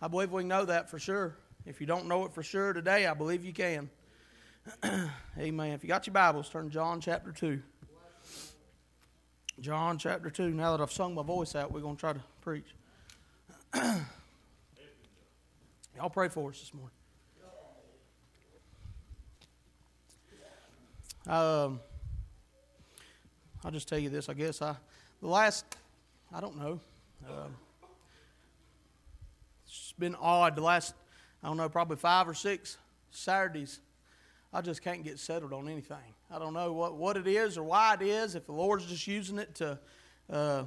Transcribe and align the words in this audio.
I 0.00 0.08
believe 0.08 0.30
we 0.32 0.44
know 0.44 0.64
that 0.64 0.90
for 0.90 0.98
sure. 0.98 1.36
If 1.66 1.80
you 1.80 1.86
don't 1.86 2.06
know 2.06 2.24
it 2.24 2.32
for 2.32 2.42
sure 2.42 2.72
today, 2.72 3.06
I 3.06 3.14
believe 3.14 3.44
you 3.44 3.52
can. 3.52 3.90
Amen. 5.38 5.72
If 5.72 5.82
you 5.82 5.88
got 5.88 6.06
your 6.06 6.14
Bibles, 6.14 6.48
turn 6.48 6.70
John 6.70 7.00
chapter 7.00 7.32
2. 7.32 7.60
John 9.60 9.98
chapter 9.98 10.30
2. 10.30 10.50
Now 10.50 10.76
that 10.76 10.82
I've 10.82 10.92
sung 10.92 11.14
my 11.14 11.22
voice 11.22 11.54
out, 11.54 11.72
we're 11.72 11.80
going 11.80 11.96
to 11.96 12.00
try 12.00 12.12
to 12.12 12.22
preach. 12.42 12.74
Y'all 15.96 16.10
pray 16.10 16.28
for 16.28 16.50
us 16.50 16.60
this 16.60 16.72
morning. 16.72 16.92
Um, 21.26 21.80
I'll 23.64 23.70
just 23.70 23.88
tell 23.88 23.98
you 23.98 24.08
this. 24.08 24.28
I 24.28 24.34
guess 24.34 24.62
I, 24.62 24.76
the 25.20 25.28
last, 25.28 25.76
I 26.32 26.40
don't 26.40 26.56
know. 26.56 26.80
Um, 27.28 27.56
been 29.98 30.14
odd. 30.14 30.56
The 30.56 30.62
last, 30.62 30.94
I 31.42 31.48
don't 31.48 31.56
know, 31.56 31.68
probably 31.68 31.96
five 31.96 32.28
or 32.28 32.34
six 32.34 32.78
Saturdays, 33.10 33.80
I 34.52 34.60
just 34.60 34.82
can't 34.82 35.04
get 35.04 35.18
settled 35.18 35.52
on 35.52 35.68
anything. 35.68 35.96
I 36.30 36.38
don't 36.38 36.54
know 36.54 36.72
what, 36.72 36.96
what 36.96 37.16
it 37.16 37.26
is 37.26 37.58
or 37.58 37.64
why 37.64 37.94
it 37.94 38.02
is. 38.02 38.34
If 38.34 38.46
the 38.46 38.52
Lord's 38.52 38.86
just 38.86 39.06
using 39.06 39.38
it 39.38 39.54
to 39.56 39.78
uh, 40.30 40.64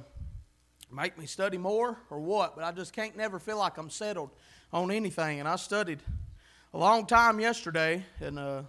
make 0.90 1.18
me 1.18 1.26
study 1.26 1.58
more 1.58 1.98
or 2.10 2.20
what, 2.20 2.54
but 2.56 2.64
I 2.64 2.72
just 2.72 2.92
can't 2.92 3.16
never 3.16 3.38
feel 3.38 3.58
like 3.58 3.78
I'm 3.78 3.90
settled 3.90 4.30
on 4.72 4.90
anything. 4.90 5.40
And 5.40 5.48
I 5.48 5.56
studied 5.56 6.00
a 6.74 6.78
long 6.78 7.06
time 7.06 7.38
yesterday, 7.40 8.04
and 8.20 8.38
uh, 8.38 8.62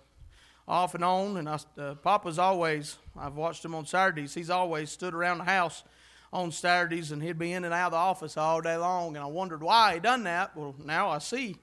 off 0.67 0.95
and 0.95 1.03
on. 1.03 1.37
And 1.37 1.49
I, 1.49 1.59
uh, 1.77 1.95
Papa's 1.95 2.39
always, 2.39 2.97
I've 3.17 3.35
watched 3.35 3.63
him 3.63 3.75
on 3.75 3.85
Saturdays, 3.85 4.33
he's 4.33 4.49
always 4.49 4.89
stood 4.89 5.13
around 5.13 5.39
the 5.39 5.45
house 5.45 5.83
on 6.33 6.51
Saturdays 6.51 7.11
and 7.11 7.23
he'd 7.23 7.37
be 7.37 7.53
in 7.53 7.63
and 7.63 7.73
out 7.73 7.87
of 7.87 7.91
the 7.91 7.97
office 7.97 8.35
all 8.35 8.59
day 8.59 8.75
long. 8.75 9.15
And 9.15 9.23
I 9.23 9.27
wondered 9.27 9.63
why 9.63 9.93
he 9.93 9.99
done 10.01 10.23
that. 10.25 10.57
Well, 10.57 10.75
now 10.83 11.09
I 11.09 11.19
see. 11.19 11.55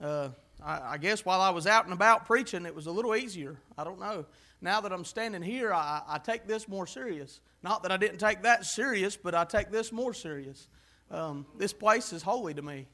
Uh, 0.00 0.30
I, 0.64 0.94
I, 0.94 0.98
guess 0.98 1.24
while 1.24 1.40
I 1.40 1.50
was 1.50 1.66
out 1.66 1.84
and 1.84 1.92
about 1.92 2.26
preaching, 2.26 2.66
it 2.66 2.74
was 2.74 2.86
a 2.86 2.90
little 2.90 3.14
easier. 3.14 3.56
I 3.78 3.84
don't 3.84 4.00
know. 4.00 4.24
Now 4.60 4.80
that 4.80 4.92
I'm 4.92 5.04
standing 5.04 5.42
here, 5.42 5.72
I, 5.72 6.02
I 6.08 6.18
take 6.18 6.46
this 6.46 6.66
more 6.66 6.86
serious. 6.86 7.40
Not 7.62 7.82
that 7.82 7.92
I 7.92 7.96
didn't 7.96 8.18
take 8.18 8.42
that 8.42 8.64
serious, 8.64 9.16
but 9.16 9.34
I 9.34 9.44
take 9.44 9.70
this 9.70 9.92
more 9.92 10.14
serious. 10.14 10.68
Um, 11.10 11.46
this 11.58 11.72
place 11.72 12.12
is 12.12 12.22
holy 12.22 12.54
to 12.54 12.62
me 12.62 12.86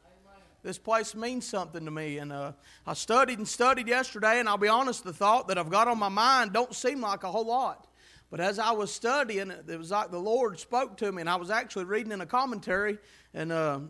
this 0.63 0.79
place 0.79 1.15
means 1.15 1.47
something 1.47 1.85
to 1.85 1.91
me. 1.91 2.19
And 2.19 2.33
uh, 2.33 2.53
I 2.87 2.95
studied 2.95 3.39
and 3.39 3.49
studied 3.49 3.89
yesterday, 3.89 4.41
and 4.41 4.49
I'll 4.49 4.59
be 4.59 4.69
honest, 4.69 5.05
the 5.05 5.13
thought 5.13 5.49
that 5.49 5.59
I've 5.59 5.71
got 5.71 5.89
on 5.89 5.99
my 5.99 6.09
mind 6.09 6.53
don't 6.53 6.75
seem 6.75 7.01
like 7.01 7.25
a 7.25 7.31
whole 7.31 7.47
lot. 7.47 7.87
But 8.31 8.41
as 8.41 8.59
I 8.59 8.71
was 8.71 8.93
studying, 8.93 9.51
it 9.51 9.79
was 9.79 9.91
like 9.91 10.11
the 10.11 10.19
Lord 10.19 10.59
spoke 10.59 10.97
to 10.99 11.11
me, 11.11 11.21
and 11.21 11.29
I 11.29 11.37
was 11.37 11.51
actually 11.51 11.85
reading 11.85 12.13
in 12.13 12.21
a 12.21 12.27
commentary, 12.27 12.99
and 13.35 13.51
uh, 13.51 13.81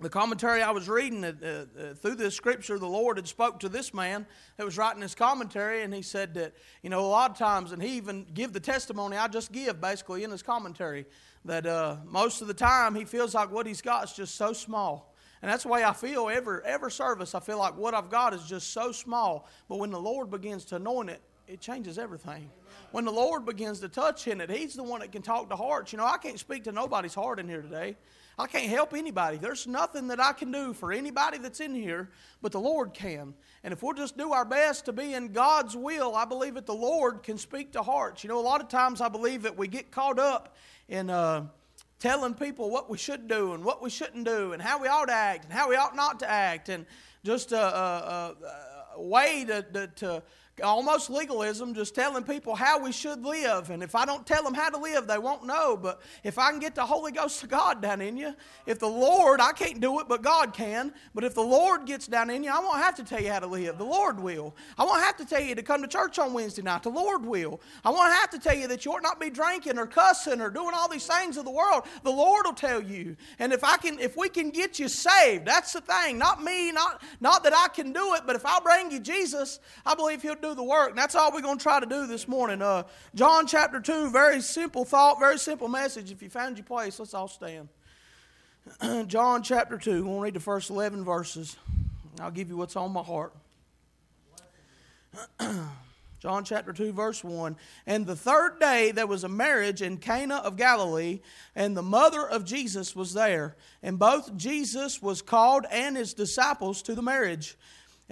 the 0.00 0.08
commentary 0.08 0.62
I 0.62 0.70
was 0.70 0.88
reading 0.88 1.22
uh, 1.22 1.32
uh, 1.42 1.94
through 1.94 2.14
this 2.14 2.34
scripture, 2.34 2.78
the 2.78 2.86
Lord 2.86 3.18
had 3.18 3.28
spoke 3.28 3.60
to 3.60 3.68
this 3.68 3.92
man 3.92 4.26
that 4.56 4.64
was 4.64 4.78
writing 4.78 5.00
this 5.00 5.14
commentary, 5.14 5.82
and 5.82 5.92
he 5.92 6.00
said 6.00 6.34
that 6.34 6.54
you 6.82 6.88
know 6.88 7.00
a 7.00 7.06
lot 7.06 7.30
of 7.30 7.36
times, 7.36 7.72
and 7.72 7.82
he 7.82 7.96
even 7.96 8.26
give 8.32 8.52
the 8.52 8.60
testimony 8.60 9.16
I 9.16 9.28
just 9.28 9.52
give 9.52 9.80
basically 9.80 10.24
in 10.24 10.30
his 10.30 10.42
commentary 10.42 11.04
that 11.44 11.66
uh, 11.66 11.96
most 12.06 12.40
of 12.40 12.48
the 12.48 12.54
time 12.54 12.94
he 12.94 13.04
feels 13.04 13.34
like 13.34 13.50
what 13.50 13.66
he's 13.66 13.82
got 13.82 14.04
is 14.04 14.12
just 14.12 14.36
so 14.36 14.52
small 14.52 15.12
and 15.42 15.50
that's 15.50 15.64
the 15.64 15.68
way 15.68 15.82
I 15.82 15.92
feel 15.92 16.28
every, 16.30 16.60
every 16.64 16.92
service. 16.92 17.34
I 17.34 17.40
feel 17.40 17.58
like 17.58 17.76
what 17.76 17.94
I've 17.94 18.08
got 18.08 18.32
is 18.32 18.44
just 18.44 18.72
so 18.72 18.92
small. 18.92 19.48
But 19.68 19.80
when 19.80 19.90
the 19.90 20.00
Lord 20.00 20.30
begins 20.30 20.64
to 20.66 20.76
anoint 20.76 21.10
it, 21.10 21.20
it 21.48 21.60
changes 21.60 21.98
everything. 21.98 22.48
When 22.92 23.04
the 23.04 23.10
Lord 23.10 23.44
begins 23.44 23.80
to 23.80 23.88
touch 23.88 24.28
in 24.28 24.40
it, 24.40 24.50
He's 24.50 24.74
the 24.74 24.82
one 24.82 25.00
that 25.00 25.12
can 25.12 25.22
talk 25.22 25.48
to 25.48 25.56
hearts. 25.56 25.92
You 25.92 25.98
know, 25.98 26.06
I 26.06 26.18
can't 26.18 26.38
speak 26.38 26.64
to 26.64 26.72
nobody's 26.72 27.14
heart 27.14 27.40
in 27.40 27.48
here 27.48 27.62
today. 27.62 27.96
I 28.38 28.46
can't 28.46 28.68
help 28.68 28.94
anybody. 28.94 29.38
There's 29.38 29.66
nothing 29.66 30.08
that 30.08 30.20
I 30.20 30.32
can 30.32 30.52
do 30.52 30.72
for 30.72 30.92
anybody 30.92 31.38
that's 31.38 31.60
in 31.60 31.74
here, 31.74 32.10
but 32.40 32.52
the 32.52 32.60
Lord 32.60 32.94
can. 32.94 33.34
And 33.64 33.72
if 33.72 33.82
we'll 33.82 33.94
just 33.94 34.16
do 34.16 34.32
our 34.32 34.44
best 34.44 34.86
to 34.86 34.92
be 34.92 35.14
in 35.14 35.32
God's 35.32 35.76
will, 35.76 36.14
I 36.14 36.24
believe 36.24 36.54
that 36.54 36.66
the 36.66 36.74
Lord 36.74 37.22
can 37.22 37.36
speak 37.38 37.72
to 37.72 37.82
hearts. 37.82 38.24
You 38.24 38.28
know, 38.28 38.38
a 38.38 38.40
lot 38.40 38.60
of 38.60 38.68
times 38.68 39.00
I 39.00 39.08
believe 39.08 39.42
that 39.42 39.56
we 39.56 39.68
get 39.68 39.90
caught 39.90 40.18
up 40.18 40.54
in. 40.88 41.10
Uh, 41.10 41.46
telling 41.98 42.34
people 42.34 42.68
what 42.68 42.90
we 42.90 42.98
should 42.98 43.28
do 43.28 43.52
and 43.52 43.64
what 43.64 43.80
we 43.80 43.88
shouldn't 43.88 44.24
do 44.24 44.52
and 44.52 44.60
how 44.60 44.76
we 44.82 44.88
ought 44.88 45.06
to 45.06 45.12
act 45.12 45.44
and 45.44 45.52
how 45.52 45.68
we 45.68 45.76
ought 45.76 45.94
not 45.94 46.18
to 46.18 46.28
act 46.28 46.68
and 46.68 46.84
just 47.24 47.52
a, 47.52 47.56
a, 47.56 48.34
a, 48.44 48.96
a 48.96 49.02
way 49.02 49.44
to, 49.44 49.62
to, 49.62 49.86
to 49.86 50.22
almost 50.62 51.08
legalism, 51.08 51.74
just 51.74 51.94
telling 51.94 52.24
people 52.24 52.54
how 52.54 52.78
we 52.78 52.92
should 52.92 53.24
live. 53.24 53.70
And 53.70 53.82
if 53.82 53.94
I 53.94 54.04
don't 54.04 54.26
tell 54.26 54.42
them 54.42 54.52
how 54.52 54.68
to 54.68 54.78
live, 54.78 55.06
they 55.06 55.18
won't 55.18 55.46
know. 55.46 55.76
But 55.76 56.02
if 56.24 56.38
I 56.38 56.50
can 56.50 56.58
get 56.58 56.74
the 56.74 56.84
Holy 56.84 57.10
Ghost 57.10 57.42
of 57.42 57.48
God 57.48 57.80
down 57.80 58.02
in 58.02 58.16
you, 58.16 58.34
if 58.66 58.78
the 58.78 58.88
Lord, 58.88 59.40
I 59.40 59.52
can't 59.52 59.80
do 59.80 60.00
it, 60.00 60.08
but 60.08 60.22
God 60.22 60.52
can. 60.52 60.92
But 61.14 61.24
if 61.24 61.34
the 61.34 61.42
Lord 61.42 61.86
gets 61.86 62.06
down 62.06 62.28
in 62.28 62.44
you, 62.44 62.50
I 62.50 62.58
won't 62.58 62.78
have 62.78 62.94
to 62.96 63.04
tell 63.04 63.20
you 63.22 63.30
how 63.30 63.38
to 63.38 63.46
live. 63.46 63.78
The 63.78 63.84
Lord 63.84 64.20
will. 64.20 64.54
I 64.76 64.84
won't 64.84 65.02
have 65.02 65.16
to 65.18 65.24
tell 65.24 65.40
you 65.40 65.54
to 65.54 65.62
come 65.62 65.80
to 65.80 65.88
church 65.88 66.18
on 66.18 66.34
Wednesday 66.34 66.62
night. 66.62 66.82
The 66.82 66.90
Lord 66.90 67.24
will. 67.24 67.60
I 67.84 67.90
won't 67.90 68.12
have 68.12 68.30
to 68.30 68.38
tell 68.38 68.56
you 68.56 68.68
that 68.68 68.84
you 68.84 68.92
ought 68.92 69.02
not 69.02 69.20
be 69.20 69.30
drinking 69.30 69.78
or 69.78 69.86
cussing 69.86 70.40
or 70.40 70.50
doing 70.50 70.72
all 70.74 70.88
these 70.88 71.06
things 71.06 71.38
of 71.38 71.46
the 71.46 71.50
world. 71.50 71.84
The 72.02 72.10
Lord 72.10 72.44
will 72.44 72.52
tell 72.52 72.82
you. 72.82 73.16
And 73.38 73.52
if 73.52 73.64
I 73.64 73.78
can, 73.78 73.98
if 73.98 74.16
we 74.16 74.28
can 74.28 74.50
get 74.50 74.78
you 74.78 74.88
saved, 74.88 75.46
that's 75.46 75.72
the 75.72 75.80
thing. 75.80 76.18
Not 76.18 76.42
me, 76.42 76.72
not 76.72 77.02
not 77.20 77.42
that 77.44 77.54
I 77.56 77.68
can 77.68 77.92
do 77.92 78.14
it, 78.14 78.22
but 78.26 78.36
if 78.36 78.44
I 78.44 78.60
bring 78.60 78.90
you 78.90 79.00
Jesus, 79.00 79.60
I 79.86 79.94
believe 79.94 80.20
He'll 80.20 80.34
do 80.42 80.54
the 80.54 80.62
work. 80.62 80.90
And 80.90 80.98
that's 80.98 81.14
all 81.14 81.32
we're 81.32 81.40
going 81.40 81.58
to 81.58 81.62
try 81.62 81.80
to 81.80 81.86
do 81.86 82.06
this 82.06 82.28
morning. 82.28 82.60
Uh, 82.60 82.82
John 83.14 83.46
chapter 83.46 83.80
2, 83.80 84.10
very 84.10 84.40
simple 84.40 84.84
thought, 84.84 85.18
very 85.18 85.38
simple 85.38 85.68
message. 85.68 86.10
If 86.10 86.22
you 86.22 86.28
found 86.28 86.58
your 86.58 86.64
place, 86.64 86.98
let's 86.98 87.14
all 87.14 87.28
stand. 87.28 87.68
John 89.06 89.42
chapter 89.42 89.78
2, 89.78 90.04
we'll 90.04 90.20
read 90.20 90.34
the 90.34 90.40
first 90.40 90.68
11 90.68 91.04
verses. 91.04 91.56
I'll 92.20 92.30
give 92.30 92.48
you 92.48 92.56
what's 92.56 92.76
on 92.76 92.92
my 92.92 93.02
heart. 93.02 93.32
John 96.20 96.44
chapter 96.44 96.72
2, 96.72 96.92
verse 96.92 97.24
1. 97.24 97.56
And 97.86 98.06
the 98.06 98.14
third 98.14 98.60
day 98.60 98.92
there 98.92 99.08
was 99.08 99.24
a 99.24 99.28
marriage 99.28 99.82
in 99.82 99.96
Cana 99.96 100.36
of 100.36 100.56
Galilee, 100.56 101.20
and 101.56 101.76
the 101.76 101.82
mother 101.82 102.28
of 102.28 102.44
Jesus 102.44 102.94
was 102.94 103.12
there. 103.12 103.56
And 103.82 103.98
both 103.98 104.36
Jesus 104.36 105.02
was 105.02 105.22
called 105.22 105.66
and 105.70 105.96
his 105.96 106.14
disciples 106.14 106.82
to 106.82 106.94
the 106.94 107.02
marriage. 107.02 107.56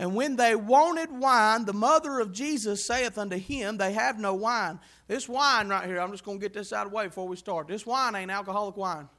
And 0.01 0.15
when 0.15 0.37
they 0.37 0.57
wanted 0.57 1.13
wine, 1.13 1.67
the 1.67 1.75
mother 1.75 2.21
of 2.21 2.33
Jesus 2.33 2.87
saith 2.87 3.19
unto 3.19 3.37
him, 3.37 3.77
They 3.77 3.93
have 3.93 4.19
no 4.19 4.33
wine. 4.33 4.81
This 5.09 5.29
wine 5.29 5.69
right 5.69 5.87
here, 5.87 6.01
I'm 6.01 6.11
just 6.11 6.25
going 6.25 6.39
to 6.39 6.43
get 6.43 6.55
this 6.55 6.73
out 6.73 6.87
of 6.87 6.93
the 6.93 6.97
way 6.97 7.09
before 7.09 7.29
we 7.29 7.37
start. 7.37 7.69
This 7.69 7.85
wine 7.85 8.15
ain't 8.15 8.31
alcoholic 8.31 8.79
wine. 8.79 9.11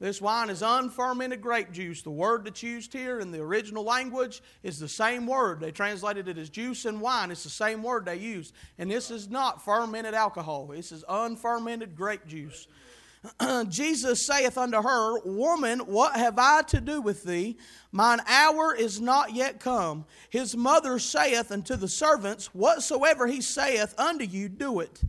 This 0.00 0.22
wine 0.22 0.48
is 0.48 0.62
unfermented 0.62 1.42
grape 1.42 1.70
juice. 1.70 2.00
The 2.00 2.10
word 2.10 2.46
that's 2.46 2.62
used 2.62 2.94
here 2.94 3.20
in 3.20 3.30
the 3.30 3.40
original 3.40 3.84
language 3.84 4.42
is 4.62 4.78
the 4.78 4.88
same 4.88 5.26
word. 5.26 5.60
They 5.60 5.70
translated 5.70 6.26
it 6.26 6.38
as 6.38 6.48
juice 6.48 6.86
and 6.86 7.02
wine. 7.02 7.30
It's 7.30 7.44
the 7.44 7.50
same 7.50 7.82
word 7.82 8.06
they 8.06 8.16
used. 8.16 8.54
And 8.78 8.90
this 8.90 9.10
is 9.10 9.28
not 9.28 9.62
fermented 9.62 10.14
alcohol, 10.14 10.68
this 10.68 10.92
is 10.92 11.04
unfermented 11.10 11.94
grape 11.94 12.26
juice. 12.26 12.66
Jesus 13.68 14.26
saith 14.26 14.58
unto 14.58 14.82
her, 14.82 15.20
Woman, 15.20 15.80
what 15.80 16.16
have 16.16 16.38
I 16.38 16.62
to 16.68 16.80
do 16.80 17.00
with 17.00 17.22
thee? 17.24 17.56
Mine 17.92 18.20
hour 18.26 18.74
is 18.74 19.00
not 19.00 19.32
yet 19.34 19.60
come. 19.60 20.04
His 20.30 20.56
mother 20.56 20.98
saith 20.98 21.52
unto 21.52 21.76
the 21.76 21.88
servants, 21.88 22.46
Whatsoever 22.46 23.26
he 23.26 23.40
saith 23.40 23.94
unto 23.98 24.24
you, 24.24 24.48
do 24.48 24.80
it. 24.80 25.02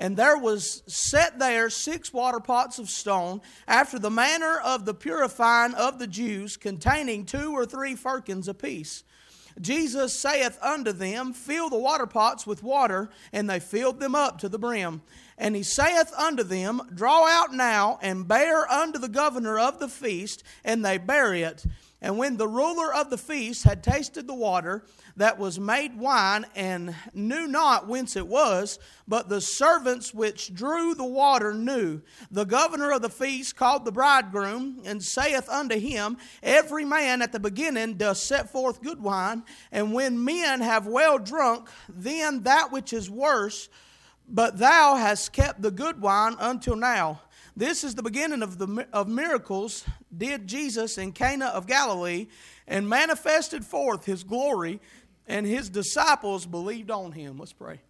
And 0.00 0.16
there 0.16 0.38
was 0.38 0.84
set 0.86 1.40
there 1.40 1.68
six 1.70 2.12
water 2.12 2.38
pots 2.38 2.78
of 2.78 2.88
stone, 2.88 3.40
after 3.66 3.98
the 3.98 4.10
manner 4.10 4.58
of 4.64 4.84
the 4.84 4.94
purifying 4.94 5.74
of 5.74 5.98
the 5.98 6.06
Jews, 6.06 6.56
containing 6.56 7.26
two 7.26 7.52
or 7.52 7.66
three 7.66 7.96
firkins 7.96 8.46
apiece. 8.46 9.02
Jesus 9.60 10.14
saith 10.14 10.56
unto 10.62 10.92
them, 10.92 11.32
Fill 11.32 11.68
the 11.68 11.78
water 11.78 12.06
pots 12.06 12.46
with 12.46 12.62
water, 12.62 13.10
and 13.32 13.50
they 13.50 13.58
filled 13.58 13.98
them 13.98 14.14
up 14.14 14.38
to 14.38 14.48
the 14.48 14.58
brim. 14.58 15.02
And 15.38 15.54
he 15.54 15.62
saith 15.62 16.12
unto 16.18 16.42
them, 16.42 16.82
Draw 16.92 17.26
out 17.28 17.54
now 17.54 17.98
and 18.02 18.26
bear 18.26 18.70
unto 18.70 18.98
the 18.98 19.08
governor 19.08 19.58
of 19.58 19.78
the 19.78 19.88
feast, 19.88 20.42
and 20.64 20.84
they 20.84 20.98
bear 20.98 21.32
it. 21.32 21.64
And 22.00 22.16
when 22.16 22.36
the 22.36 22.46
ruler 22.46 22.94
of 22.94 23.10
the 23.10 23.18
feast 23.18 23.64
had 23.64 23.82
tasted 23.82 24.28
the 24.28 24.34
water 24.34 24.84
that 25.16 25.38
was 25.38 25.58
made 25.58 25.98
wine, 25.98 26.46
and 26.54 26.94
knew 27.12 27.48
not 27.48 27.88
whence 27.88 28.14
it 28.14 28.28
was, 28.28 28.78
but 29.08 29.28
the 29.28 29.40
servants 29.40 30.14
which 30.14 30.54
drew 30.54 30.94
the 30.94 31.04
water 31.04 31.52
knew, 31.52 32.00
the 32.30 32.44
governor 32.44 32.92
of 32.92 33.02
the 33.02 33.08
feast 33.08 33.56
called 33.56 33.84
the 33.84 33.90
bridegroom, 33.90 34.80
and 34.84 35.02
saith 35.02 35.48
unto 35.48 35.76
him, 35.76 36.18
Every 36.40 36.84
man 36.84 37.20
at 37.20 37.32
the 37.32 37.40
beginning 37.40 37.94
doth 37.94 38.18
set 38.18 38.50
forth 38.50 38.82
good 38.82 39.02
wine, 39.02 39.42
and 39.72 39.92
when 39.92 40.24
men 40.24 40.60
have 40.60 40.86
well 40.86 41.18
drunk, 41.18 41.68
then 41.88 42.44
that 42.44 42.70
which 42.70 42.92
is 42.92 43.10
worse 43.10 43.68
but 44.28 44.58
thou 44.58 44.94
hast 44.96 45.32
kept 45.32 45.62
the 45.62 45.70
good 45.70 46.00
wine 46.00 46.36
until 46.38 46.76
now. 46.76 47.22
This 47.56 47.82
is 47.82 47.94
the 47.94 48.02
beginning 48.02 48.42
of, 48.42 48.58
the, 48.58 48.86
of 48.92 49.08
miracles 49.08 49.84
did 50.16 50.46
Jesus 50.46 50.96
in 50.98 51.12
Cana 51.12 51.46
of 51.46 51.66
Galilee 51.66 52.28
and 52.66 52.88
manifested 52.88 53.64
forth 53.64 54.04
his 54.04 54.22
glory, 54.22 54.80
and 55.26 55.46
his 55.46 55.68
disciples 55.68 56.46
believed 56.46 56.90
on 56.90 57.12
him. 57.12 57.38
Let's 57.38 57.52
pray. 57.52 57.80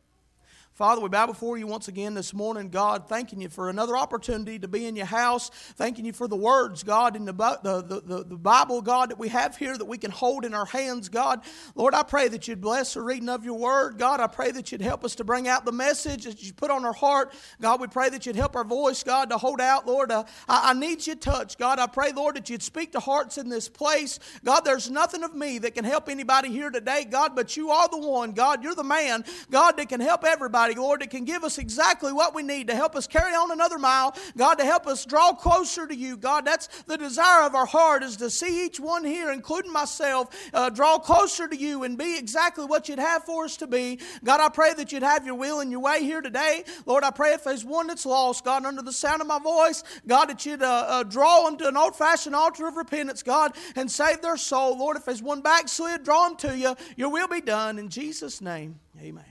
Father, 0.79 1.01
we 1.01 1.09
bow 1.09 1.27
before 1.27 1.59
you 1.59 1.67
once 1.67 1.89
again 1.89 2.15
this 2.15 2.33
morning, 2.33 2.69
God, 2.69 3.09
thanking 3.09 3.41
you 3.41 3.49
for 3.49 3.69
another 3.69 3.97
opportunity 3.97 4.61
to 4.61 4.69
be 4.69 4.87
in 4.87 4.95
your 4.95 5.07
house, 5.07 5.51
thanking 5.75 6.05
you 6.05 6.13
for 6.13 6.29
the 6.29 6.37
words, 6.37 6.85
God, 6.85 7.17
in 7.17 7.25
the, 7.25 7.33
the, 7.33 8.01
the, 8.07 8.23
the, 8.23 8.37
Bible, 8.37 8.81
God, 8.81 9.11
that 9.11 9.19
we 9.19 9.27
have 9.27 9.57
here 9.57 9.77
that 9.77 9.87
we 9.87 9.99
can 9.99 10.13
hold 10.13 10.45
in 10.45 10.55
our 10.55 10.67
hands, 10.67 11.09
God. 11.09 11.41
Lord, 11.75 11.95
I 11.95 12.05
pray 12.05 12.29
that 12.29 12.47
you'd 12.47 12.61
bless 12.61 12.95
the 12.95 13.03
reading 13.03 13.29
of 13.29 13.45
your 13.45 13.59
word, 13.59 13.99
God. 13.99 14.21
I 14.21 14.29
pray 14.29 14.53
that 14.53 14.71
you'd 14.71 14.81
help 14.81 15.05
us 15.05 15.17
to 15.17 15.25
bring 15.25 15.49
out 15.49 15.65
the 15.65 15.73
message 15.73 16.23
that 16.27 16.41
you 16.45 16.53
put 16.53 16.71
on 16.71 16.85
our 16.85 16.93
heart. 16.93 17.35
God, 17.61 17.81
we 17.81 17.89
pray 17.89 18.09
that 18.11 18.25
you'd 18.25 18.37
help 18.37 18.55
our 18.55 18.63
voice, 18.63 19.03
God, 19.03 19.31
to 19.31 19.37
hold 19.37 19.61
out, 19.61 19.85
Lord. 19.85 20.13
Uh, 20.13 20.23
I, 20.49 20.71
I 20.71 20.75
need 20.75 21.05
your 21.09 21.17
touch, 21.17 21.59
God. 21.59 21.81
I 21.81 21.89
pray, 21.89 22.13
Lord, 22.13 22.37
that 22.37 22.51
you'd 22.51 22.63
speak 22.63 22.93
to 22.93 23.01
hearts 23.01 23.37
in 23.37 23.49
this 23.49 23.69
place. 23.69 24.21
God, 24.45 24.61
there's 24.61 24.89
nothing 24.89 25.25
of 25.25 25.35
me 25.35 25.59
that 25.59 25.75
can 25.75 25.85
help 25.85 26.09
anybody 26.09 26.51
here 26.51 26.71
today, 26.71 27.05
God, 27.05 27.35
but 27.35 27.57
you 27.57 27.71
are 27.71 27.89
the 27.89 27.99
one, 27.99 28.31
God. 28.31 28.63
You're 28.63 28.77
the 28.77 28.85
man, 28.85 29.25
God, 29.51 29.77
that 29.77 29.89
can 29.89 29.99
help 29.99 30.25
everybody. 30.25 30.68
Lord, 30.75 31.01
that 31.01 31.11
can 31.11 31.25
give 31.25 31.45
us 31.45 31.59
exactly 31.59 32.13
what 32.13 32.35
we 32.35 32.43
need 32.43 32.69
to 32.69 32.75
help 32.75 32.97
us 32.97 33.07
carry 33.07 33.35
on 33.35 33.51
another 33.51 33.79
mile. 33.79 34.17
God, 34.37 34.57
to 34.57 34.65
help 34.65 34.87
us 34.87 35.05
draw 35.05 35.33
closer 35.33 35.87
to 35.87 35.95
you. 35.95 36.17
God, 36.17 36.45
that's 36.45 36.69
the 36.85 36.97
desire 36.97 37.45
of 37.45 37.55
our 37.55 37.67
heart 37.67 38.03
is 38.03 38.17
to 38.19 38.31
see 38.31 38.65
each 38.65 38.81
one 38.81 39.05
here, 39.05 39.33
including 39.33 39.73
myself, 39.73 40.35
uh, 40.53 40.71
draw 40.71 40.99
closer 40.99 41.49
to 41.49 41.57
you 41.57 41.85
and 41.85 41.97
be 41.97 42.19
exactly 42.19 42.65
what 42.65 42.89
you'd 42.89 42.99
have 42.99 43.25
for 43.25 43.45
us 43.45 43.57
to 43.59 43.67
be. 43.67 43.99
God, 44.25 44.41
I 44.41 44.49
pray 44.49 44.75
that 44.75 44.93
you'd 44.93 45.03
have 45.03 45.27
your 45.27 45.35
will 45.35 45.61
and 45.61 45.71
your 45.71 45.81
way 45.81 46.03
here 46.03 46.21
today. 46.21 46.65
Lord, 46.87 47.05
I 47.05 47.11
pray 47.11 47.33
if 47.35 47.45
there's 47.45 47.65
one 47.65 47.87
that's 47.87 48.07
lost, 48.07 48.45
God, 48.45 48.65
under 48.65 48.83
the 48.83 48.93
sound 48.93 49.21
of 49.21 49.27
my 49.27 49.39
voice, 49.39 49.85
God, 50.07 50.27
that 50.27 50.45
you'd 50.45 50.63
uh, 50.63 50.85
uh, 50.89 51.03
draw 51.03 51.45
them 51.45 51.57
to 51.59 51.69
an 51.69 51.77
old 51.77 51.97
fashioned 51.97 52.35
altar 52.35 52.67
of 52.67 52.77
repentance, 52.77 53.23
God, 53.23 53.53
and 53.77 53.91
save 53.91 54.23
their 54.23 54.37
soul. 54.37 54.79
Lord, 54.79 54.97
if 54.97 55.05
there's 55.05 55.23
one 55.23 55.41
backslid, 55.41 56.05
draw 56.05 56.29
them 56.29 56.37
to 56.39 56.57
you. 56.57 56.77
Your 56.97 57.11
will 57.11 57.29
be 57.29 57.41
done. 57.41 57.79
In 57.79 57.89
Jesus' 57.89 58.41
name, 58.41 58.81
amen. 59.01 59.25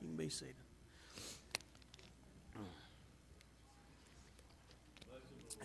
You 0.00 0.08
can 0.08 0.16
be 0.16 0.28
seated. 0.28 0.63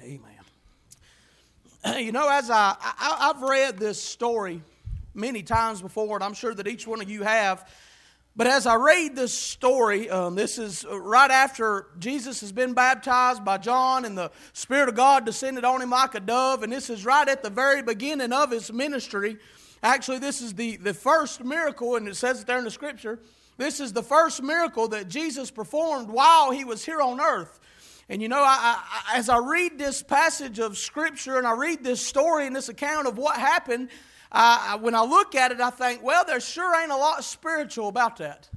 Amen. 0.01 0.21
You 1.97 2.11
know, 2.11 2.29
as 2.29 2.49
I, 2.49 2.75
I 2.79 3.33
I've 3.33 3.41
read 3.41 3.77
this 3.77 4.01
story 4.01 4.61
many 5.13 5.43
times 5.43 5.81
before, 5.81 6.15
and 6.15 6.23
I'm 6.23 6.33
sure 6.33 6.53
that 6.53 6.67
each 6.67 6.87
one 6.87 7.01
of 7.01 7.09
you 7.09 7.23
have. 7.23 7.69
But 8.35 8.47
as 8.47 8.65
I 8.65 8.75
read 8.75 9.15
this 9.15 9.33
story, 9.33 10.09
um, 10.09 10.35
this 10.35 10.57
is 10.57 10.85
right 10.89 11.29
after 11.29 11.87
Jesus 11.99 12.39
has 12.39 12.53
been 12.53 12.73
baptized 12.73 13.43
by 13.43 13.57
John 13.57 14.05
and 14.05 14.17
the 14.17 14.31
Spirit 14.53 14.87
of 14.87 14.95
God 14.95 15.25
descended 15.25 15.65
on 15.65 15.81
him 15.81 15.89
like 15.89 16.15
a 16.15 16.21
dove. 16.21 16.63
And 16.63 16.71
this 16.71 16.89
is 16.89 17.03
right 17.03 17.27
at 17.27 17.43
the 17.43 17.49
very 17.49 17.81
beginning 17.81 18.31
of 18.31 18.51
his 18.51 18.71
ministry. 18.71 19.37
Actually, 19.83 20.19
this 20.19 20.41
is 20.41 20.53
the, 20.53 20.77
the 20.77 20.93
first 20.93 21.43
miracle, 21.43 21.97
and 21.97 22.07
it 22.07 22.15
says 22.15 22.41
it 22.41 22.47
there 22.47 22.59
in 22.59 22.63
the 22.63 22.71
scripture. 22.71 23.19
This 23.57 23.81
is 23.81 23.91
the 23.91 24.03
first 24.03 24.41
miracle 24.41 24.87
that 24.89 25.09
Jesus 25.09 25.51
performed 25.51 26.09
while 26.09 26.51
he 26.51 26.63
was 26.63 26.85
here 26.85 27.01
on 27.01 27.19
earth. 27.19 27.59
And 28.09 28.21
you 28.21 28.27
know, 28.27 28.41
I, 28.41 28.81
I, 29.13 29.17
as 29.17 29.29
I 29.29 29.37
read 29.37 29.77
this 29.77 30.01
passage 30.01 30.57
of 30.57 30.77
Scripture 30.77 31.37
and 31.37 31.45
I 31.45 31.53
read 31.53 31.83
this 31.83 32.05
story 32.05 32.47
and 32.47 32.55
this 32.55 32.67
account 32.67 33.07
of 33.07 33.17
what 33.17 33.37
happened, 33.37 33.89
when 34.81 34.95
I 34.95 35.03
look 35.03 35.35
at 35.35 35.51
it, 35.51 35.61
I 35.61 35.69
think, 35.69 36.03
well, 36.03 36.25
there 36.25 36.39
sure 36.39 36.81
ain't 36.81 36.91
a 36.91 36.97
lot 36.97 37.23
spiritual 37.23 37.87
about 37.87 38.17
that. 38.17 38.49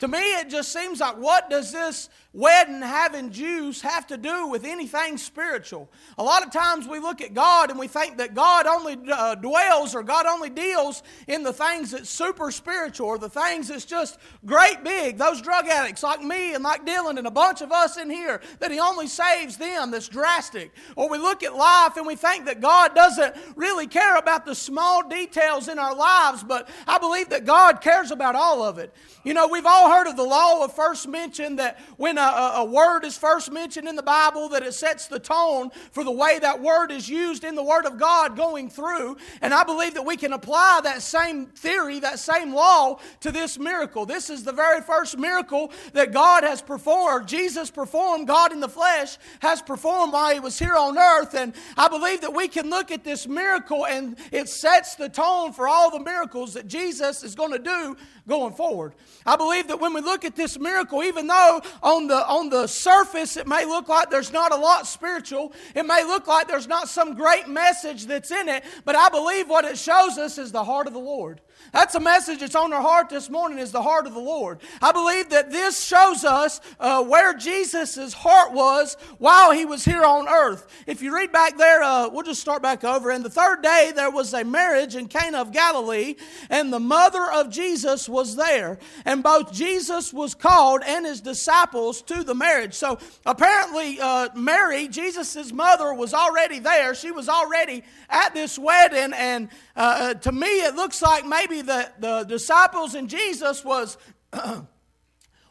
To 0.00 0.08
me, 0.08 0.18
it 0.18 0.50
just 0.50 0.72
seems 0.72 1.00
like 1.00 1.16
what 1.16 1.48
does 1.48 1.72
this 1.72 2.10
wedding 2.34 2.82
having 2.82 3.30
juice 3.30 3.80
have 3.80 4.06
to 4.08 4.18
do 4.18 4.46
with 4.46 4.66
anything 4.66 5.16
spiritual? 5.16 5.90
A 6.18 6.22
lot 6.22 6.44
of 6.44 6.52
times 6.52 6.86
we 6.86 6.98
look 6.98 7.22
at 7.22 7.32
God 7.32 7.70
and 7.70 7.78
we 7.78 7.88
think 7.88 8.18
that 8.18 8.34
God 8.34 8.66
only 8.66 8.98
uh, 9.10 9.36
dwells 9.36 9.94
or 9.94 10.02
God 10.02 10.26
only 10.26 10.50
deals 10.50 11.02
in 11.28 11.42
the 11.42 11.52
things 11.52 11.92
that's 11.92 12.10
super 12.10 12.50
spiritual 12.50 13.06
or 13.06 13.16
the 13.16 13.30
things 13.30 13.68
that's 13.68 13.86
just 13.86 14.18
great 14.44 14.84
big. 14.84 15.16
Those 15.16 15.40
drug 15.40 15.66
addicts 15.66 16.02
like 16.02 16.22
me 16.22 16.52
and 16.52 16.62
like 16.62 16.84
Dylan 16.84 17.16
and 17.16 17.26
a 17.26 17.30
bunch 17.30 17.62
of 17.62 17.72
us 17.72 17.96
in 17.96 18.10
here, 18.10 18.42
that 18.58 18.70
He 18.70 18.78
only 18.78 19.06
saves 19.06 19.56
them 19.56 19.90
that's 19.90 20.08
drastic. 20.08 20.72
Or 20.94 21.08
we 21.08 21.16
look 21.16 21.42
at 21.42 21.56
life 21.56 21.96
and 21.96 22.06
we 22.06 22.16
think 22.16 22.44
that 22.44 22.60
God 22.60 22.94
doesn't 22.94 23.34
really 23.56 23.86
care 23.86 24.18
about 24.18 24.44
the 24.44 24.54
small 24.54 25.08
details 25.08 25.68
in 25.68 25.78
our 25.78 25.94
lives, 25.94 26.44
but 26.44 26.68
I 26.86 26.98
believe 26.98 27.30
that 27.30 27.46
God 27.46 27.80
cares 27.80 28.10
about 28.10 28.34
all 28.34 28.62
of 28.62 28.76
it. 28.76 28.92
You 29.24 29.32
know, 29.32 29.48
we've 29.48 29.64
all 29.64 29.85
heard 29.88 30.06
of 30.06 30.16
the 30.16 30.24
law 30.24 30.64
of 30.64 30.72
first 30.72 31.08
mention 31.08 31.56
that 31.56 31.78
when 31.96 32.18
a, 32.18 32.52
a, 32.56 32.64
word 32.64 33.04
is 33.04 33.16
first 33.16 33.50
mentioned 33.50 33.88
in 33.88 33.96
the 33.96 34.02
Bible, 34.02 34.48
that 34.50 34.62
it 34.62 34.74
sets 34.74 35.06
the 35.06 35.18
tone 35.18 35.70
for 35.92 36.04
the 36.04 36.10
way 36.10 36.38
that 36.38 36.60
word 36.60 36.90
is 36.90 37.08
used 37.08 37.44
in 37.44 37.54
the 37.54 37.62
Word 37.62 37.86
of 37.86 37.98
God 37.98 38.36
going 38.36 38.68
through. 38.68 39.16
And 39.40 39.54
I 39.54 39.64
believe 39.64 39.94
that 39.94 40.04
we 40.04 40.16
can 40.16 40.32
apply 40.32 40.80
that 40.84 41.02
same 41.02 41.46
theory, 41.46 42.00
that 42.00 42.18
same 42.18 42.54
law 42.54 42.98
to 43.20 43.32
this 43.32 43.58
miracle. 43.58 44.06
This 44.06 44.30
is 44.30 44.44
the 44.44 44.52
very 44.52 44.80
first 44.80 45.18
miracle 45.18 45.72
that 45.92 46.12
God 46.12 46.44
has 46.44 46.62
performed. 46.62 47.28
Jesus 47.28 47.70
performed, 47.70 48.26
God 48.26 48.52
in 48.52 48.60
the 48.60 48.68
flesh 48.68 49.18
has 49.40 49.62
performed 49.62 50.12
while 50.12 50.32
he 50.32 50.40
was 50.40 50.58
here 50.58 50.74
on 50.74 50.98
earth. 50.98 51.34
And 51.34 51.54
I 51.76 51.88
believe 51.88 52.20
that 52.22 52.34
we 52.34 52.48
can 52.48 52.70
look 52.70 52.90
at 52.90 53.04
this 53.04 53.26
miracle 53.26 53.86
and 53.86 54.16
it 54.32 54.48
sets 54.48 54.94
the 54.94 55.08
tone 55.08 55.52
for 55.52 55.68
all 55.68 55.90
the 55.90 56.00
miracles 56.00 56.54
that 56.54 56.66
Jesus 56.66 57.22
is 57.22 57.34
going 57.34 57.52
to 57.52 57.58
do 57.58 57.96
going 58.28 58.52
forward. 58.52 58.94
I 59.24 59.36
believe 59.36 59.68
that 59.68 59.75
when 59.80 59.94
we 59.94 60.00
look 60.00 60.24
at 60.24 60.36
this 60.36 60.58
miracle, 60.58 61.02
even 61.02 61.26
though 61.26 61.60
on 61.82 62.06
the 62.06 62.26
on 62.26 62.48
the 62.48 62.66
surface 62.66 63.36
it 63.36 63.46
may 63.46 63.64
look 63.64 63.88
like 63.88 64.10
there's 64.10 64.32
not 64.32 64.52
a 64.52 64.56
lot 64.56 64.86
spiritual, 64.86 65.52
it 65.74 65.84
may 65.84 66.04
look 66.04 66.26
like 66.26 66.48
there's 66.48 66.68
not 66.68 66.88
some 66.88 67.14
great 67.14 67.48
message 67.48 68.06
that's 68.06 68.30
in 68.30 68.48
it, 68.48 68.64
but 68.84 68.96
I 68.96 69.08
believe 69.08 69.48
what 69.48 69.64
it 69.64 69.78
shows 69.78 70.18
us 70.18 70.38
is 70.38 70.52
the 70.52 70.64
heart 70.64 70.86
of 70.86 70.92
the 70.92 70.98
Lord. 70.98 71.40
That's 71.72 71.94
a 71.94 72.00
message 72.00 72.40
that's 72.40 72.54
on 72.54 72.72
our 72.72 72.80
heart 72.80 73.08
this 73.10 73.28
morning 73.28 73.58
is 73.58 73.72
the 73.72 73.82
heart 73.82 74.06
of 74.06 74.14
the 74.14 74.20
Lord. 74.20 74.60
I 74.80 74.92
believe 74.92 75.30
that 75.30 75.50
this 75.50 75.84
shows 75.84 76.24
us 76.24 76.60
uh, 76.80 77.02
where 77.04 77.34
Jesus' 77.34 78.12
heart 78.12 78.52
was 78.52 78.96
while 79.18 79.52
he 79.52 79.64
was 79.64 79.84
here 79.84 80.04
on 80.04 80.28
earth. 80.28 80.66
If 80.86 81.02
you 81.02 81.14
read 81.14 81.32
back 81.32 81.58
there, 81.58 81.82
uh, 81.82 82.08
we'll 82.08 82.22
just 82.22 82.40
start 82.40 82.62
back 82.62 82.84
over. 82.84 83.10
And 83.10 83.24
the 83.24 83.30
third 83.30 83.62
day 83.62 83.92
there 83.94 84.10
was 84.10 84.32
a 84.32 84.44
marriage 84.44 84.96
in 84.96 85.08
Cana 85.08 85.38
of 85.38 85.52
Galilee, 85.52 86.14
and 86.48 86.72
the 86.72 86.80
mother 86.80 87.30
of 87.30 87.50
Jesus 87.50 88.08
was 88.08 88.36
there. 88.36 88.78
And 89.04 89.22
both 89.22 89.52
Jesus 89.52 90.12
was 90.12 90.34
called 90.34 90.82
and 90.86 91.04
his 91.04 91.20
disciples 91.20 92.00
to 92.02 92.22
the 92.24 92.34
marriage. 92.34 92.74
So 92.74 92.98
apparently, 93.24 94.00
uh, 94.00 94.28
Mary, 94.34 94.88
Jesus' 94.88 95.52
mother, 95.52 95.92
was 95.92 96.14
already 96.14 96.58
there. 96.58 96.94
She 96.94 97.10
was 97.10 97.28
already 97.28 97.82
at 98.08 98.34
this 98.34 98.58
wedding. 98.58 99.12
And 99.12 99.48
uh, 99.76 99.80
uh, 99.80 100.14
to 100.14 100.32
me, 100.32 100.46
it 100.46 100.74
looks 100.74 101.02
like 101.02 101.26
maybe 101.26 101.60
the, 101.60 101.90
the 101.98 102.24
disciples 102.24 102.94
and 102.94 103.08
Jesus 103.10 103.64
was 103.64 103.98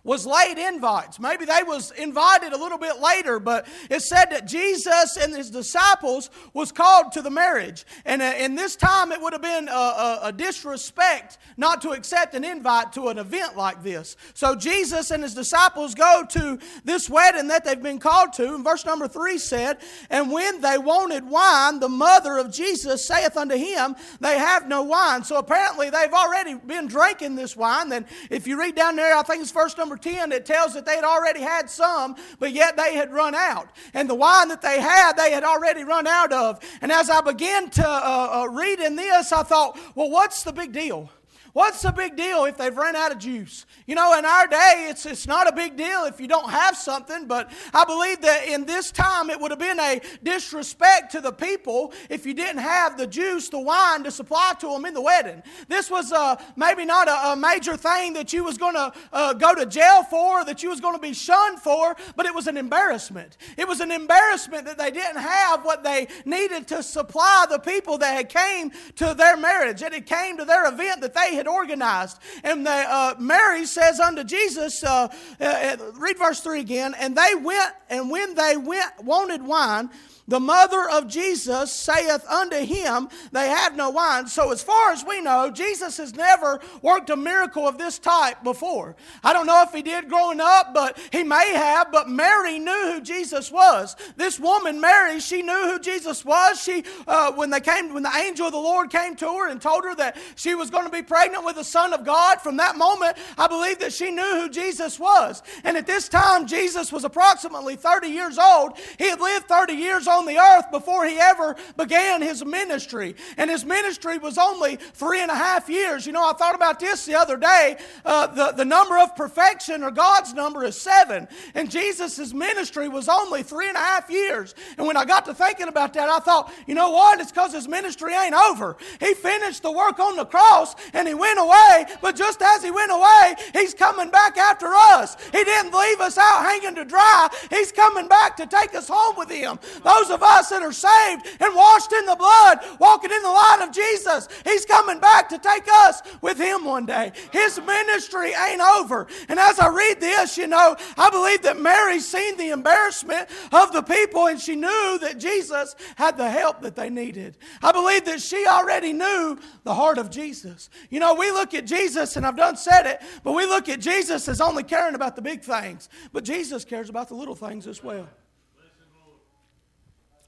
was 0.05 0.25
late 0.25 0.57
invites. 0.57 1.19
Maybe 1.19 1.45
they 1.45 1.63
was 1.65 1.91
invited 1.91 2.53
a 2.53 2.57
little 2.57 2.77
bit 2.77 3.01
later, 3.01 3.39
but 3.39 3.67
it 3.89 4.01
said 4.03 4.25
that 4.25 4.45
Jesus 4.47 5.17
and 5.17 5.35
his 5.35 5.49
disciples 5.49 6.29
was 6.53 6.71
called 6.71 7.11
to 7.13 7.23
the 7.23 7.31
marriage. 7.31 7.85
And 8.05 8.21
uh, 8.21 8.35
in 8.37 8.55
this 8.55 8.75
time, 8.75 9.11
it 9.11 9.19
would 9.19 9.33
have 9.33 9.41
been 9.41 9.67
a, 9.67 9.71
a, 9.71 10.19
a, 10.23 10.31
disrespect 10.31 11.39
not 11.57 11.81
to 11.81 11.89
accept 11.89 12.35
an 12.35 12.43
invite 12.43 12.93
to 12.93 13.07
an 13.07 13.17
event 13.17 13.57
like 13.57 13.81
this. 13.81 14.15
So 14.35 14.55
Jesus 14.55 15.09
and 15.09 15.23
his 15.23 15.33
disciples 15.33 15.95
go 15.95 16.23
to 16.29 16.59
this 16.83 17.09
wedding 17.09 17.47
that 17.47 17.65
they've 17.65 17.81
been 17.81 17.99
called 17.99 18.33
to. 18.33 18.53
And 18.53 18.63
verse 18.63 18.85
number 18.85 19.07
three 19.07 19.39
said, 19.39 19.79
And 20.11 20.31
when 20.31 20.61
they 20.61 20.77
wanted 20.77 21.27
wine, 21.27 21.79
the 21.79 21.89
mother 21.89 22.37
of 22.37 22.51
Jesus 22.51 23.07
saith 23.07 23.35
unto 23.35 23.55
him, 23.55 23.95
They 24.19 24.37
have 24.37 24.67
no 24.67 24.83
wine. 24.83 25.23
So 25.23 25.37
apparently 25.37 25.89
they've 25.89 26.13
already 26.13 26.53
been 26.53 26.85
drinking 26.85 27.35
this 27.35 27.57
wine. 27.57 27.89
Then 27.89 28.05
if 28.29 28.45
you 28.45 28.59
read 28.59 28.75
down 28.75 28.95
there, 28.97 29.17
I 29.17 29.23
think 29.23 29.41
it's 29.41 29.51
verse 29.51 29.75
number 29.75 29.94
number 29.95 30.17
10, 30.17 30.31
it 30.31 30.45
tells 30.45 30.73
that 30.73 30.85
they 30.85 30.95
had 30.95 31.03
already 31.03 31.41
had 31.41 31.69
some, 31.69 32.15
but 32.39 32.51
yet 32.51 32.77
they 32.77 32.95
had 32.95 33.11
run 33.11 33.35
out. 33.35 33.69
And 33.93 34.09
the 34.09 34.15
wine 34.15 34.49
that 34.49 34.61
they 34.61 34.79
had, 34.79 35.13
they 35.13 35.31
had 35.31 35.43
already 35.43 35.83
run 35.83 36.07
out 36.07 36.31
of. 36.31 36.59
And 36.81 36.91
as 36.91 37.09
I 37.09 37.21
began 37.21 37.69
to 37.71 37.87
uh, 37.87 38.43
uh, 38.43 38.47
read 38.51 38.79
in 38.79 38.95
this, 38.95 39.31
I 39.31 39.43
thought, 39.43 39.77
well, 39.95 40.09
what's 40.09 40.43
the 40.43 40.53
big 40.53 40.71
deal? 40.71 41.09
What's 41.55 41.83
the 41.83 41.93
big 41.93 42.17
deal 42.17 42.43
if 42.43 42.57
they've 42.57 42.75
run 42.75 42.97
out 42.97 43.13
of 43.13 43.17
juice? 43.17 43.65
You 43.87 43.95
know, 43.95 44.17
in 44.19 44.25
our 44.25 44.45
day, 44.45 44.87
it's, 44.89 45.05
it's 45.05 45.25
not 45.25 45.47
a 45.47 45.53
big 45.53 45.77
deal 45.77 46.03
if 46.03 46.19
you 46.19 46.27
don't 46.27 46.49
have 46.49 46.75
something, 46.75 47.27
but 47.27 47.49
I 47.73 47.85
believe 47.85 48.19
that 48.23 48.49
in 48.49 48.65
this 48.65 48.91
time 48.91 49.29
it 49.29 49.39
would 49.39 49.51
have 49.51 49.59
been 49.59 49.79
a 49.79 50.01
disrespect 50.21 51.13
to 51.13 51.21
the 51.21 51.31
people 51.31 51.93
if 52.09 52.25
you 52.25 52.33
didn't 52.33 52.57
have 52.57 52.97
the 52.97 53.07
juice, 53.07 53.47
the 53.47 53.57
wine 53.57 54.03
to 54.03 54.11
supply 54.11 54.51
to 54.59 54.67
them 54.67 54.83
in 54.83 54.93
the 54.93 55.01
wedding. 55.01 55.41
This 55.69 55.89
was 55.89 56.11
uh, 56.11 56.35
maybe 56.57 56.83
not 56.83 57.07
a, 57.07 57.31
a, 57.31 57.35
major 57.37 57.77
thing 57.77 58.11
that 58.15 58.33
you 58.33 58.43
was 58.43 58.57
going 58.57 58.75
to 58.75 58.91
uh, 59.13 59.31
go 59.31 59.55
to 59.55 59.65
jail 59.65 60.03
for, 60.03 60.43
that 60.43 60.61
you 60.61 60.67
was 60.67 60.81
going 60.81 60.95
to 60.95 61.01
be 61.01 61.13
shunned 61.13 61.59
for, 61.59 61.95
but 62.17 62.25
it 62.25 62.35
was 62.35 62.47
an 62.47 62.57
embarrassment. 62.57 63.37
It 63.55 63.65
was 63.65 63.79
an 63.79 63.91
embarrassment 63.91 64.65
that 64.65 64.77
they 64.77 64.91
didn't 64.91 65.21
have 65.21 65.63
what 65.63 65.85
they 65.85 66.09
needed 66.25 66.67
to 66.67 66.83
supply 66.83 67.45
the 67.49 67.59
people 67.59 67.97
that 67.99 68.13
had 68.13 68.27
came 68.27 68.73
to 68.97 69.13
their 69.13 69.37
marriage, 69.37 69.79
that 69.79 69.93
had 69.93 70.05
came 70.05 70.35
to 70.35 70.43
their 70.43 70.67
event 70.67 70.99
that 70.99 71.13
they 71.13 71.33
had 71.33 71.44
organized. 71.47 72.19
And 72.43 72.65
the, 72.65 72.71
uh, 72.71 73.15
Mary 73.19 73.65
says 73.65 73.99
unto 73.99 74.23
Jesus, 74.23 74.83
uh, 74.83 75.07
uh, 75.39 75.77
read 75.95 76.17
verse 76.17 76.39
3 76.41 76.59
again, 76.59 76.95
and 76.99 77.15
they 77.15 77.35
went, 77.35 77.73
and 77.89 78.09
when 78.09 78.35
they 78.35 78.57
went, 78.57 79.03
wanted 79.03 79.43
wine, 79.43 79.89
the 80.27 80.39
mother 80.39 80.89
of 80.89 81.07
Jesus 81.07 81.71
saith 81.71 82.25
unto 82.27 82.57
him, 82.57 83.09
They 83.31 83.47
have 83.47 83.75
no 83.75 83.91
wine. 83.91 84.25
So, 84.27 84.51
as 84.51 84.63
far 84.63 84.91
as 84.91 85.05
we 85.05 85.21
know, 85.21 85.51
Jesus 85.51 85.97
has 85.97 86.15
never 86.15 86.59
worked 86.81 87.11
a 87.11 87.15
miracle 87.15 87.67
of 87.67 87.77
this 87.77 87.99
type 87.99 88.43
before. 88.43 88.95
I 89.23 89.33
don't 89.33 89.45
know 89.45 89.63
if 89.67 89.71
he 89.71 89.83
did 89.83 90.09
growing 90.09 90.41
up, 90.41 90.73
but 90.73 90.97
he 91.11 91.23
may 91.23 91.53
have. 91.53 91.91
But 91.91 92.09
Mary 92.09 92.57
knew 92.57 92.93
who 92.93 93.01
Jesus 93.01 93.51
was. 93.51 93.95
This 94.15 94.39
woman, 94.39 94.81
Mary, 94.81 95.19
she 95.19 95.43
knew 95.43 95.71
who 95.71 95.79
Jesus 95.79 96.25
was. 96.25 96.59
She, 96.59 96.83
uh, 97.07 97.31
when 97.33 97.51
they 97.51 97.59
came, 97.59 97.93
when 97.93 98.03
the 98.03 98.15
angel 98.15 98.47
of 98.47 98.51
the 98.51 98.57
Lord 98.57 98.89
came 98.89 99.15
to 99.17 99.27
her 99.27 99.49
and 99.49 99.61
told 99.61 99.83
her 99.83 99.95
that 99.95 100.17
she 100.35 100.55
was 100.55 100.71
going 100.71 100.85
to 100.85 100.91
be 100.91 101.03
pregnant 101.03 101.45
with 101.45 101.55
the 101.55 101.63
Son 101.63 101.93
of 101.93 102.03
God, 102.03 102.41
from 102.41 102.57
that 102.57 102.77
moment, 102.77 103.15
I 103.37 103.47
believe 103.47 103.77
that 103.79 103.93
she 103.93 104.09
knew 104.09 104.41
who 104.41 104.49
Jesus 104.49 104.99
was. 104.99 105.43
And 105.63 105.77
at 105.77 105.85
this 105.85 106.09
time, 106.09 106.47
Jesus 106.47 106.91
was 106.91 107.03
approximately 107.03 107.75
30 107.75 108.07
years 108.07 108.39
old. 108.39 108.79
He 108.97 109.07
had 109.07 109.21
lived 109.21 109.47
30 109.47 109.73
years 109.73 110.07
on 110.15 110.25
the 110.25 110.37
earth 110.37 110.71
before 110.71 111.05
he 111.05 111.17
ever 111.17 111.55
began 111.77 112.21
his 112.21 112.43
ministry. 112.43 113.15
And 113.37 113.49
his 113.49 113.65
ministry 113.65 114.17
was 114.17 114.37
only 114.37 114.77
three 114.77 115.21
and 115.21 115.31
a 115.31 115.35
half 115.35 115.69
years. 115.69 116.05
You 116.05 116.13
know, 116.13 116.27
I 116.27 116.33
thought 116.33 116.55
about 116.55 116.79
this 116.79 117.05
the 117.05 117.15
other 117.15 117.37
day. 117.37 117.77
Uh, 118.03 118.27
the, 118.27 118.51
the 118.51 118.65
number 118.65 118.97
of 118.97 119.15
perfection, 119.15 119.83
or 119.83 119.91
God's 119.91 120.33
number, 120.33 120.63
is 120.63 120.75
seven. 120.79 121.27
And 121.53 121.69
Jesus' 121.69 122.33
ministry 122.33 122.87
was 122.87 123.09
only 123.09 123.43
three 123.43 123.67
and 123.67 123.77
a 123.77 123.79
half 123.79 124.09
years. 124.09 124.55
And 124.77 124.87
when 124.87 124.97
I 124.97 125.05
got 125.05 125.25
to 125.25 125.33
thinking 125.33 125.67
about 125.67 125.93
that, 125.93 126.09
I 126.09 126.19
thought, 126.19 126.51
you 126.67 126.75
know 126.75 126.91
what? 126.91 127.19
It's 127.19 127.31
because 127.31 127.53
his 127.53 127.67
ministry 127.67 128.13
ain't 128.13 128.33
over. 128.33 128.77
He 128.99 129.13
finished 129.13 129.63
the 129.63 129.71
work 129.71 129.99
on 129.99 130.15
the 130.15 130.25
cross 130.25 130.75
and 130.93 131.07
he 131.07 131.13
went 131.13 131.39
away. 131.39 131.85
But 132.01 132.15
just 132.15 132.41
as 132.41 132.63
he 132.63 132.71
went 132.71 132.91
away, 132.91 133.35
he's 133.53 133.73
coming 133.73 134.09
back 134.09 134.37
after 134.37 134.67
us. 134.73 135.15
He 135.31 135.43
didn't 135.43 135.73
leave 135.73 135.99
us 135.99 136.17
out 136.17 136.43
hanging 136.43 136.75
to 136.75 136.85
dry. 136.85 137.29
He's 137.49 137.71
coming 137.71 138.07
back 138.07 138.37
to 138.37 138.47
take 138.47 138.75
us 138.75 138.87
home 138.87 139.15
with 139.17 139.29
him. 139.29 139.59
Those 139.83 140.04
of 140.09 140.23
us 140.23 140.49
that 140.49 140.61
are 140.61 140.71
saved 140.71 141.27
and 141.39 141.55
washed 141.55 141.91
in 141.93 142.05
the 142.05 142.15
blood, 142.15 142.59
walking 142.79 143.11
in 143.11 143.21
the 143.21 143.29
light 143.29 143.59
of 143.61 143.71
Jesus, 143.71 144.27
he's 144.43 144.65
coming 144.65 144.99
back 144.99 145.29
to 145.29 145.37
take 145.37 145.67
us 145.67 146.01
with 146.21 146.37
him 146.37 146.65
one 146.65 146.85
day. 146.85 147.11
His 147.31 147.59
ministry 147.61 148.33
ain't 148.33 148.61
over. 148.61 149.07
And 149.29 149.39
as 149.39 149.59
I 149.59 149.69
read 149.69 149.99
this, 149.99 150.37
you 150.37 150.47
know, 150.47 150.75
I 150.97 151.09
believe 151.09 151.41
that 151.43 151.59
Mary 151.59 151.99
seen 151.99 152.37
the 152.37 152.49
embarrassment 152.49 153.29
of 153.51 153.71
the 153.71 153.81
people 153.81 154.27
and 154.27 154.39
she 154.39 154.55
knew 154.55 154.99
that 155.01 155.17
Jesus 155.17 155.75
had 155.95 156.17
the 156.17 156.29
help 156.29 156.61
that 156.61 156.75
they 156.75 156.89
needed. 156.89 157.37
I 157.61 157.71
believe 157.71 158.05
that 158.05 158.21
she 158.21 158.45
already 158.47 158.93
knew 158.93 159.39
the 159.63 159.73
heart 159.73 159.97
of 159.97 160.09
Jesus. 160.09 160.69
You 160.89 160.99
know, 160.99 161.15
we 161.15 161.31
look 161.31 161.53
at 161.53 161.65
Jesus, 161.65 162.15
and 162.15 162.25
I've 162.25 162.37
done 162.37 162.57
said 162.57 162.85
it, 162.85 163.01
but 163.23 163.33
we 163.33 163.45
look 163.45 163.69
at 163.69 163.79
Jesus 163.79 164.27
as 164.27 164.41
only 164.41 164.63
caring 164.63 164.95
about 164.95 165.15
the 165.15 165.21
big 165.21 165.41
things. 165.41 165.89
But 166.11 166.23
Jesus 166.23 166.65
cares 166.65 166.89
about 166.89 167.09
the 167.09 167.15
little 167.15 167.35
things 167.35 167.67
as 167.67 167.83
well. 167.83 168.07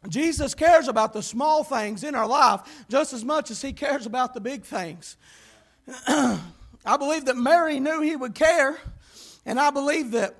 Jesus 0.07 0.53
cares 0.53 0.87
about 0.87 1.13
the 1.13 1.21
small 1.21 1.63
things 1.63 2.03
in 2.03 2.15
our 2.15 2.27
life 2.27 2.61
just 2.89 3.13
as 3.13 3.23
much 3.23 3.51
as 3.51 3.61
he 3.61 3.73
cares 3.73 4.05
about 4.05 4.33
the 4.33 4.39
big 4.39 4.63
things. 4.63 5.17
I 6.07 6.97
believe 6.97 7.25
that 7.25 7.37
Mary 7.37 7.79
knew 7.79 8.01
he 8.01 8.15
would 8.15 8.35
care, 8.35 8.77
and 9.45 9.59
I 9.59 9.71
believe 9.71 10.11
that 10.11 10.35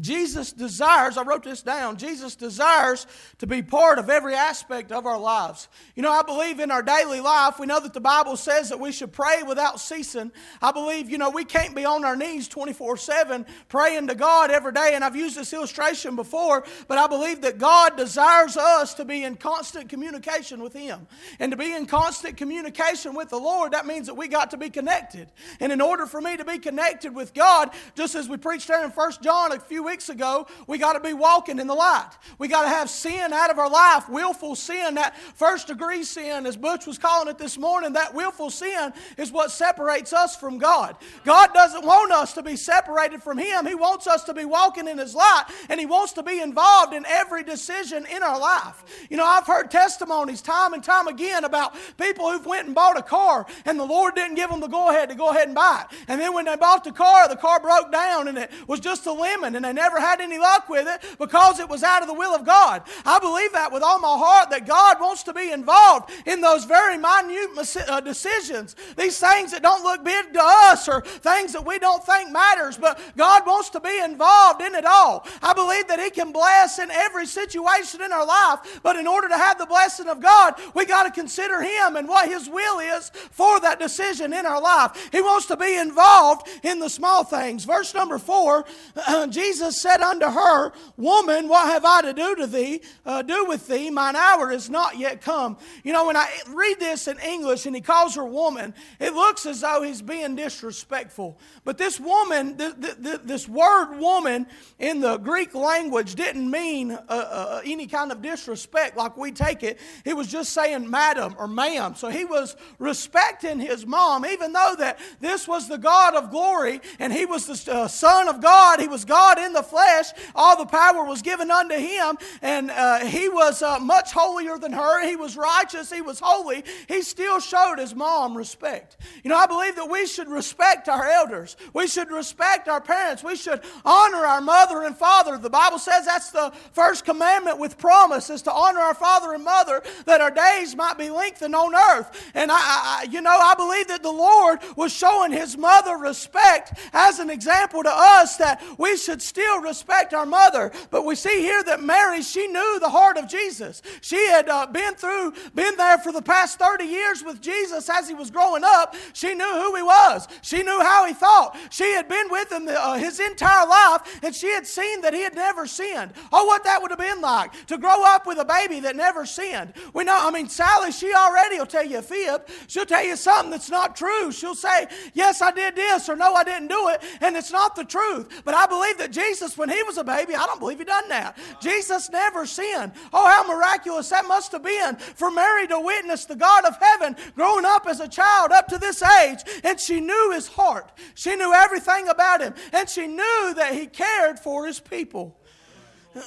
Jesus 0.00 0.52
desires, 0.52 1.16
I 1.16 1.22
wrote 1.22 1.44
this 1.44 1.62
down, 1.62 1.96
Jesus 1.96 2.36
desires 2.36 3.06
to 3.38 3.46
be 3.46 3.62
part 3.62 3.98
of 3.98 4.10
every 4.10 4.34
aspect 4.34 4.92
of 4.92 5.06
our 5.06 5.18
lives. 5.18 5.68
You 5.94 6.02
know, 6.02 6.12
I 6.12 6.22
believe 6.22 6.60
in 6.60 6.70
our 6.70 6.82
daily 6.82 7.20
life, 7.20 7.58
we 7.58 7.66
know 7.66 7.80
that 7.80 7.94
the 7.94 8.00
Bible 8.00 8.36
says 8.36 8.68
that 8.68 8.80
we 8.80 8.92
should 8.92 9.12
pray 9.12 9.42
without 9.42 9.80
ceasing. 9.80 10.32
I 10.60 10.72
believe, 10.72 11.08
you 11.08 11.18
know, 11.18 11.30
we 11.30 11.44
can't 11.44 11.74
be 11.74 11.84
on 11.84 12.04
our 12.04 12.16
knees 12.16 12.48
24 12.48 12.96
7 12.98 13.46
praying 13.68 14.08
to 14.08 14.14
God 14.14 14.50
every 14.50 14.72
day. 14.72 14.90
And 14.92 15.02
I've 15.02 15.16
used 15.16 15.36
this 15.36 15.52
illustration 15.52 16.16
before, 16.16 16.64
but 16.88 16.98
I 16.98 17.06
believe 17.06 17.40
that 17.42 17.58
God 17.58 17.96
desires 17.96 18.56
us 18.56 18.94
to 18.94 19.04
be 19.04 19.24
in 19.24 19.36
constant 19.36 19.88
communication 19.88 20.62
with 20.62 20.74
Him. 20.74 21.06
And 21.38 21.52
to 21.52 21.56
be 21.56 21.72
in 21.72 21.86
constant 21.86 22.36
communication 22.36 23.14
with 23.14 23.30
the 23.30 23.38
Lord, 23.38 23.72
that 23.72 23.86
means 23.86 24.06
that 24.06 24.14
we 24.14 24.28
got 24.28 24.50
to 24.50 24.56
be 24.56 24.68
connected. 24.68 25.30
And 25.60 25.72
in 25.72 25.80
order 25.80 26.06
for 26.06 26.20
me 26.20 26.36
to 26.36 26.44
be 26.44 26.58
connected 26.58 27.14
with 27.14 27.32
God, 27.32 27.70
just 27.94 28.14
as 28.14 28.28
we 28.28 28.36
preached 28.36 28.68
there 28.68 28.84
in 28.84 28.90
1 28.90 29.12
John 29.22 29.52
a 29.52 29.60
few 29.60 29.85
weeks 29.86 30.08
ago, 30.08 30.46
we 30.66 30.76
got 30.76 30.92
to 30.94 31.00
be 31.00 31.14
walking 31.14 31.58
in 31.58 31.66
the 31.66 31.74
light. 31.74 32.10
We 32.38 32.48
got 32.48 32.62
to 32.62 32.68
have 32.68 32.90
sin 32.90 33.32
out 33.32 33.50
of 33.50 33.58
our 33.58 33.70
life, 33.70 34.08
willful 34.08 34.56
sin, 34.56 34.96
that 34.96 35.16
first 35.36 35.68
degree 35.68 36.02
sin, 36.02 36.44
as 36.44 36.56
Butch 36.56 36.86
was 36.86 36.98
calling 36.98 37.28
it 37.28 37.38
this 37.38 37.56
morning. 37.56 37.94
That 37.94 38.12
willful 38.12 38.50
sin 38.50 38.92
is 39.16 39.30
what 39.32 39.50
separates 39.50 40.12
us 40.12 40.36
from 40.36 40.58
God. 40.58 40.96
God 41.24 41.54
doesn't 41.54 41.86
want 41.86 42.12
us 42.12 42.32
to 42.34 42.42
be 42.42 42.56
separated 42.56 43.22
from 43.22 43.38
Him. 43.38 43.64
He 43.64 43.74
wants 43.74 44.06
us 44.06 44.24
to 44.24 44.34
be 44.34 44.44
walking 44.44 44.88
in 44.88 44.98
His 44.98 45.14
light, 45.14 45.44
and 45.68 45.78
He 45.78 45.86
wants 45.86 46.12
to 46.14 46.22
be 46.22 46.40
involved 46.40 46.92
in 46.92 47.06
every 47.06 47.44
decision 47.44 48.04
in 48.06 48.22
our 48.22 48.38
life. 48.38 48.84
You 49.08 49.16
know, 49.16 49.24
I've 49.24 49.46
heard 49.46 49.70
testimonies 49.70 50.42
time 50.42 50.72
and 50.72 50.82
time 50.82 51.06
again 51.06 51.44
about 51.44 51.74
people 51.96 52.30
who've 52.30 52.44
went 52.44 52.66
and 52.66 52.74
bought 52.74 52.98
a 52.98 53.02
car, 53.02 53.46
and 53.64 53.78
the 53.78 53.84
Lord 53.84 54.16
didn't 54.16 54.34
give 54.34 54.50
them 54.50 54.60
the 54.60 54.66
go 54.66 54.90
ahead 54.90 55.08
to 55.10 55.14
go 55.14 55.30
ahead 55.30 55.46
and 55.46 55.54
buy 55.54 55.84
it. 55.88 55.96
And 56.08 56.20
then 56.20 56.34
when 56.34 56.44
they 56.46 56.56
bought 56.56 56.82
the 56.82 56.92
car, 56.92 57.28
the 57.28 57.36
car 57.36 57.60
broke 57.60 57.92
down, 57.92 58.26
and 58.26 58.36
it 58.36 58.50
was 58.66 58.80
just 58.80 59.06
a 59.06 59.12
lemon, 59.12 59.54
and 59.54 59.64
they 59.64 59.72
never 59.76 60.00
had 60.00 60.20
any 60.20 60.38
luck 60.38 60.68
with 60.68 60.88
it 60.88 61.18
because 61.18 61.60
it 61.60 61.68
was 61.68 61.84
out 61.84 62.02
of 62.02 62.08
the 62.08 62.14
will 62.14 62.34
of 62.34 62.44
God. 62.44 62.82
I 63.04 63.20
believe 63.20 63.52
that 63.52 63.70
with 63.72 63.82
all 63.82 64.00
my 64.00 64.16
heart 64.18 64.50
that 64.50 64.66
God 64.66 65.00
wants 65.00 65.22
to 65.24 65.32
be 65.32 65.52
involved 65.52 66.10
in 66.26 66.40
those 66.40 66.64
very 66.64 66.96
minute 66.96 67.76
uh, 67.88 68.00
decisions. 68.00 68.74
These 68.96 69.20
things 69.20 69.52
that 69.52 69.62
don't 69.62 69.82
look 69.82 70.04
big 70.04 70.32
to 70.32 70.40
us 70.42 70.88
or 70.88 71.02
things 71.02 71.52
that 71.52 71.64
we 71.64 71.78
don't 71.78 72.04
think 72.04 72.32
matters, 72.32 72.76
but 72.76 72.98
God 73.16 73.46
wants 73.46 73.70
to 73.70 73.80
be 73.80 74.00
involved 74.02 74.62
in 74.62 74.74
it 74.74 74.84
all. 74.84 75.26
I 75.42 75.52
believe 75.52 75.88
that 75.88 76.00
He 76.00 76.10
can 76.10 76.32
bless 76.32 76.78
in 76.78 76.90
every 76.90 77.26
situation 77.26 78.02
in 78.02 78.12
our 78.12 78.26
life, 78.26 78.80
but 78.82 78.96
in 78.96 79.06
order 79.06 79.28
to 79.28 79.36
have 79.36 79.58
the 79.58 79.66
blessing 79.66 80.08
of 80.08 80.20
God, 80.20 80.54
we 80.74 80.86
got 80.86 81.04
to 81.04 81.10
consider 81.10 81.60
Him 81.62 81.96
and 81.96 82.08
what 82.08 82.28
His 82.28 82.48
will 82.48 82.78
is 82.78 83.10
for 83.30 83.60
that 83.60 83.78
decision 83.78 84.32
in 84.32 84.46
our 84.46 84.60
life. 84.60 85.10
He 85.12 85.20
wants 85.20 85.46
to 85.46 85.56
be 85.56 85.76
involved 85.76 86.48
in 86.62 86.78
the 86.78 86.88
small 86.88 87.24
things. 87.24 87.64
Verse 87.64 87.94
number 87.94 88.18
four, 88.18 88.64
Jesus 89.28 89.65
said 89.72 90.00
unto 90.00 90.26
her, 90.26 90.72
Woman, 90.96 91.48
what 91.48 91.66
have 91.68 91.84
I 91.84 92.02
to 92.02 92.12
do 92.12 92.36
to 92.36 92.46
thee? 92.46 92.82
Uh, 93.04 93.22
do 93.22 93.46
with 93.46 93.66
thee? 93.68 93.90
Mine 93.90 94.16
hour 94.16 94.50
is 94.50 94.70
not 94.70 94.98
yet 94.98 95.20
come. 95.20 95.56
You 95.84 95.92
know, 95.92 96.06
when 96.06 96.16
I 96.16 96.28
read 96.48 96.80
this 96.80 97.08
in 97.08 97.18
English 97.20 97.66
and 97.66 97.74
he 97.74 97.82
calls 97.82 98.14
her 98.16 98.24
woman, 98.24 98.74
it 99.00 99.14
looks 99.14 99.46
as 99.46 99.60
though 99.60 99.82
he's 99.82 100.02
being 100.02 100.36
disrespectful. 100.36 101.38
But 101.64 101.78
this 101.78 101.98
woman, 101.98 102.56
th- 102.56 102.74
th- 102.80 103.20
this 103.24 103.48
word 103.48 103.98
woman 103.98 104.46
in 104.78 105.00
the 105.00 105.16
Greek 105.18 105.54
language 105.54 106.14
didn't 106.14 106.50
mean 106.50 106.92
uh, 106.92 106.98
uh, 107.08 107.60
any 107.64 107.86
kind 107.86 108.12
of 108.12 108.22
disrespect 108.22 108.96
like 108.96 109.16
we 109.16 109.32
take 109.32 109.62
it. 109.62 109.78
It 110.04 110.16
was 110.16 110.28
just 110.28 110.52
saying 110.52 110.88
madam 110.90 111.34
or 111.38 111.48
ma'am. 111.48 111.94
So 111.94 112.08
he 112.08 112.24
was 112.24 112.56
respecting 112.78 113.58
his 113.58 113.86
mom, 113.86 114.26
even 114.26 114.52
though 114.52 114.74
that 114.78 114.98
this 115.20 115.48
was 115.48 115.68
the 115.68 115.78
God 115.78 116.14
of 116.14 116.30
glory 116.30 116.80
and 116.98 117.12
he 117.12 117.26
was 117.26 117.46
the 117.46 117.74
uh, 117.74 117.88
Son 117.88 118.28
of 118.28 118.40
God. 118.40 118.80
He 118.80 118.88
was 118.88 119.04
God 119.04 119.38
in 119.38 119.52
the 119.56 119.62
flesh. 119.62 120.06
All 120.34 120.56
the 120.56 120.66
power 120.66 121.04
was 121.04 121.22
given 121.22 121.50
unto 121.50 121.74
him, 121.74 122.18
and 122.42 122.70
uh, 122.70 123.04
he 123.06 123.28
was 123.28 123.62
uh, 123.62 123.78
much 123.80 124.12
holier 124.12 124.58
than 124.58 124.72
her. 124.72 125.06
He 125.06 125.16
was 125.16 125.36
righteous. 125.36 125.90
He 125.90 126.02
was 126.02 126.20
holy. 126.20 126.64
He 126.88 127.02
still 127.02 127.40
showed 127.40 127.78
his 127.78 127.94
mom 127.94 128.36
respect. 128.36 128.96
You 129.24 129.30
know, 129.30 129.36
I 129.36 129.46
believe 129.46 129.76
that 129.76 129.90
we 129.90 130.06
should 130.06 130.28
respect 130.28 130.88
our 130.88 131.08
elders. 131.08 131.56
We 131.72 131.86
should 131.86 132.10
respect 132.10 132.68
our 132.68 132.80
parents. 132.80 133.24
We 133.24 133.36
should 133.36 133.62
honor 133.84 134.24
our 134.26 134.40
mother 134.40 134.82
and 134.82 134.96
father. 134.96 135.38
The 135.38 135.50
Bible 135.50 135.78
says 135.78 136.04
that's 136.04 136.30
the 136.30 136.52
first 136.72 137.04
commandment 137.04 137.58
with 137.58 137.78
promise 137.78 138.30
is 138.30 138.42
to 138.42 138.52
honor 138.52 138.80
our 138.80 138.94
father 138.94 139.32
and 139.32 139.44
mother 139.44 139.82
that 140.04 140.20
our 140.20 140.30
days 140.30 140.76
might 140.76 140.98
be 140.98 141.10
lengthened 141.10 141.54
on 141.54 141.74
earth. 141.74 142.30
And 142.34 142.50
I, 142.52 142.56
I 142.58 143.06
you 143.10 143.20
know, 143.20 143.36
I 143.36 143.54
believe 143.54 143.88
that 143.88 144.02
the 144.02 144.12
Lord 144.12 144.60
was 144.76 144.92
showing 144.92 145.32
his 145.32 145.56
mother 145.56 145.96
respect 145.96 146.78
as 146.92 147.18
an 147.18 147.30
example 147.30 147.82
to 147.82 147.90
us 147.90 148.36
that 148.36 148.62
we 148.78 148.96
should 148.96 149.22
still 149.36 149.60
respect 149.60 150.14
our 150.14 150.24
mother. 150.24 150.72
But 150.90 151.04
we 151.04 151.14
see 151.14 151.40
here 151.40 151.62
that 151.64 151.82
Mary, 151.82 152.22
she 152.22 152.46
knew 152.46 152.80
the 152.80 152.88
heart 152.88 153.18
of 153.18 153.28
Jesus. 153.28 153.82
She 154.00 154.16
had 154.28 154.48
uh, 154.48 154.66
been 154.66 154.94
through, 154.94 155.34
been 155.54 155.76
there 155.76 155.98
for 155.98 156.10
the 156.10 156.22
past 156.22 156.58
30 156.58 156.84
years 156.84 157.22
with 157.22 157.42
Jesus 157.42 157.86
as 157.90 158.08
he 158.08 158.14
was 158.14 158.30
growing 158.30 158.62
up. 158.64 158.96
She 159.12 159.34
knew 159.34 159.44
who 159.44 159.76
he 159.76 159.82
was. 159.82 160.26
She 160.40 160.62
knew 160.62 160.80
how 160.80 161.06
he 161.06 161.12
thought. 161.12 161.54
She 161.68 161.84
had 161.92 162.08
been 162.08 162.30
with 162.30 162.50
him 162.50 162.66
uh, 162.66 162.94
his 162.94 163.20
entire 163.20 163.66
life, 163.68 164.20
and 164.22 164.34
she 164.34 164.48
had 164.48 164.66
seen 164.66 165.02
that 165.02 165.12
he 165.12 165.20
had 165.20 165.34
never 165.34 165.66
sinned. 165.66 166.12
Oh, 166.32 166.46
what 166.46 166.64
that 166.64 166.80
would 166.80 166.90
have 166.90 166.98
been 166.98 167.20
like 167.20 167.66
to 167.66 167.76
grow 167.76 168.06
up 168.06 168.26
with 168.26 168.38
a 168.38 168.44
baby 168.46 168.80
that 168.80 168.96
never 168.96 169.26
sinned. 169.26 169.74
We 169.92 170.04
know, 170.04 170.18
I 170.18 170.30
mean, 170.30 170.48
Sally, 170.48 170.92
she 170.92 171.12
already 171.12 171.58
will 171.58 171.66
tell 171.66 171.84
you 171.84 171.98
a 171.98 172.02
fib. 172.02 172.48
She'll 172.68 172.86
tell 172.86 173.04
you 173.04 173.16
something 173.16 173.50
that's 173.50 173.70
not 173.70 173.96
true. 173.96 174.32
She'll 174.32 174.54
say, 174.54 174.86
Yes, 175.12 175.42
I 175.42 175.50
did 175.50 175.76
this, 175.76 176.08
or 176.08 176.16
No, 176.16 176.32
I 176.32 176.42
didn't 176.42 176.68
do 176.68 176.88
it, 176.88 177.02
and 177.20 177.36
it's 177.36 177.52
not 177.52 177.76
the 177.76 177.84
truth. 177.84 178.42
But 178.42 178.54
I 178.54 178.66
believe 178.66 178.96
that 178.96 179.10
Jesus, 179.10 179.25
when 179.56 179.68
he 179.68 179.82
was 179.82 179.98
a 179.98 180.04
baby, 180.04 180.34
I 180.34 180.46
don't 180.46 180.60
believe 180.60 180.78
he 180.78 180.84
done 180.84 181.08
that. 181.08 181.36
Jesus 181.60 182.10
never 182.10 182.46
sinned. 182.46 182.92
Oh, 183.12 183.26
how 183.26 183.46
miraculous 183.46 184.08
that 184.10 184.26
must 184.26 184.52
have 184.52 184.62
been 184.62 184.96
for 184.96 185.30
Mary 185.30 185.66
to 185.68 185.80
witness 185.80 186.24
the 186.24 186.36
God 186.36 186.64
of 186.64 186.76
heaven 186.80 187.16
growing 187.34 187.64
up 187.64 187.86
as 187.86 188.00
a 188.00 188.08
child 188.08 188.52
up 188.52 188.68
to 188.68 188.78
this 188.78 189.02
age. 189.02 189.40
And 189.64 189.80
she 189.80 190.00
knew 190.00 190.32
his 190.32 190.48
heart, 190.48 190.92
she 191.14 191.36
knew 191.36 191.52
everything 191.52 192.08
about 192.08 192.40
him, 192.40 192.54
and 192.72 192.88
she 192.88 193.06
knew 193.06 193.54
that 193.56 193.74
he 193.74 193.86
cared 193.86 194.38
for 194.38 194.66
his 194.66 194.80
people. 194.80 195.36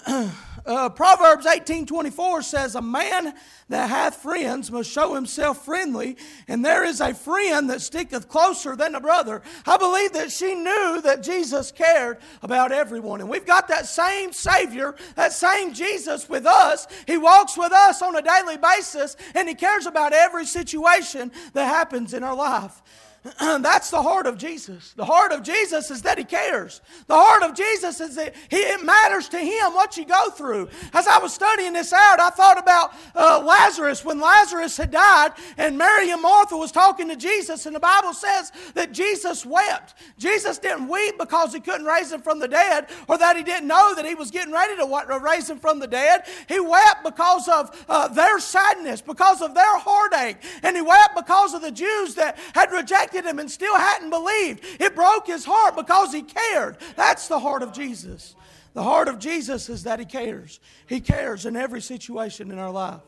Uh, 0.66 0.90
Proverbs 0.90 1.48
18:24 1.48 2.44
says, 2.44 2.76
"A 2.76 2.82
man 2.82 3.34
that 3.70 3.90
hath 3.90 4.18
friends 4.18 4.70
must 4.70 4.92
show 4.92 5.16
himself 5.16 5.66
friendly, 5.66 6.18
and 6.48 6.64
there 6.64 6.84
is 6.84 7.02
a 7.02 7.14
friend 7.14 7.70
that 7.70 7.82
sticketh 7.82 8.28
closer 8.28 8.76
than 8.76 8.94
a 8.94 9.00
brother." 9.00 9.42
I 9.66 9.78
believe 9.78 10.12
that 10.14 10.32
she 10.32 10.54
knew 10.54 11.02
that 11.02 11.24
Jesus 11.24 11.72
cared 11.72 12.20
about 12.44 12.72
everyone, 12.72 13.22
and 13.22 13.30
we've 13.30 13.48
got 13.48 13.68
that 13.70 13.88
same 13.88 14.32
Savior, 14.32 14.96
that 15.16 15.34
same 15.34 15.74
Jesus 15.74 16.30
with 16.30 16.46
us. 16.46 16.86
He 17.08 17.18
walks 17.18 17.58
with 17.58 17.72
us 17.72 18.02
on 18.04 18.16
a 18.16 18.22
daily 18.22 18.58
basis, 18.58 19.16
and 19.34 19.48
he 19.48 19.56
cares 19.56 19.88
about 19.88 20.14
every 20.14 20.46
situation 20.46 21.32
that 21.54 21.66
happens 21.66 22.14
in 22.14 22.24
our 22.24 22.36
life. 22.36 22.84
That's 23.40 23.90
the 23.90 24.02
heart 24.02 24.28
of 24.28 24.38
Jesus. 24.38 24.94
The 24.96 25.04
heart 25.04 25.34
of 25.34 25.44
Jesus 25.44 25.92
is 25.92 26.04
that 26.04 26.18
He 26.18 26.24
cares. 26.24 26.80
The 27.08 27.16
heart 27.16 27.44
of 27.44 27.54
Jesus 27.54 28.00
is 28.00 28.16
that 28.16 28.34
he, 28.50 28.58
it 28.58 28.84
matters 28.84 29.28
to 29.30 29.40
Him 29.40 29.74
what 29.74 29.98
you 29.98 30.06
go 30.06 30.30
through. 30.30 30.70
As 30.94 31.06
I 31.06 31.20
was 31.20 31.34
studying 31.34 31.74
this 31.74 31.92
out, 31.92 32.22
I 32.22 32.30
thought 32.30 32.58
about 32.58 32.94
uh, 33.14 33.44
Lazarus 33.46 34.06
when 34.06 34.22
Lazarus 34.22 34.78
had 34.78 34.92
died, 34.92 35.34
and 35.58 35.78
Mary 35.78 36.12
and 36.12 36.22
Martha 36.22 36.56
was 36.56 36.72
talking 36.72 37.10
to 37.10 37.18
Jesus, 37.18 37.66
and 37.66 37.76
the 37.76 37.80
Bible 37.80 38.14
says 38.14 38.54
that 38.74 38.94
Jesus 38.94 39.46
wept. 39.46 39.96
Jesus 40.18 40.58
didn't 40.58 40.88
weep 40.88 41.18
because 41.18 41.54
He 41.54 41.60
couldn't 41.60 41.86
raise 41.86 42.14
him 42.14 42.22
from 42.22 42.40
the 42.40 42.48
dead, 42.48 42.88
or 43.10 43.18
that 43.18 43.36
He 43.36 43.44
didn't 43.44 43.68
know 43.68 43.96
that 43.96 44.06
He 44.06 44.16
was 44.16 44.32
getting 44.32 44.54
ready 44.54 44.78
to 44.78 45.20
raise 45.22 45.50
him 45.50 45.60
from 45.60 45.80
the 45.80 45.88
dead. 45.88 46.24
He 46.48 46.62
wept 46.62 47.04
because 47.04 47.50
of 47.50 47.86
uh, 47.90 48.08
their 48.08 48.40
sadness, 48.40 49.02
because 49.02 49.42
of 49.42 49.54
their 49.54 49.78
heartache, 49.78 50.38
and 50.64 50.78
He 50.78 50.82
wept 50.82 51.18
because 51.18 51.54
of 51.54 51.62
the 51.62 51.72
Jews 51.72 52.16
that 52.16 52.38
had 52.54 52.72
rejected 52.72 53.09
rejected 53.10 53.30
him 53.30 53.40
and 53.40 53.50
still 53.50 53.76
hadn't 53.76 54.10
believed. 54.10 54.64
It 54.80 54.96
broke 54.96 55.28
his 55.28 55.46
heart 55.46 55.76
because 55.76 56.14
he 56.14 56.24
cared. 56.24 56.78
That's 56.96 57.28
the 57.28 57.40
heart 57.40 57.64
of 57.64 57.74
Jesus. 57.74 58.36
The 58.74 58.84
heart 58.84 59.08
of 59.08 59.20
Jesus 59.20 59.70
is 59.70 59.84
that 59.84 60.00
he 60.00 60.06
cares. 60.06 60.60
He 60.88 61.00
cares 61.02 61.46
in 61.46 61.56
every 61.56 61.82
situation 61.82 62.52
in 62.52 62.60
our 62.60 62.72
life. 62.72 63.02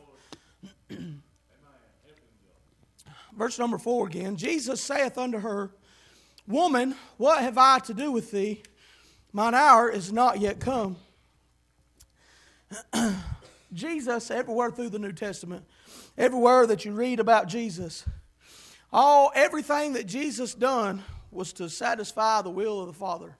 Verse 3.36 3.58
number 3.58 3.78
four 3.78 4.06
again 4.06 4.36
Jesus 4.36 4.82
saith 4.82 5.16
unto 5.16 5.38
her, 5.38 5.70
Woman, 6.46 6.94
what 7.16 7.40
have 7.42 7.56
I 7.56 7.78
to 7.80 7.94
do 7.94 8.12
with 8.12 8.30
thee? 8.30 8.62
Mine 9.32 9.54
hour 9.54 9.88
is 9.88 10.12
not 10.12 10.40
yet 10.40 10.60
come. 10.60 10.96
Jesus, 13.72 14.30
everywhere 14.30 14.70
through 14.70 14.90
the 14.90 14.98
New 14.98 15.12
Testament, 15.12 15.64
everywhere 16.18 16.66
that 16.66 16.84
you 16.84 16.92
read 16.92 17.20
about 17.20 17.46
Jesus, 17.46 18.04
all 18.92 19.32
everything 19.34 19.94
that 19.94 20.06
Jesus 20.06 20.54
done 20.54 21.02
was 21.30 21.52
to 21.54 21.68
satisfy 21.68 22.42
the 22.42 22.50
will 22.50 22.80
of 22.80 22.86
the 22.86 22.92
Father. 22.92 23.36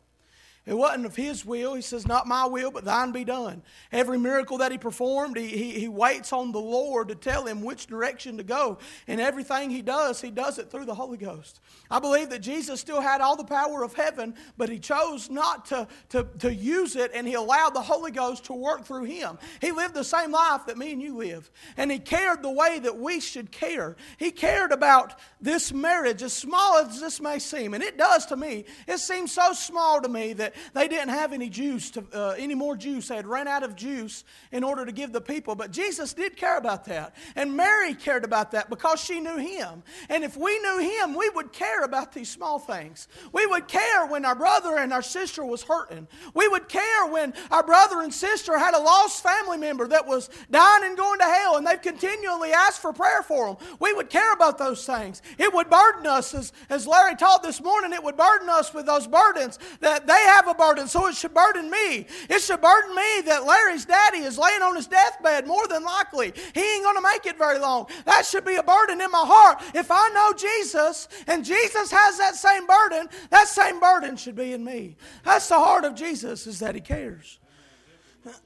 It 0.65 0.75
wasn't 0.75 1.07
of 1.07 1.17
his 1.17 1.45
will. 1.45 1.75
He 1.75 1.83
says, 1.83 2.07
Not 2.07 2.29
my 2.29 2.47
will, 2.47 2.71
but 2.71 2.85
thine 2.85 3.11
be 3.11 3.25
done. 3.25 3.63
Every 3.91 4.17
miracle 4.17 4.59
that 4.59 4.71
he 4.71 4.79
performed, 4.79 5.37
he, 5.37 5.49
he, 5.49 5.71
he, 5.81 5.89
waits 5.89 6.33
on 6.33 6.53
the 6.53 6.61
Lord 6.61 7.09
to 7.09 7.17
tell 7.17 7.47
him 7.47 7.63
which 7.63 7.89
direction 7.89 8.37
to 8.37 8.45
go. 8.45 8.79
And 9.09 9.21
everything 9.21 9.71
he 9.71 9.83
does, 9.83 10.21
he 10.21 10.31
does 10.31 10.61
it 10.61 10.71
through 10.71 10.85
the 10.85 10.95
Holy 10.95 11.17
Ghost. 11.17 11.61
I 11.91 11.99
believe 11.99 12.31
that 12.31 12.43
Jesus 12.43 12.81
still 12.81 13.01
had 13.01 13.21
all 13.21 13.35
the 13.35 13.43
power 13.43 13.83
of 13.83 13.95
heaven, 13.95 14.37
but 14.57 14.69
he 14.69 14.79
chose 14.79 15.29
not 15.29 15.65
to, 15.67 15.89
to, 16.11 16.29
to 16.39 16.55
use 16.55 16.95
it, 16.95 17.11
and 17.13 17.27
he 17.27 17.35
allowed 17.35 17.75
the 17.75 17.83
Holy 17.83 18.13
Ghost 18.13 18.45
to 18.45 18.53
work 18.53 18.85
through 18.85 19.05
him. 19.05 19.39
He 19.61 19.73
lived 19.73 19.95
the 19.95 20.05
same 20.05 20.31
life 20.31 20.67
that 20.67 20.79
me 20.79 20.93
and 20.93 21.03
you 21.03 21.17
live, 21.17 21.51
and 21.77 21.91
he 21.91 21.99
cared 21.99 22.41
the 22.41 22.51
way 22.51 22.79
that 22.79 22.97
we 22.97 23.19
should 23.19 23.51
care. 23.51 23.97
He 24.17 24.31
cared 24.31 24.71
about 24.71 25.19
this 25.41 25.73
marriage, 25.73 26.23
as 26.23 26.33
small 26.33 26.79
as 26.79 27.01
this 27.01 27.21
may 27.21 27.41
seem, 27.41 27.75
and 27.75 27.83
it 27.83 27.99
does 27.99 28.27
to 28.27 28.37
me. 28.37 28.65
It 28.87 28.99
seems 28.99 29.33
so 29.33 29.53
small 29.55 30.01
to 30.01 30.09
me 30.09 30.35
that 30.35 30.52
they 30.75 30.89
didn't 30.89 31.11
have 31.11 31.33
any 31.33 31.49
juice, 31.49 31.91
to, 31.93 32.05
uh, 32.13 32.35
any 32.39 32.55
more 32.55 32.77
juice. 32.77 33.09
They 33.09 33.17
had 33.17 33.27
run 33.27 33.49
out 33.49 33.63
of 33.63 33.77
juice 33.77 34.25
in 34.51 34.65
order 34.65 34.85
to 34.85 34.93
give 34.93 35.13
the 35.13 35.21
people. 35.21 35.55
But 35.55 35.71
Jesus 35.71 36.13
did 36.13 36.37
care 36.37 36.57
about 36.57 36.85
that. 36.87 37.15
And 37.37 37.57
Mary 37.57 37.95
cared 37.95 38.25
about 38.25 38.51
that 38.53 38.71
because 38.71 39.03
she 39.03 39.21
knew 39.21 39.37
him. 39.37 39.83
And 40.09 40.25
if 40.25 40.37
we 40.37 40.59
knew 40.61 40.79
him, 40.79 41.15
we 41.15 41.29
would 41.31 41.53
care 41.53 41.85
about 41.85 42.13
these 42.13 42.31
small 42.31 42.59
things. 42.59 43.09
We 43.33 43.47
would 43.47 43.69
care 43.69 44.07
when 44.07 44.25
our 44.25 44.35
brother 44.35 44.79
and 44.79 44.93
our 44.93 45.03
sister 45.03 45.45
was 45.45 45.63
hurting. 45.63 46.09
We 46.35 46.49
would 46.49 46.69
care 46.69 47.07
when 47.07 47.35
our 47.51 47.63
brother 47.63 48.01
and 48.01 48.13
sister 48.13 48.59
had 48.59 48.75
a 48.75 48.79
lost 48.81 49.23
family 49.23 49.59
member 49.59 49.87
that 49.89 50.07
was 50.07 50.29
dying 50.51 50.85
and 50.85 50.97
going 50.97 51.19
to 51.19 51.25
hell 51.25 51.57
and 51.57 51.67
they've 51.67 51.81
continually 51.81 52.53
asked 52.53 52.81
for 52.81 52.93
prayer 52.93 53.23
for 53.23 53.47
them. 53.47 53.57
We 53.81 53.93
would 53.93 54.11
care 54.11 54.33
about 54.33 54.59
those 54.59 54.85
things. 54.85 55.23
It 55.39 55.53
would 55.53 55.71
burden 55.71 56.07
us, 56.07 56.35
as, 56.35 56.53
as 56.69 56.87
Larry 56.87 57.17
taught 57.17 57.43
this 57.43 57.63
morning, 57.63 57.93
it 57.93 58.03
would 58.03 58.17
burden 58.17 58.49
us 58.49 58.75
with 58.75 58.87
those 58.87 59.07
burdens 59.07 59.59
that 59.81 60.07
they 60.07 60.13
have 60.13 60.42
have 60.43 60.55
a 60.55 60.59
burden, 60.59 60.89
so 60.89 61.07
it 61.07 61.15
should 61.15 61.35
burden 61.35 61.71
me. 61.71 62.07
It 62.29 62.41
should 62.41 62.61
burden 62.61 62.95
me 62.95 63.23
that 63.27 63.45
Larry's 63.45 63.85
daddy 63.85 64.19
is 64.19 64.39
laying 64.39 64.63
on 64.63 64.77
his 64.77 64.87
deathbed 64.87 65.47
more 65.47 65.67
than 65.69 65.85
likely. 65.85 66.33
He 66.55 66.61
ain't 66.61 66.85
going 66.85 66.97
to 66.97 67.03
make 67.03 67.27
it 67.27 67.39
very 67.39 67.59
long. 67.59 67.87
That 68.05 68.27
should 68.27 68.45
be 68.45 68.57
a 68.57 68.63
burden 68.63 69.01
in 69.01 69.11
my 69.11 69.25
heart. 69.25 69.63
If 69.75 69.91
I 69.91 70.09
know 70.11 70.33
Jesus 70.33 71.09
and 71.27 71.45
Jesus 71.45 71.91
has 71.91 72.19
that 72.19 72.35
same 72.35 72.67
burden, 72.67 73.09
that 73.31 73.49
same 73.49 73.81
burden 73.81 74.17
should 74.17 74.37
be 74.37 74.53
in 74.53 74.65
me. 74.65 74.97
That's 75.25 75.49
the 75.49 75.59
heart 75.59 75.85
of 75.85 75.95
Jesus, 75.95 76.47
is 76.47 76.59
that 76.59 76.75
he 76.75 76.81
cares. 76.81 77.39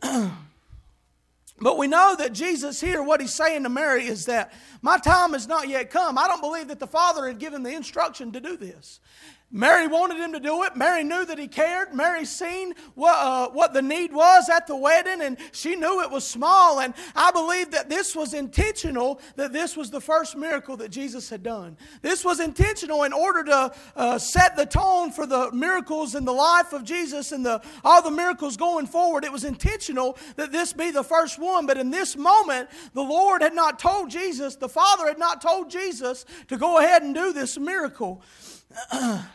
But 1.59 1.79
we 1.79 1.87
know 1.87 2.15
that 2.17 2.35
Jesus 2.35 2.83
here, 2.83 3.03
what 3.03 3.21
he's 3.21 3.33
saying 3.33 3.63
to 3.63 3.71
Mary 3.71 4.07
is 4.07 4.27
that 4.27 4.53
my 4.83 4.99
time 4.99 5.33
has 5.33 5.49
not 5.49 5.69
yet 5.69 5.89
come. 5.89 6.19
I 6.19 6.27
don't 6.27 6.43
believe 6.43 6.69
that 6.69 6.81
the 6.81 6.87
Father 6.87 7.27
had 7.27 7.39
given 7.39 7.63
the 7.63 7.75
instruction 7.75 8.31
to 8.33 8.41
do 8.41 8.59
this. 8.59 9.01
Mary 9.53 9.87
wanted 9.87 10.19
him 10.19 10.33
to 10.33 10.41
do 10.41 10.65
it. 10.65 10.75
Mary 10.75 11.05
knew 11.05 11.25
that 11.25 11.39
he 11.39 11.47
cared. 11.47 11.95
Mary 11.95 12.25
seen 12.25 12.75
what, 12.97 13.17
uh, 13.17 13.49
what 13.51 13.73
the 13.73 13.81
need 13.81 14.13
was 14.13 14.49
at 14.49 14.67
the 14.67 14.75
wedding, 14.75 15.23
and 15.23 15.39
she 15.53 15.77
knew 15.77 16.03
it 16.03 16.11
was 16.11 16.27
small. 16.27 16.81
And 16.81 16.93
I 17.15 17.31
believe 17.31 17.71
that 17.71 17.89
this 17.89 18.17
was 18.17 18.35
intentional, 18.35 19.21
that 19.37 19.53
this 19.53 19.77
was 19.77 19.91
the 19.91 20.01
first 20.01 20.37
miracle 20.37 20.77
that 20.79 20.91
Jesus 20.91 21.31
had 21.31 21.45
done. 21.45 21.77
This 22.03 22.25
was 22.25 22.41
intentional 22.41 23.05
in 23.05 23.13
order 23.13 23.45
to 23.45 23.75
uh, 23.95 24.19
set 24.19 24.57
the 24.57 24.67
tone 24.67 25.13
for 25.13 25.27
the 25.27 25.53
miracles 25.53 26.17
in 26.17 26.25
the 26.25 26.33
life 26.33 26.73
of 26.73 26.83
Jesus 26.83 27.31
and 27.31 27.47
the, 27.47 27.63
all 27.85 28.03
the 28.03 28.11
miracles 28.11 28.57
going 28.57 28.87
forward. 28.87 29.25
It 29.25 29.33
was 29.33 29.45
intentional 29.45 30.19
that 30.35 30.51
this 30.51 30.73
be 30.73 30.91
the 30.91 31.05
first 31.05 31.39
one. 31.39 31.67
But 31.67 31.79
in 31.79 31.93
this 31.93 32.17
moment, 32.17 32.69
the 32.95 33.03
Lord 33.03 33.43
had 33.43 33.55
not 33.55 33.79
told 33.79 34.11
Jesus, 34.11 34.57
the 34.57 34.69
Father 34.69 35.07
had 35.07 35.21
not 35.21 35.41
told 35.41 35.71
Jesus 35.71 36.27
to 36.49 36.57
go 36.57 36.79
ahead 36.79 37.05
and 37.05 37.15
do 37.15 37.33
this 37.33 37.57
miracle. 37.57 38.23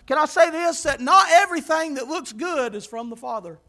Can 0.08 0.18
I 0.18 0.26
say 0.26 0.50
this? 0.50 0.84
That 0.84 1.02
not 1.02 1.28
everything 1.32 1.96
that 1.96 2.08
looks 2.08 2.34
good 2.34 2.76
is 2.76 2.86
from 2.86 3.10
the 3.10 3.16
Father. 3.16 3.60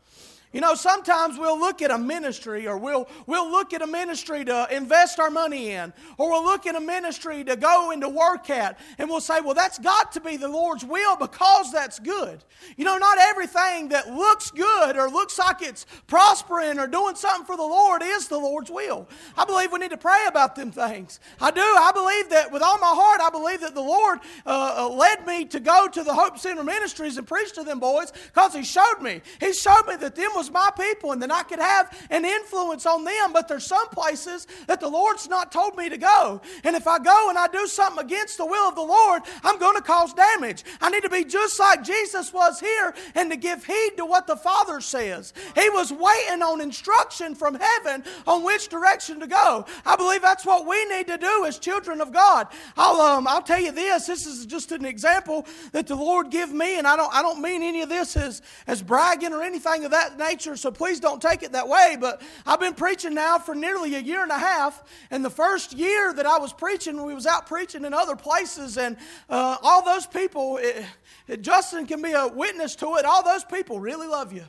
You 0.53 0.61
know, 0.61 0.75
sometimes 0.75 1.39
we'll 1.39 1.59
look 1.59 1.81
at 1.81 1.91
a 1.91 1.97
ministry 1.97 2.69
or 2.69 2.77
we'll, 2.77 3.09
we'll 3.27 3.51
look 3.51 3.73
at 3.73 3.81
a 3.81 3.87
ministry 3.87 4.45
to 4.45 4.69
invest 4.71 5.19
our 5.19 5.31
money 5.31 5.71
in, 5.71 5.93
or 6.19 6.31
we'll 6.31 6.45
look 6.45 6.67
at 6.67 6.77
a 6.77 6.81
ministry 6.81 7.43
to 7.45 7.57
go 7.57 7.91
and 7.91 8.03
to 8.03 8.09
work 8.09 8.51
at, 8.51 8.79
and 8.99 9.09
we'll 9.09 9.21
say, 9.21 9.41
well, 9.41 9.55
that's 9.55 9.79
got 9.79 10.13
to 10.13 10.21
be 10.21 10.37
the 10.37 10.49
Lord's 10.49 10.85
will 10.85 11.17
because 11.17 11.73
that's 11.73 11.99
good. 11.99 12.45
You 12.77 12.85
know, 12.85 12.99
not 12.99 13.19
everything 13.19 13.89
that 13.89 14.11
looks 14.11 14.51
good 14.51 14.97
or 14.97 15.09
looks 15.09 15.39
like 15.39 15.63
it's 15.63 15.87
prospering 16.07 16.79
or 16.79 16.87
doing 16.87 17.15
something 17.15 17.47
for 17.47 17.57
the 17.57 17.63
Lord 17.63 18.03
is 18.05 18.29
the 18.29 18.39
Lord's 18.39 18.71
will. 18.71 19.09
I 19.37 19.47
believe 19.47 19.73
we 19.73 19.79
need 19.79 19.91
to 19.91 19.97
pray 19.97 20.25
about 20.29 20.55
them 20.55 20.71
things. 20.71 21.19
I 21.41 21.51
do. 21.51 21.61
I 21.61 21.93
believe 21.95 22.29
that 22.31 22.53
with 22.53 22.63
all 22.63 22.79
my 22.79 22.93
heart, 22.95 23.21
I 23.23 23.31
believe 23.31 23.61
that 23.63 23.75
the 23.75 23.81
Lord 23.81 24.19
uh, 24.45 24.75
uh 24.79 24.89
led 24.89 25.27
me 25.27 25.47
to 25.47 25.61
go 25.61 25.89
to 25.89 26.03
the 26.03 26.13
Hope 26.15 26.39
Center 26.39 26.63
Ministries 26.63 27.17
and 27.17 27.27
preach 27.27 27.53
to 27.55 27.65
them 27.65 27.81
boys 27.81 28.13
because 28.27 28.55
He 28.55 28.65
showed 28.65 29.01
me. 29.01 29.23
He 29.41 29.55
showed 29.55 29.87
me 29.87 29.97
that 29.97 30.15
them 30.15 30.31
was 30.35 30.42
was 30.43 30.51
my 30.51 30.71
people 30.77 31.13
and 31.13 31.23
then 31.23 31.31
I 31.31 31.45
could 31.45 31.61
have 31.61 31.97
an 32.11 32.25
influence 32.25 32.85
on 32.85 33.05
them. 33.05 33.33
But 33.33 33.47
there's 33.47 33.65
some 33.65 33.89
places 33.91 34.49
that 34.67 34.81
the 34.81 34.89
Lord's 34.89 35.29
not 35.29 35.53
told 35.53 35.77
me 35.77 35.89
to 35.89 35.97
go. 35.97 36.41
And 36.65 36.75
if 36.75 36.89
I 36.89 36.99
go 36.99 37.29
and 37.29 37.39
I 37.39 37.47
do 37.47 37.67
something 37.69 38.05
against 38.05 38.39
the 38.39 38.47
will 38.47 38.69
of 38.69 38.75
the 38.75 38.83
Lord, 38.83 39.23
I'm 39.45 39.59
going 39.59 39.77
to 39.77 39.83
cause 39.83 40.13
damage. 40.13 40.65
I 40.81 40.91
need 40.91 41.05
to 41.05 41.11
be 41.11 41.25
just 41.25 41.61
like 41.61 41.85
Jesus 41.85 42.33
was 42.33 42.59
here 42.59 42.93
and 43.15 43.31
to 43.31 43.37
give 43.37 43.65
heed 43.65 43.93
to 43.99 44.05
what 44.05 44.27
the 44.27 44.37
Father 44.37 44.81
says. 44.81 45.33
He 45.55 45.71
was 45.71 45.93
waiting 45.93 46.43
on 46.43 46.61
instruction 46.61 47.37
from 47.37 47.55
heaven 47.55 48.03
on 48.27 48.43
which 48.43 48.69
direction 48.69 49.21
to 49.21 49.29
go. 49.29 49.65
I 49.87 49.95
believe 49.95 50.23
that's 50.23 50.45
what 50.45 50.67
we 50.67 50.85
need 50.87 51.07
to 51.07 51.19
do 51.19 51.45
as 51.47 51.59
children 51.59 52.01
of 52.01 52.13
God. 52.13 52.49
I'll, 52.77 53.01
um, 53.01 53.29
I'll 53.29 53.43
tell 53.43 53.61
you 53.61 53.71
this. 53.71 54.07
This 54.07 54.27
is 54.27 54.45
just 54.47 54.73
an 54.73 54.85
example 54.85 55.47
that 55.71 55.87
the 55.87 55.95
Lord 55.95 56.31
give 56.31 56.53
me, 56.53 56.79
and 56.79 56.87
I 56.87 56.97
don't, 56.97 57.15
I 57.15 57.23
don't 57.23 57.41
mean 57.41 57.63
any 57.63 57.83
of 57.83 57.89
this 57.89 58.17
as, 58.17 58.43
as 58.67 58.83
bragging 58.83 59.33
or 59.33 59.43
anything 59.43 59.85
of 59.85 59.93
that 59.93 60.19
nature 60.19 60.32
nature, 60.33 60.57
so 60.57 60.71
please 60.71 61.01
don't 61.01 61.21
take 61.21 61.43
it 61.43 61.53
that 61.53 61.69
way. 61.69 61.97
But 62.01 62.23
I've 62.47 62.61
been 62.61 62.75
preaching 62.75 63.15
now 63.15 63.39
for 63.39 63.55
nearly 63.55 63.95
a 63.95 64.01
year 64.01 64.23
and 64.23 64.31
a 64.31 64.39
half. 64.39 64.83
And 65.11 65.25
the 65.25 65.31
first 65.31 65.73
year 65.73 66.13
that 66.15 66.27
I 66.27 66.39
was 66.39 66.53
preaching, 66.53 67.03
we 67.03 67.15
was 67.15 67.27
out 67.27 67.47
preaching 67.47 67.85
in 67.85 67.93
other 67.93 68.17
places, 68.17 68.79
and 68.79 68.97
uh, 69.29 69.57
all 69.63 69.85
those 69.85 70.07
people, 70.07 70.59
it, 70.59 70.85
it, 71.29 71.43
Justin 71.43 71.87
can 71.87 72.03
be 72.03 72.13
a 72.13 72.29
witness 72.29 72.75
to 72.77 72.97
it, 72.97 73.05
all 73.05 73.23
those 73.23 73.45
people 73.45 73.79
really 73.79 74.07
love 74.07 74.33
you. 74.33 74.45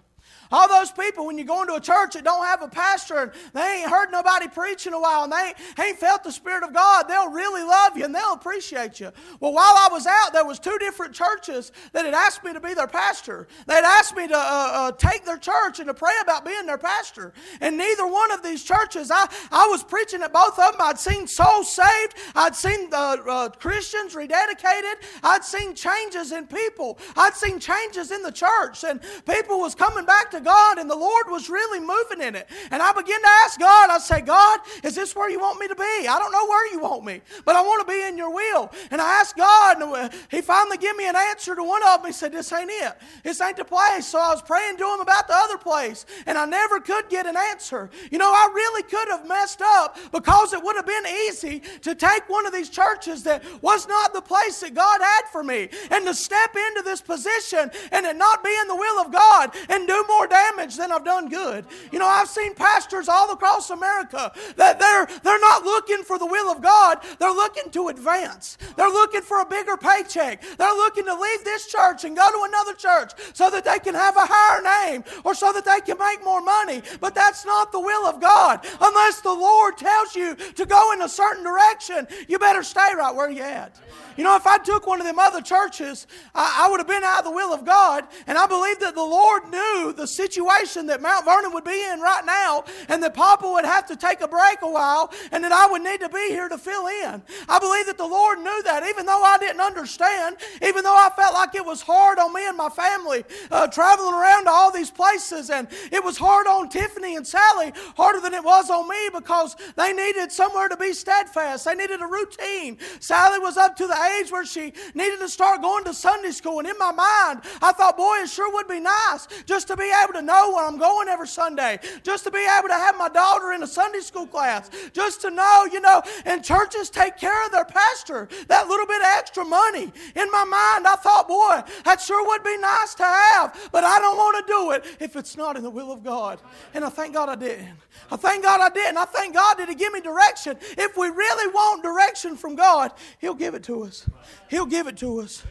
All 0.53 0.67
those 0.67 0.91
people, 0.91 1.25
when 1.25 1.39
you 1.39 1.45
go 1.45 1.61
into 1.61 1.73
a 1.73 1.81
church 1.81 2.13
that 2.13 2.23
don't 2.23 2.45
have 2.45 2.61
a 2.61 2.67
pastor 2.67 3.17
and 3.17 3.31
they 3.53 3.79
ain't 3.79 3.89
heard 3.89 4.11
nobody 4.11 4.47
preach 4.47 4.85
in 4.85 4.93
a 4.93 5.01
while 5.01 5.23
and 5.23 5.33
they 5.33 5.47
ain't, 5.47 5.79
ain't 5.79 5.97
felt 5.97 6.23
the 6.23 6.31
Spirit 6.31 6.63
of 6.63 6.71
God, 6.71 7.05
they'll 7.09 7.31
really 7.31 7.63
love 7.63 7.97
you 7.97 8.05
and 8.05 8.13
they'll 8.13 8.33
appreciate 8.33 8.99
you. 8.99 9.11
Well, 9.39 9.51
while 9.51 9.73
I 9.75 9.89
was 9.91 10.05
out, 10.05 10.31
there 10.31 10.45
was 10.45 10.59
two 10.59 10.77
different 10.77 11.15
churches 11.15 11.71
that 11.93 12.05
had 12.05 12.13
asked 12.13 12.43
me 12.43 12.53
to 12.53 12.59
be 12.59 12.75
their 12.75 12.85
pastor. 12.85 13.47
They'd 13.65 13.83
asked 13.83 14.15
me 14.15 14.27
to 14.27 14.37
uh, 14.37 14.39
uh, 14.39 14.91
take 14.91 15.25
their 15.25 15.39
church 15.39 15.79
and 15.79 15.87
to 15.87 15.93
pray 15.95 16.13
about 16.21 16.45
being 16.45 16.67
their 16.67 16.77
pastor. 16.77 17.33
And 17.59 17.75
neither 17.75 18.05
one 18.05 18.31
of 18.31 18.43
these 18.43 18.63
churches, 18.63 19.09
I, 19.09 19.27
I 19.51 19.65
was 19.71 19.83
preaching 19.83 20.21
at 20.21 20.31
both 20.31 20.59
of 20.59 20.73
them. 20.73 20.81
I'd 20.81 20.99
seen 20.99 21.25
souls 21.25 21.73
saved. 21.73 22.13
I'd 22.35 22.55
seen 22.55 22.91
the 22.91 22.97
uh, 22.97 23.49
Christians 23.49 24.13
rededicated. 24.13 25.01
I'd 25.23 25.43
seen 25.43 25.73
changes 25.73 26.31
in 26.31 26.45
people. 26.45 26.99
I'd 27.15 27.33
seen 27.33 27.59
changes 27.59 28.11
in 28.11 28.21
the 28.21 28.31
church. 28.31 28.83
And 28.83 28.99
people 29.25 29.59
was 29.59 29.73
coming 29.73 30.05
back 30.05 30.29
to 30.29 30.42
God 30.43 30.77
and 30.77 30.89
the 30.89 30.95
Lord 30.95 31.27
was 31.29 31.49
really 31.49 31.79
moving 31.79 32.25
in 32.25 32.35
it. 32.35 32.49
And 32.71 32.81
I 32.81 32.91
began 32.91 33.21
to 33.21 33.29
ask 33.43 33.59
God, 33.59 33.89
I 33.89 33.97
say, 33.97 34.21
God, 34.21 34.59
is 34.83 34.95
this 34.95 35.15
where 35.15 35.29
you 35.29 35.39
want 35.39 35.59
me 35.59 35.67
to 35.67 35.75
be? 35.75 36.07
I 36.07 36.19
don't 36.19 36.31
know 36.31 36.47
where 36.47 36.71
you 36.71 36.79
want 36.79 37.05
me, 37.05 37.21
but 37.45 37.55
I 37.55 37.61
want 37.61 37.85
to 37.87 37.91
be 37.91 38.03
in 38.03 38.17
your 38.17 38.33
will. 38.33 38.71
And 38.91 39.01
I 39.01 39.19
asked 39.19 39.37
God, 39.37 39.81
and 39.81 40.13
He 40.29 40.41
finally 40.41 40.77
gave 40.77 40.95
me 40.95 41.07
an 41.07 41.15
answer 41.15 41.55
to 41.55 41.63
one 41.63 41.81
of 41.87 42.01
them. 42.01 42.07
He 42.07 42.13
said, 42.13 42.31
This 42.31 42.51
ain't 42.51 42.71
it. 42.71 42.93
This 43.23 43.41
ain't 43.41 43.57
the 43.57 43.65
place. 43.65 44.07
So 44.07 44.19
I 44.19 44.31
was 44.31 44.41
praying 44.41 44.77
to 44.77 44.85
Him 44.85 44.99
about 44.99 45.27
the 45.27 45.35
other 45.35 45.57
place, 45.57 46.05
and 46.25 46.37
I 46.37 46.45
never 46.45 46.79
could 46.79 47.09
get 47.09 47.25
an 47.25 47.35
answer. 47.37 47.89
You 48.11 48.17
know, 48.17 48.31
I 48.31 48.51
really 48.53 48.83
could 48.83 49.07
have 49.09 49.27
messed 49.27 49.61
up 49.61 49.97
because 50.11 50.53
it 50.53 50.63
would 50.63 50.75
have 50.75 50.85
been 50.85 51.05
easy 51.27 51.61
to 51.81 51.95
take 51.95 52.27
one 52.29 52.45
of 52.45 52.53
these 52.53 52.69
churches 52.69 53.23
that 53.23 53.43
was 53.61 53.87
not 53.87 54.13
the 54.13 54.21
place 54.21 54.59
that 54.61 54.73
God 54.73 55.01
had 55.01 55.23
for 55.31 55.43
me 55.43 55.69
and 55.91 56.05
to 56.05 56.13
step 56.13 56.55
into 56.55 56.81
this 56.83 57.01
position 57.01 57.71
and 57.91 58.05
it 58.05 58.15
not 58.15 58.43
be 58.43 58.55
in 58.61 58.67
the 58.67 58.75
will 58.75 58.99
of 58.99 59.11
God 59.11 59.51
and 59.69 59.87
do 59.87 60.05
more 60.07 60.22
damage 60.27 60.77
than 60.77 60.91
I've 60.91 61.05
done 61.05 61.29
good. 61.29 61.65
You 61.91 61.99
know, 61.99 62.07
I've 62.07 62.27
seen 62.27 62.53
pastors 62.55 63.09
all 63.09 63.31
across 63.31 63.69
America 63.69 64.31
that 64.55 64.79
they're 64.79 65.07
they're 65.23 65.39
not 65.39 65.63
looking 65.63 66.03
for 66.03 66.17
the 66.19 66.25
will 66.25 66.51
of 66.51 66.61
God, 66.61 66.99
they're 67.19 67.31
looking 67.31 67.69
to 67.71 67.89
advance. 67.89 68.57
They're 68.75 68.89
looking 68.89 69.21
for 69.21 69.41
a 69.41 69.45
bigger 69.45 69.77
paycheck. 69.77 70.43
They're 70.57 70.75
looking 70.75 71.05
to 71.05 71.15
leave 71.15 71.43
this 71.43 71.67
church 71.67 72.03
and 72.03 72.15
go 72.15 72.29
to 72.31 72.47
another 72.47 72.73
church 72.73 73.11
so 73.33 73.49
that 73.49 73.65
they 73.65 73.79
can 73.79 73.95
have 73.95 74.15
a 74.17 74.25
higher 74.25 74.91
name 74.91 75.03
or 75.23 75.33
so 75.35 75.51
that 75.53 75.65
they 75.65 75.81
can 75.81 75.97
make 75.97 76.23
more 76.23 76.41
money. 76.41 76.81
But 76.99 77.15
that's 77.15 77.45
not 77.45 77.71
the 77.71 77.79
will 77.79 78.05
of 78.05 78.19
God. 78.19 78.65
Unless 78.81 79.21
the 79.21 79.33
Lord 79.33 79.77
tells 79.77 80.15
you 80.15 80.35
to 80.35 80.65
go 80.65 80.93
in 80.93 81.01
a 81.01 81.09
certain 81.09 81.43
direction, 81.43 82.07
you 82.27 82.39
better 82.39 82.63
stay 82.63 82.89
right 82.95 83.13
where 83.13 83.29
you're 83.29 83.45
at. 83.45 83.79
You 84.17 84.23
know, 84.23 84.35
if 84.35 84.45
I 84.45 84.57
took 84.57 84.85
one 84.85 84.99
of 84.99 85.07
them 85.07 85.17
other 85.17 85.41
churches, 85.41 86.05
I, 86.35 86.65
I, 86.65 86.69
would 86.69 86.79
have 86.79 86.87
been 86.87 87.03
out 87.03 87.19
of 87.19 87.25
the 87.25 87.31
will 87.31 87.53
of 87.53 87.65
God. 87.65 88.05
And 88.27 88.37
I 88.37 88.45
believe 88.45 88.79
that 88.79 88.93
the 88.95 89.01
Lord 89.01 89.49
knew 89.49 89.93
the 89.95 90.05
situation 90.15 90.87
that 90.87 91.01
Mount 91.01 91.25
Vernon 91.25 91.53
would 91.53 91.63
be 91.63 91.83
in 91.91 91.99
right 91.99 92.25
now, 92.25 92.63
and 92.87 93.01
that 93.03 93.13
Papa 93.13 93.49
would 93.49 93.65
have 93.65 93.85
to 93.87 93.95
take 93.95 94.21
a 94.21 94.27
break 94.27 94.61
a 94.61 94.69
while, 94.69 95.11
and 95.31 95.43
that 95.43 95.51
I 95.51 95.67
would 95.67 95.81
need 95.81 95.99
to 96.01 96.09
be 96.09 96.27
here 96.29 96.49
to 96.49 96.57
fill 96.57 96.87
in. 96.87 97.21
I 97.49 97.59
believe 97.59 97.85
that 97.87 97.97
the 97.97 98.07
Lord 98.07 98.39
knew 98.39 98.63
that, 98.63 98.85
even 98.87 99.05
though 99.05 99.23
I 99.23 99.37
didn't 99.37 99.61
understand, 99.61 100.37
even 100.61 100.83
though 100.83 100.95
I 100.95 101.09
felt 101.15 101.33
like 101.33 101.55
it 101.55 101.65
was 101.65 101.81
hard 101.81 102.19
on 102.19 102.33
me 102.33 102.47
and 102.47 102.57
my 102.57 102.69
family 102.69 103.23
uh, 103.51 103.67
traveling 103.67 104.13
around 104.13 104.45
to 104.45 104.51
all 104.51 104.71
these 104.71 104.91
places, 104.91 105.49
and 105.49 105.67
it 105.91 106.03
was 106.03 106.17
hard 106.17 106.47
on 106.47 106.69
Tiffany 106.69 107.15
and 107.15 107.25
Sally, 107.25 107.73
harder 107.95 108.19
than 108.19 108.33
it 108.33 108.43
was 108.43 108.69
on 108.69 108.87
me 108.87 109.09
because 109.13 109.55
they 109.75 109.93
needed 109.93 110.31
somewhere 110.31 110.69
to 110.69 110.77
be 110.77 110.93
steadfast. 110.93 111.65
They 111.65 111.75
needed 111.75 112.01
a 112.01 112.07
routine. 112.07 112.77
Sally 112.99 113.39
was 113.39 113.57
up 113.57 113.75
to 113.77 113.87
the 113.87 114.17
age 114.19 114.31
where 114.31 114.45
she 114.45 114.73
needed 114.93 115.19
to 115.19 115.29
start 115.29 115.61
going 115.61 115.83
to 115.85 115.93
Sunday 115.93 116.31
school. 116.31 116.59
And 116.59 116.67
in 116.67 116.77
my 116.77 116.91
mind, 116.91 117.41
I 117.61 117.71
thought, 117.71 117.97
boy, 117.97 118.17
it 118.21 118.29
sure 118.29 118.51
would 118.53 118.67
be 118.67 118.79
nice 118.79 119.27
just 119.45 119.67
to 119.67 119.77
be 119.77 119.89
able 120.03 120.13
to 120.13 120.21
know 120.21 120.53
where 120.53 120.65
I'm 120.65 120.77
going 120.77 121.07
every 121.07 121.27
Sunday, 121.27 121.79
just 122.03 122.23
to 122.25 122.31
be 122.31 122.45
able 122.57 122.67
to 122.67 122.75
have 122.75 122.97
my 122.97 123.09
daughter 123.09 123.53
in 123.53 123.63
a 123.63 123.67
Sunday 123.67 123.99
school 123.99 124.27
class, 124.27 124.69
just 124.93 125.21
to 125.21 125.29
know, 125.29 125.67
you 125.71 125.79
know, 125.79 126.01
and 126.25 126.43
churches 126.43 126.89
take 126.89 127.17
care 127.17 127.45
of 127.45 127.51
their 127.51 127.65
pastor, 127.65 128.27
that 128.47 128.67
little 128.67 128.85
bit 128.85 129.01
of 129.01 129.07
extra 129.17 129.45
money. 129.45 129.91
In 130.15 130.31
my 130.31 130.43
mind, 130.43 130.87
I 130.87 130.95
thought, 130.97 131.27
boy, 131.27 131.61
that 131.85 132.01
sure 132.01 132.25
would 132.27 132.43
be 132.43 132.57
nice 132.57 132.93
to 132.95 133.03
have, 133.03 133.69
but 133.71 133.83
I 133.83 133.99
don't 133.99 134.17
want 134.17 134.45
to 134.45 134.53
do 134.53 134.71
it 134.71 134.97
if 134.99 135.15
it's 135.15 135.37
not 135.37 135.57
in 135.57 135.63
the 135.63 135.69
will 135.69 135.91
of 135.91 136.03
God. 136.03 136.39
And 136.73 136.83
I 136.83 136.89
thank 136.89 137.13
God 137.13 137.29
I 137.29 137.35
didn't. 137.35 137.77
I 138.11 138.15
thank 138.15 138.43
God 138.43 138.61
I 138.61 138.69
didn't. 138.69 138.97
I 138.97 139.05
thank 139.05 139.33
God 139.33 139.55
that 139.55 139.69
He 139.69 139.75
gave 139.75 139.91
me 139.91 140.01
direction. 140.01 140.57
If 140.77 140.97
we 140.97 141.07
really 141.09 141.53
want 141.53 141.83
direction 141.83 142.35
from 142.35 142.55
God, 142.55 142.91
He'll 143.19 143.33
give 143.33 143.53
it 143.53 143.63
to 143.63 143.83
us. 143.83 144.07
He'll 144.49 144.65
give 144.65 144.87
it 144.87 144.97
to 144.97 145.21
us. 145.21 145.43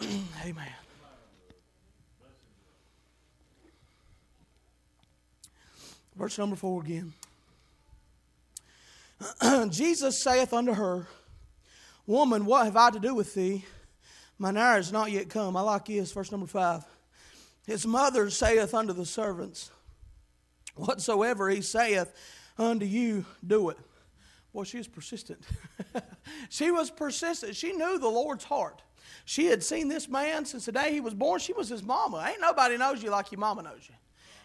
Amen. 0.44 0.83
Verse 6.16 6.38
number 6.38 6.56
four 6.56 6.82
again. 6.82 7.12
Jesus 9.70 10.22
saith 10.22 10.52
unto 10.52 10.74
her, 10.74 11.06
Woman, 12.06 12.44
what 12.44 12.66
have 12.66 12.76
I 12.76 12.90
to 12.90 13.00
do 13.00 13.14
with 13.14 13.34
thee? 13.34 13.64
Mine 14.38 14.56
hour 14.56 14.78
is 14.78 14.92
not 14.92 15.10
yet 15.10 15.28
come. 15.28 15.56
I 15.56 15.60
like 15.62 15.86
this, 15.86 16.12
verse 16.12 16.30
number 16.30 16.46
five. 16.46 16.84
His 17.66 17.86
mother 17.86 18.28
saith 18.30 18.74
unto 18.74 18.92
the 18.92 19.06
servants, 19.06 19.70
Whatsoever 20.74 21.48
he 21.48 21.62
saith 21.62 22.12
unto 22.58 22.84
you, 22.84 23.24
do 23.46 23.70
it. 23.70 23.78
Well, 24.52 24.64
she 24.64 24.76
was 24.76 24.88
persistent. 24.88 25.42
she 26.48 26.70
was 26.70 26.90
persistent. 26.90 27.56
She 27.56 27.72
knew 27.72 27.98
the 27.98 28.08
Lord's 28.08 28.44
heart. 28.44 28.82
She 29.24 29.46
had 29.46 29.64
seen 29.64 29.88
this 29.88 30.08
man 30.08 30.44
since 30.44 30.66
the 30.66 30.72
day 30.72 30.92
he 30.92 31.00
was 31.00 31.14
born. 31.14 31.40
She 31.40 31.52
was 31.52 31.68
his 31.68 31.82
mama. 31.82 32.24
Ain't 32.28 32.40
nobody 32.40 32.76
knows 32.76 33.02
you 33.02 33.10
like 33.10 33.32
your 33.32 33.40
mama 33.40 33.62
knows 33.62 33.88
you. 33.88 33.94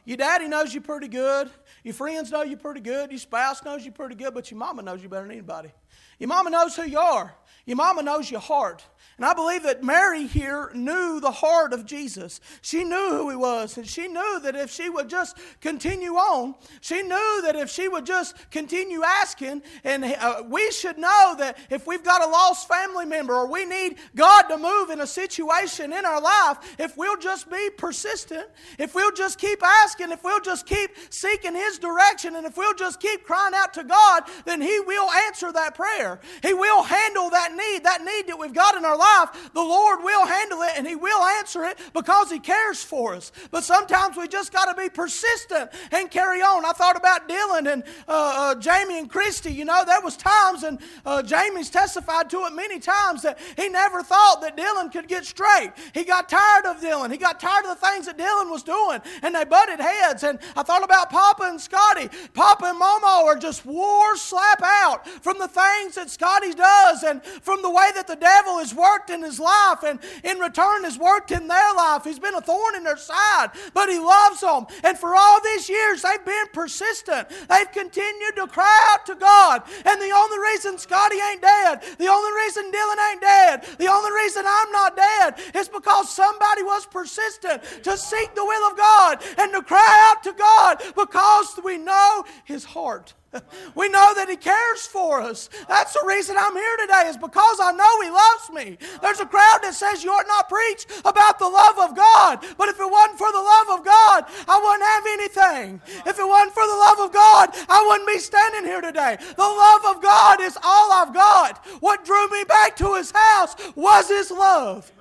Your 0.09 0.17
daddy 0.17 0.47
knows 0.47 0.73
you 0.73 0.81
pretty 0.81 1.07
good. 1.07 1.51
Your 1.83 1.93
friends 1.93 2.31
know 2.31 2.41
you 2.41 2.57
pretty 2.57 2.79
good. 2.79 3.11
Your 3.11 3.19
spouse 3.19 3.63
knows 3.63 3.85
you 3.85 3.91
pretty 3.91 4.15
good, 4.15 4.33
but 4.33 4.49
your 4.49 4.57
mama 4.57 4.81
knows 4.81 5.03
you 5.03 5.07
better 5.07 5.21
than 5.21 5.33
anybody. 5.33 5.71
Your 6.19 6.27
mama 6.27 6.49
knows 6.49 6.75
who 6.75 6.83
you 6.83 6.99
are. 6.99 7.33
Your 7.65 7.77
mama 7.77 8.03
knows 8.03 8.29
your 8.29 8.39
heart. 8.39 8.83
And 9.19 9.25
I 9.25 9.33
believe 9.33 9.63
that 9.63 9.83
Mary 9.83 10.27
here 10.27 10.71
knew 10.73 11.19
the 11.19 11.29
heart 11.29 11.73
of 11.73 11.85
Jesus. 11.85 12.39
She 12.61 12.85
knew 12.85 13.09
who 13.09 13.29
he 13.29 13.35
was, 13.35 13.77
and 13.77 13.85
she 13.85 14.07
knew 14.07 14.39
that 14.43 14.55
if 14.55 14.71
she 14.71 14.89
would 14.89 15.09
just 15.09 15.37
continue 15.59 16.13
on, 16.13 16.55
she 16.79 17.01
knew 17.01 17.41
that 17.43 17.57
if 17.57 17.69
she 17.69 17.89
would 17.89 18.05
just 18.05 18.33
continue 18.49 19.03
asking, 19.03 19.61
and 19.83 20.05
uh, 20.05 20.43
we 20.47 20.71
should 20.71 20.97
know 20.97 21.35
that 21.37 21.57
if 21.69 21.85
we've 21.85 22.03
got 22.03 22.23
a 22.23 22.27
lost 22.27 22.69
family 22.69 23.05
member 23.05 23.35
or 23.35 23.45
we 23.45 23.65
need 23.65 23.97
God 24.15 24.43
to 24.43 24.57
move 24.57 24.89
in 24.89 25.01
a 25.01 25.07
situation 25.07 25.91
in 25.91 26.05
our 26.05 26.21
life, 26.21 26.77
if 26.79 26.95
we'll 26.95 27.17
just 27.17 27.51
be 27.51 27.69
persistent, 27.77 28.47
if 28.77 28.95
we'll 28.95 29.11
just 29.11 29.37
keep 29.37 29.61
asking, 29.61 30.11
if 30.13 30.23
we'll 30.23 30.39
just 30.39 30.65
keep 30.65 30.91
seeking 31.09 31.55
His 31.55 31.77
direction, 31.77 32.37
and 32.37 32.47
if 32.47 32.55
we'll 32.55 32.73
just 32.73 33.01
keep 33.01 33.25
crying 33.25 33.53
out 33.53 33.73
to 33.73 33.83
God, 33.83 34.23
then 34.45 34.61
He 34.61 34.79
will 34.79 35.11
answer 35.27 35.51
that 35.51 35.75
prayer. 35.75 36.08
He 36.41 36.53
will 36.53 36.83
handle 36.83 37.29
that 37.29 37.51
need, 37.51 37.83
that 37.83 38.01
need 38.03 38.27
that 38.27 38.39
we've 38.39 38.53
got 38.53 38.75
in 38.75 38.85
our 38.85 38.97
life 38.97 39.19
life, 39.19 39.51
the 39.53 39.61
Lord 39.61 40.03
will 40.03 40.25
handle 40.25 40.61
it 40.61 40.73
and 40.77 40.87
He 40.87 40.95
will 40.95 41.23
answer 41.23 41.63
it 41.65 41.77
because 41.93 42.31
He 42.31 42.39
cares 42.39 42.83
for 42.83 43.15
us. 43.15 43.31
But 43.51 43.63
sometimes 43.63 44.17
we 44.17 44.27
just 44.27 44.53
got 44.53 44.65
to 44.65 44.79
be 44.79 44.89
persistent 44.89 45.71
and 45.91 46.09
carry 46.09 46.41
on. 46.41 46.65
I 46.65 46.71
thought 46.71 46.97
about 46.97 47.27
Dylan 47.27 47.71
and 47.71 47.83
uh, 48.07 48.53
uh, 48.53 48.55
Jamie 48.55 48.99
and 48.99 49.09
Christy. 49.09 49.51
You 49.51 49.65
know, 49.65 49.83
there 49.85 50.01
was 50.01 50.17
times, 50.17 50.63
and 50.63 50.79
uh, 51.05 51.21
Jamie's 51.21 51.69
testified 51.69 52.29
to 52.31 52.45
it 52.45 52.53
many 52.53 52.79
times, 52.79 53.21
that 53.23 53.39
he 53.57 53.69
never 53.69 54.03
thought 54.03 54.41
that 54.41 54.57
Dylan 54.57 54.91
could 54.91 55.07
get 55.07 55.25
straight. 55.25 55.71
He 55.93 56.03
got 56.03 56.29
tired 56.29 56.65
of 56.65 56.81
Dylan. 56.81 57.11
He 57.11 57.17
got 57.17 57.39
tired 57.39 57.65
of 57.65 57.79
the 57.79 57.87
things 57.87 58.05
that 58.05 58.17
Dylan 58.17 58.49
was 58.49 58.63
doing, 58.63 59.01
and 59.21 59.35
they 59.35 59.45
butted 59.45 59.79
heads. 59.79 60.23
And 60.23 60.39
I 60.55 60.63
thought 60.63 60.83
about 60.83 61.09
Papa 61.09 61.43
and 61.43 61.59
Scotty. 61.59 62.09
Papa 62.33 62.65
and 62.65 62.79
Momo 62.79 63.25
are 63.25 63.35
just 63.35 63.65
war 63.65 64.15
slap 64.15 64.61
out 64.63 65.07
from 65.07 65.37
the 65.39 65.47
things 65.47 65.95
that 65.99 66.09
Scotty 66.09 66.53
does 66.53 67.03
and 67.03 67.23
from 67.23 67.61
the 67.61 67.69
way 67.69 67.89
that 67.95 68.07
the 68.07 68.15
devil 68.15 68.59
has 68.59 68.73
worked 68.73 69.09
in 69.09 69.21
his 69.21 69.39
life, 69.39 69.83
and 69.83 69.99
in 70.23 70.39
return 70.39 70.83
has 70.83 70.97
worked 70.97 71.31
in 71.31 71.47
their 71.47 71.73
life. 71.75 72.03
He's 72.03 72.19
been 72.19 72.35
a 72.35 72.41
thorn 72.41 72.75
in 72.75 72.83
their 72.83 72.97
side, 72.97 73.51
but 73.73 73.89
he 73.89 73.99
loves 73.99 74.41
them. 74.41 74.65
And 74.83 74.97
for 74.97 75.15
all 75.15 75.39
these 75.43 75.69
years, 75.69 76.01
they've 76.01 76.23
been 76.25 76.47
persistent. 76.53 77.27
They've 77.49 77.71
continued 77.71 78.35
to 78.37 78.47
cry 78.47 78.93
out 78.93 79.05
to 79.07 79.15
God. 79.15 79.63
And 79.85 80.01
the 80.01 80.11
only 80.11 80.39
reason 80.39 80.77
Scotty 80.77 81.17
ain't 81.31 81.41
dead, 81.41 81.83
the 81.97 82.07
only 82.07 82.31
reason 82.43 82.71
Dylan 82.71 83.11
ain't 83.11 83.21
dead, 83.21 83.63
the 83.77 83.87
only 83.87 84.11
reason 84.11 84.43
I'm 84.47 84.71
not 84.71 84.95
dead 84.95 85.35
is 85.53 85.67
because 85.67 86.09
somebody 86.09 86.63
was 86.63 86.85
persistent 86.85 87.61
to 87.83 87.97
seek 87.97 88.33
the 88.35 88.45
will 88.45 88.71
of 88.71 88.77
God 88.77 89.21
and 89.37 89.51
to 89.53 89.61
cry 89.61 90.11
out 90.11 90.23
to 90.23 90.33
God 90.33 90.81
because 90.95 91.59
we 91.63 91.77
know 91.77 92.23
his 92.45 92.63
heart. 92.63 93.13
We 93.75 93.87
know 93.89 94.13
that 94.15 94.27
He 94.29 94.35
cares 94.35 94.85
for 94.87 95.21
us. 95.21 95.49
That's 95.67 95.93
the 95.93 96.03
reason 96.05 96.35
I'm 96.37 96.53
here 96.55 96.77
today, 96.77 97.07
is 97.07 97.17
because 97.17 97.59
I 97.61 97.71
know 97.71 98.01
He 98.01 98.09
loves 98.09 98.49
me. 98.49 98.77
There's 99.01 99.19
a 99.19 99.25
crowd 99.25 99.59
that 99.61 99.73
says 99.73 100.03
you 100.03 100.11
ought 100.11 100.27
not 100.27 100.49
preach 100.49 100.85
about 101.05 101.39
the 101.39 101.47
love 101.47 101.77
of 101.77 101.95
God. 101.95 102.43
But 102.57 102.69
if 102.69 102.79
it 102.79 102.89
wasn't 102.89 103.17
for 103.17 103.31
the 103.31 103.39
love 103.39 103.79
of 103.79 103.85
God, 103.85 104.25
I 104.47 104.57
wouldn't 104.57 104.89
have 104.89 105.05
anything. 105.07 105.81
If 106.05 106.19
it 106.19 106.27
wasn't 106.27 106.53
for 106.53 106.65
the 106.65 106.75
love 106.75 106.99
of 106.99 107.13
God, 107.13 107.49
I 107.69 107.85
wouldn't 107.87 108.09
be 108.09 108.19
standing 108.19 108.65
here 108.65 108.81
today. 108.81 109.17
The 109.19 109.43
love 109.43 109.95
of 109.95 110.01
God 110.01 110.41
is 110.41 110.57
all 110.63 110.91
I've 110.91 111.13
got. 111.13 111.65
What 111.79 112.05
drew 112.05 112.27
me 112.29 112.43
back 112.43 112.75
to 112.77 112.95
his 112.95 113.11
house 113.11 113.55
was 113.75 114.09
his 114.09 114.31
love 114.31 114.91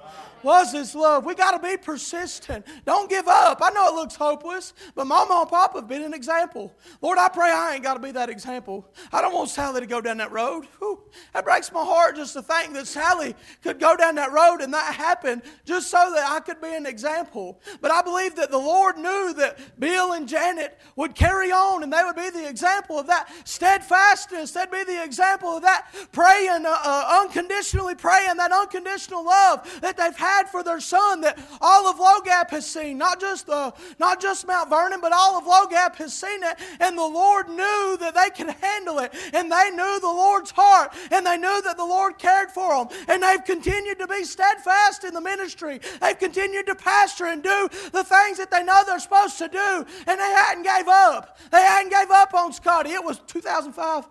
was 0.42 0.72
his 0.72 0.94
love. 0.94 1.24
We 1.24 1.34
got 1.34 1.52
to 1.52 1.58
be 1.58 1.76
persistent. 1.76 2.66
Don't 2.84 3.08
give 3.10 3.28
up. 3.28 3.58
I 3.62 3.70
know 3.70 3.88
it 3.88 3.94
looks 3.94 4.14
hopeless, 4.14 4.72
but 4.94 5.06
Mama 5.06 5.40
and 5.40 5.48
Papa 5.48 5.78
have 5.78 5.88
been 5.88 6.02
an 6.02 6.14
example. 6.14 6.72
Lord, 7.00 7.18
I 7.18 7.28
pray 7.28 7.50
I 7.50 7.74
ain't 7.74 7.82
got 7.82 7.94
to 7.94 8.00
be 8.00 8.12
that 8.12 8.30
example. 8.30 8.86
I 9.12 9.20
don't 9.20 9.34
want 9.34 9.50
Sally 9.50 9.80
to 9.80 9.86
go 9.86 10.00
down 10.00 10.18
that 10.18 10.32
road. 10.32 10.66
Whew, 10.78 11.00
that 11.34 11.44
breaks 11.44 11.72
my 11.72 11.84
heart 11.84 12.16
just 12.16 12.34
to 12.34 12.42
think 12.42 12.74
that 12.74 12.86
Sally 12.86 13.34
could 13.62 13.80
go 13.80 13.96
down 13.96 14.14
that 14.16 14.32
road 14.32 14.60
and 14.60 14.72
that 14.74 14.94
happened 14.94 15.42
just 15.64 15.90
so 15.90 16.12
that 16.14 16.30
I 16.30 16.40
could 16.40 16.60
be 16.60 16.74
an 16.74 16.86
example. 16.86 17.60
But 17.80 17.90
I 17.90 18.02
believe 18.02 18.36
that 18.36 18.50
the 18.50 18.58
Lord 18.58 18.96
knew 18.96 19.34
that 19.34 19.58
Bill 19.78 20.12
and 20.12 20.28
Janet 20.28 20.78
would 20.96 21.14
carry 21.14 21.50
on 21.50 21.82
and 21.82 21.92
they 21.92 22.02
would 22.04 22.16
be 22.16 22.30
the 22.30 22.48
example 22.48 22.98
of 22.98 23.06
that 23.06 23.30
steadfastness. 23.44 24.52
They'd 24.52 24.70
be 24.70 24.84
the 24.84 25.02
example 25.02 25.50
of 25.50 25.62
that 25.62 25.88
praying, 26.12 26.66
uh, 26.66 26.78
uh, 26.84 27.22
unconditionally 27.22 27.94
praying, 27.94 28.36
that 28.36 28.52
unconditional 28.52 29.24
love 29.24 29.80
that 29.80 29.96
they've 29.96 30.16
had 30.16 30.27
had 30.28 30.48
for 30.48 30.62
their 30.62 30.80
son 30.80 31.22
that 31.22 31.38
all 31.60 31.88
of 31.88 31.96
Logap 31.96 32.50
has 32.50 32.66
seen. 32.66 32.98
Not 32.98 33.20
just, 33.20 33.48
uh, 33.48 33.72
not 33.98 34.20
just 34.20 34.46
Mount 34.46 34.68
Vernon, 34.70 35.00
but 35.00 35.12
all 35.12 35.38
of 35.38 35.44
Logap 35.44 35.96
has 35.96 36.12
seen 36.12 36.42
it. 36.42 36.56
And 36.80 36.96
the 36.96 37.02
Lord 37.02 37.48
knew 37.48 37.96
that 38.00 38.14
they 38.14 38.30
could 38.30 38.54
handle 38.54 38.98
it. 38.98 39.12
And 39.32 39.50
they 39.50 39.70
knew 39.70 40.00
the 40.00 40.06
Lord's 40.06 40.50
heart. 40.50 40.92
And 41.10 41.24
they 41.26 41.36
knew 41.36 41.62
that 41.62 41.76
the 41.76 41.84
Lord 41.84 42.18
cared 42.18 42.50
for 42.50 42.84
them. 42.84 42.96
And 43.08 43.22
they've 43.22 43.44
continued 43.44 43.98
to 43.98 44.06
be 44.06 44.24
steadfast 44.24 45.04
in 45.04 45.14
the 45.14 45.20
ministry. 45.20 45.80
They've 46.00 46.18
continued 46.18 46.66
to 46.66 46.74
pastor 46.74 47.26
and 47.26 47.42
do 47.42 47.68
the 47.92 48.04
things 48.04 48.38
that 48.38 48.50
they 48.50 48.62
know 48.62 48.82
they're 48.86 48.98
supposed 48.98 49.38
to 49.38 49.48
do. 49.48 49.86
And 50.06 50.20
they 50.20 50.32
hadn't 50.44 50.64
gave 50.64 50.88
up. 50.88 51.38
They 51.50 51.62
hadn't 51.62 51.90
gave 51.90 52.10
up 52.10 52.34
on 52.34 52.52
Scotty. 52.52 52.90
It 52.90 53.04
was 53.04 53.20
2005 53.26 54.08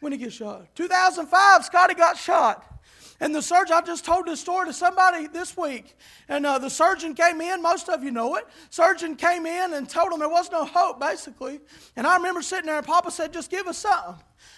when 0.00 0.12
he 0.12 0.18
get 0.18 0.32
shot. 0.32 0.66
2005, 0.74 1.64
Scotty 1.64 1.94
got 1.94 2.16
shot. 2.16 2.71
And 3.22 3.32
the 3.32 3.40
surgeon, 3.40 3.76
I 3.76 3.82
just 3.82 4.04
told 4.04 4.26
this 4.26 4.40
story 4.40 4.66
to 4.66 4.72
somebody 4.72 5.28
this 5.28 5.56
week. 5.56 5.96
And 6.28 6.44
uh, 6.44 6.58
the 6.58 6.68
surgeon 6.68 7.14
came 7.14 7.40
in, 7.40 7.62
most 7.62 7.88
of 7.88 8.02
you 8.02 8.10
know 8.10 8.34
it. 8.34 8.48
Surgeon 8.68 9.14
came 9.14 9.46
in 9.46 9.74
and 9.74 9.88
told 9.88 10.12
him 10.12 10.18
there 10.18 10.28
was 10.28 10.50
no 10.50 10.64
hope, 10.64 10.98
basically. 10.98 11.60
And 11.94 12.04
I 12.04 12.16
remember 12.16 12.42
sitting 12.42 12.66
there, 12.66 12.78
and 12.78 12.86
Papa 12.86 13.12
said, 13.12 13.32
Just 13.32 13.48
give 13.48 13.68
us 13.68 13.78
something. 13.78 14.16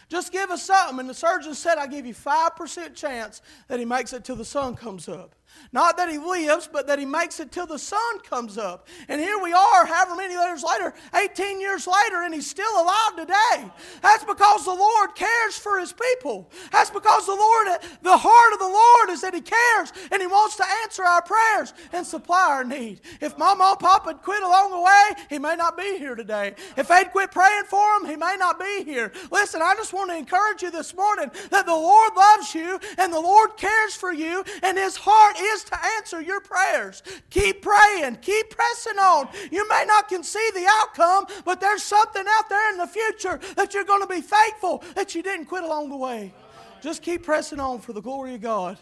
Just 0.08 0.32
give 0.32 0.50
us 0.50 0.62
something. 0.62 0.98
And 0.98 1.10
the 1.10 1.14
surgeon 1.14 1.52
said, 1.54 1.76
I 1.76 1.86
give 1.86 2.06
you 2.06 2.14
5% 2.14 2.94
chance 2.94 3.42
that 3.68 3.78
he 3.78 3.84
makes 3.84 4.14
it 4.14 4.24
till 4.24 4.36
the 4.36 4.46
sun 4.46 4.76
comes 4.76 5.10
up. 5.10 5.34
Not 5.72 5.96
that 5.96 6.08
he 6.08 6.18
lives, 6.18 6.68
but 6.72 6.86
that 6.86 6.98
he 6.98 7.04
makes 7.04 7.40
it 7.40 7.50
till 7.50 7.66
the 7.66 7.78
sun 7.78 8.20
comes 8.20 8.58
up. 8.58 8.86
And 9.08 9.20
here 9.20 9.38
we 9.42 9.52
are, 9.52 9.86
however 9.86 10.16
many 10.16 10.34
years 10.34 10.62
later, 10.62 10.94
18 11.14 11.60
years 11.60 11.86
later, 11.86 12.22
and 12.22 12.32
he's 12.32 12.48
still 12.48 12.80
alive 12.80 13.16
today. 13.16 13.70
That's 14.02 14.24
because 14.24 14.64
the 14.64 14.74
Lord 14.74 15.14
cares 15.14 15.58
for 15.58 15.80
his 15.80 15.92
people. 15.92 16.50
That's 16.70 16.90
because 16.90 17.26
the 17.26 17.34
Lord, 17.34 17.68
the 18.02 18.16
heart 18.16 18.52
of 18.52 18.58
the 18.58 18.68
Lord 18.68 19.10
is 19.10 19.20
that 19.22 19.34
he 19.34 19.40
cares 19.40 19.92
and 20.12 20.20
he 20.20 20.26
wants 20.26 20.56
to 20.56 20.64
answer 20.82 21.02
our 21.02 21.22
prayers 21.22 21.74
and 21.92 22.06
supply 22.06 22.46
our 22.48 22.64
need. 22.64 23.00
If 23.20 23.36
Mama 23.36 23.70
and 23.70 23.78
Papa 23.78 24.10
had 24.10 24.22
quit 24.22 24.42
along 24.42 24.70
the 24.70 24.80
way, 24.80 25.24
he 25.28 25.38
may 25.38 25.56
not 25.56 25.76
be 25.76 25.98
here 25.98 26.14
today. 26.14 26.54
If 26.76 26.88
they'd 26.88 27.10
quit 27.10 27.32
praying 27.32 27.64
for 27.64 27.96
him, 27.96 28.06
he 28.06 28.16
may 28.16 28.36
not 28.38 28.60
be 28.60 28.84
here. 28.84 29.12
Listen, 29.30 29.62
I 29.62 29.74
just 29.74 29.92
want 29.92 30.10
to 30.10 30.16
encourage 30.16 30.62
you 30.62 30.70
this 30.70 30.94
morning 30.94 31.30
that 31.50 31.66
the 31.66 31.72
Lord 31.72 32.14
loves 32.16 32.54
you 32.54 32.78
and 32.98 33.12
the 33.12 33.20
Lord 33.20 33.56
cares 33.56 33.94
for 33.94 34.12
you, 34.12 34.44
and 34.62 34.76
his 34.78 34.96
heart 34.96 35.36
is 35.44 35.64
to 35.64 35.78
answer 35.96 36.20
your 36.20 36.40
prayers. 36.40 37.02
Keep 37.30 37.62
praying, 37.62 38.16
keep 38.16 38.50
pressing 38.50 38.98
on. 38.98 39.28
You 39.50 39.68
may 39.68 39.84
not 39.86 40.08
can 40.08 40.22
see 40.22 40.50
the 40.54 40.66
outcome, 40.68 41.26
but 41.44 41.60
there's 41.60 41.82
something 41.82 42.24
out 42.28 42.48
there 42.48 42.72
in 42.72 42.78
the 42.78 42.86
future 42.86 43.40
that 43.56 43.74
you're 43.74 43.84
going 43.84 44.02
to 44.02 44.08
be 44.08 44.20
thankful 44.20 44.82
that 44.94 45.14
you 45.14 45.22
didn't 45.22 45.46
quit 45.46 45.64
along 45.64 45.90
the 45.90 45.96
way. 45.96 46.32
Just 46.80 47.02
keep 47.02 47.22
pressing 47.22 47.60
on 47.60 47.80
for 47.80 47.92
the 47.92 48.02
glory 48.02 48.34
of 48.34 48.42
God. 48.42 48.78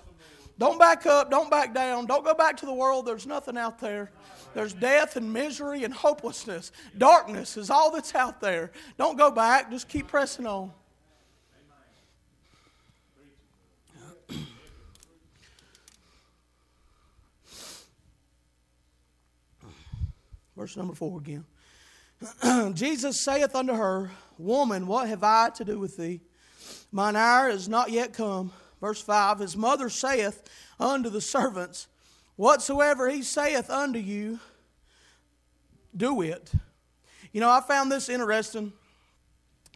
Don't 0.59 0.79
back 0.79 1.07
up, 1.07 1.31
don't 1.31 1.51
back 1.51 1.75
down, 1.75 2.07
don't 2.07 2.25
go 2.25 2.35
back 2.35 2.57
to 2.59 2.67
the 2.67 2.75
world. 2.75 3.07
There's 3.07 3.27
nothing 3.27 3.57
out 3.57 3.79
there. 3.79 4.11
There's 4.55 4.75
death 4.75 5.17
and 5.17 5.33
misery 5.33 5.85
and 5.85 5.95
hopelessness. 5.95 6.73
Darkness 6.99 7.57
is 7.57 7.71
all 7.71 7.91
that's 7.91 8.15
out 8.15 8.41
there. 8.41 8.71
Don't 8.99 9.17
go 9.17 9.31
back, 9.31 9.71
just 9.71 9.89
keep 9.89 10.09
pressing 10.09 10.47
on. 10.47 10.73
Verse 20.63 20.77
number 20.77 20.95
four 20.95 21.19
again. 21.19 21.45
Jesus 22.75 23.21
saith 23.21 23.53
unto 23.57 23.73
her, 23.73 24.13
Woman, 24.39 24.87
what 24.87 25.09
have 25.09 25.25
I 25.25 25.51
to 25.57 25.65
do 25.65 25.77
with 25.77 25.97
thee? 25.97 26.21
Mine 26.93 27.17
hour 27.17 27.49
is 27.49 27.69
not 27.69 27.91
yet 27.91 28.13
come. 28.13 28.53
Verse 28.81 29.03
5 29.03 29.41
His 29.41 29.57
mother 29.57 29.91
saith 29.91 30.49
unto 30.79 31.11
the 31.11 31.21
servants, 31.21 31.89
Whatsoever 32.37 33.11
he 33.11 33.25
saith 33.25 33.69
unto 33.71 33.99
you, 33.99 34.39
do 35.97 36.23
it. 36.23 36.53
You 37.33 37.41
know, 37.41 37.51
I 37.51 37.61
found 37.61 37.91
this 37.91 38.09
interesting. 38.09 38.73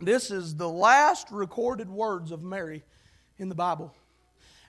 This 0.01 0.31
is 0.31 0.55
the 0.55 0.69
last 0.69 1.33
recorded 1.33 1.91
words 1.91 2.31
of 2.31 2.45
Mary 2.45 2.85
in 3.39 3.49
the 3.49 3.57
Bible. 3.57 3.93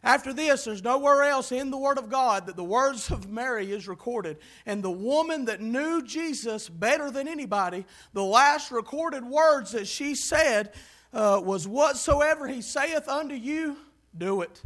After 0.08 0.32
this, 0.32 0.64
there's 0.64 0.86
nowhere 0.86 1.24
else 1.24 1.52
in 1.52 1.70
the 1.70 1.78
Word 1.78 1.98
of 1.98 2.10
God 2.10 2.46
that 2.46 2.56
the 2.56 2.64
words 2.64 3.12
of 3.12 3.30
Mary 3.30 3.74
is 3.74 3.90
recorded. 3.90 4.38
And 4.66 4.82
the 4.82 4.90
woman 4.90 5.44
that 5.46 5.60
knew 5.60 6.02
Jesus 6.02 6.70
better 6.70 7.12
than 7.12 7.28
anybody, 7.28 7.86
the 8.14 8.24
last 8.24 8.72
recorded 8.72 9.26
words 9.26 9.74
that 9.74 9.86
she 9.86 10.16
said 10.16 10.72
uh, 11.12 11.42
was, 11.44 11.68
Whatsoever 11.68 12.48
he 12.48 12.62
saith 12.62 13.10
unto 13.10 13.36
you, 13.36 13.76
do 14.18 14.44
it. 14.44 14.62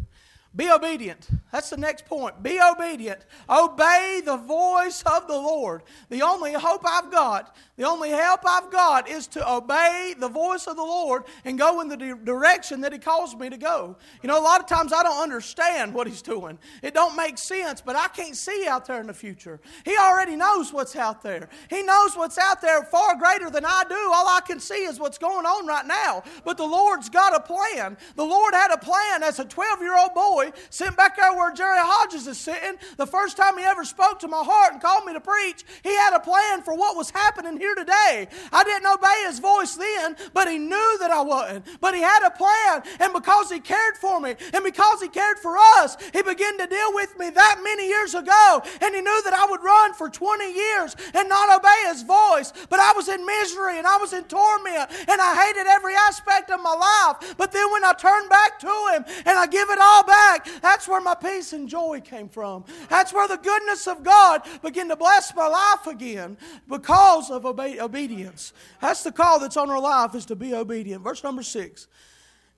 Be 0.53 0.69
obedient. 0.69 1.29
That's 1.53 1.69
the 1.69 1.77
next 1.77 2.05
point. 2.05 2.43
Be 2.43 2.59
obedient. 2.59 3.25
Obey 3.49 4.21
the 4.25 4.35
voice 4.35 5.01
of 5.05 5.27
the 5.27 5.37
Lord. 5.37 5.81
The 6.09 6.23
only 6.23 6.51
hope 6.51 6.81
I've 6.85 7.09
got, 7.09 7.55
the 7.77 7.87
only 7.87 8.09
help 8.09 8.41
I've 8.45 8.69
got 8.69 9.07
is 9.07 9.27
to 9.27 9.49
obey 9.49 10.13
the 10.19 10.27
voice 10.27 10.67
of 10.67 10.75
the 10.75 10.83
Lord 10.83 11.23
and 11.45 11.57
go 11.57 11.79
in 11.79 11.87
the 11.87 11.95
direction 11.95 12.81
that 12.81 12.91
He 12.91 12.99
calls 12.99 13.33
me 13.33 13.49
to 13.49 13.57
go. 13.57 13.95
You 14.21 14.27
know, 14.27 14.37
a 14.37 14.43
lot 14.43 14.59
of 14.59 14.67
times 14.67 14.91
I 14.91 15.03
don't 15.03 15.21
understand 15.21 15.93
what 15.93 16.05
He's 16.05 16.21
doing. 16.21 16.59
It 16.83 16.93
don't 16.93 17.15
make 17.15 17.37
sense, 17.37 17.79
but 17.79 17.95
I 17.95 18.09
can't 18.09 18.35
see 18.35 18.67
out 18.67 18.85
there 18.85 18.99
in 18.99 19.07
the 19.07 19.13
future. 19.13 19.61
He 19.85 19.95
already 19.97 20.35
knows 20.35 20.73
what's 20.73 20.97
out 20.97 21.21
there. 21.21 21.47
He 21.69 21.81
knows 21.81 22.17
what's 22.17 22.37
out 22.37 22.61
there 22.61 22.83
far 22.83 23.15
greater 23.15 23.49
than 23.49 23.63
I 23.65 23.83
do. 23.87 23.95
All 23.95 24.27
I 24.27 24.41
can 24.45 24.59
see 24.59 24.83
is 24.83 24.99
what's 24.99 25.17
going 25.17 25.45
on 25.45 25.65
right 25.65 25.85
now. 25.85 26.23
But 26.43 26.57
the 26.57 26.67
Lord's 26.67 27.09
got 27.09 27.33
a 27.33 27.39
plan. 27.39 27.97
The 28.17 28.25
Lord 28.25 28.53
had 28.53 28.71
a 28.71 28.77
plan 28.77 29.23
as 29.23 29.39
a 29.39 29.45
12 29.45 29.79
year 29.79 29.97
old 29.97 30.13
boy 30.13 30.40
boy 30.41 30.51
sitting 30.69 30.95
back 30.95 31.17
there 31.17 31.33
where 31.33 31.53
Jerry 31.53 31.77
Hodges 31.79 32.27
is 32.27 32.37
sitting. 32.37 32.75
The 32.97 33.05
first 33.05 33.37
time 33.37 33.57
he 33.57 33.63
ever 33.63 33.83
spoke 33.83 34.19
to 34.19 34.27
my 34.27 34.43
heart 34.43 34.73
and 34.73 34.81
called 34.81 35.05
me 35.05 35.13
to 35.13 35.19
preach, 35.19 35.63
he 35.83 35.95
had 35.95 36.13
a 36.15 36.19
plan 36.19 36.61
for 36.61 36.75
what 36.75 36.95
was 36.95 37.09
happening 37.09 37.57
here 37.57 37.75
today. 37.75 38.27
I 38.51 38.63
didn't 38.63 38.87
obey 38.87 39.23
his 39.25 39.39
voice 39.39 39.75
then, 39.75 40.15
but 40.33 40.49
he 40.49 40.57
knew 40.57 40.97
that 40.99 41.11
I 41.11 41.21
wasn't. 41.21 41.65
But 41.79 41.95
he 41.95 42.01
had 42.01 42.25
a 42.25 42.31
plan, 42.31 42.83
and 42.99 43.13
because 43.13 43.51
he 43.51 43.59
cared 43.59 43.97
for 43.97 44.19
me, 44.19 44.35
and 44.53 44.63
because 44.63 45.01
he 45.01 45.07
cared 45.07 45.39
for 45.39 45.57
us, 45.57 45.97
he 46.13 46.21
began 46.21 46.57
to 46.57 46.67
deal 46.67 46.93
with 46.93 47.17
me 47.17 47.29
that 47.29 47.61
many 47.63 47.87
years 47.87 48.13
ago. 48.13 48.61
And 48.81 48.95
he 48.95 49.01
knew 49.01 49.21
that 49.23 49.33
I 49.33 49.45
would 49.49 49.63
run 49.63 49.93
for 49.93 50.09
20 50.09 50.53
years 50.53 50.95
and 51.13 51.29
not 51.29 51.55
obey 51.55 51.87
his 51.87 52.03
voice. 52.03 52.53
But 52.69 52.79
I 52.79 52.93
was 52.95 53.09
in 53.09 53.25
misery 53.25 53.77
and 53.77 53.87
I 53.87 53.97
was 53.97 54.13
in 54.13 54.23
torment, 54.25 54.89
and 55.07 55.21
I 55.21 55.47
hated 55.47 55.67
every 55.67 55.95
aspect 55.95 56.49
of 56.49 56.61
my 56.61 56.73
life. 56.73 57.35
But 57.37 57.51
then 57.51 57.71
when 57.71 57.83
I 57.83 57.93
turned 57.93 58.29
back 58.29 58.59
to 58.59 58.71
him 58.93 59.05
and 59.25 59.37
I 59.37 59.47
give 59.47 59.69
it 59.69 59.79
all 59.79 60.03
back, 60.03 60.30
back, 60.31 60.61
that's 60.61 60.87
where 60.87 61.01
my 61.01 61.15
peace 61.15 61.53
and 61.53 61.67
joy 61.67 62.01
came 62.01 62.29
from. 62.29 62.65
That's 62.89 63.13
where 63.13 63.27
the 63.27 63.37
goodness 63.37 63.87
of 63.87 64.03
God 64.03 64.41
began 64.61 64.89
to 64.89 64.95
bless 64.95 65.35
my 65.35 65.47
life 65.47 65.87
again 65.87 66.37
because 66.67 67.29
of 67.29 67.45
obe- 67.45 67.79
obedience. 67.79 68.53
That's 68.81 69.03
the 69.03 69.11
call 69.11 69.39
that's 69.39 69.57
on 69.57 69.69
our 69.69 69.81
life 69.81 70.15
is 70.15 70.25
to 70.27 70.35
be 70.35 70.53
obedient. 70.53 71.03
Verse 71.03 71.23
number 71.23 71.43
six. 71.43 71.87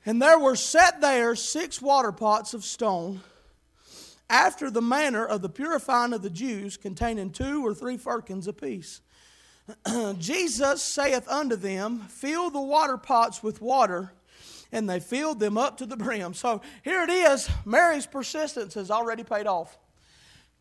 And 0.05 0.21
there 0.21 0.39
were 0.39 0.55
set 0.55 1.01
there 1.01 1.35
six 1.35 1.81
water 1.81 2.11
pots 2.11 2.53
of 2.53 2.63
stone 2.63 3.21
after 4.29 4.69
the 4.69 4.81
manner 4.81 5.25
of 5.25 5.41
the 5.41 5.49
purifying 5.49 6.13
of 6.13 6.21
the 6.21 6.29
Jews, 6.29 6.75
containing 6.75 7.31
two 7.31 7.65
or 7.65 7.73
three 7.73 7.97
firkins 7.97 8.47
apiece. 8.47 9.01
Jesus 10.17 10.81
saith 10.81 11.27
unto 11.29 11.55
them, 11.55 11.99
Fill 12.09 12.49
the 12.49 12.61
water 12.61 12.97
pots 12.97 13.41
with 13.41 13.61
water 13.61 14.11
and 14.73 14.89
they 14.89 14.99
filled 14.99 15.39
them 15.39 15.57
up 15.57 15.77
to 15.77 15.85
the 15.85 15.95
brim. 15.95 16.33
So 16.33 16.59
here 16.83 17.03
it 17.03 17.09
is. 17.09 17.49
Mary's 17.63 18.07
persistence 18.07 18.73
has 18.73 18.91
already 18.91 19.23
paid 19.23 19.47
off. 19.47 19.77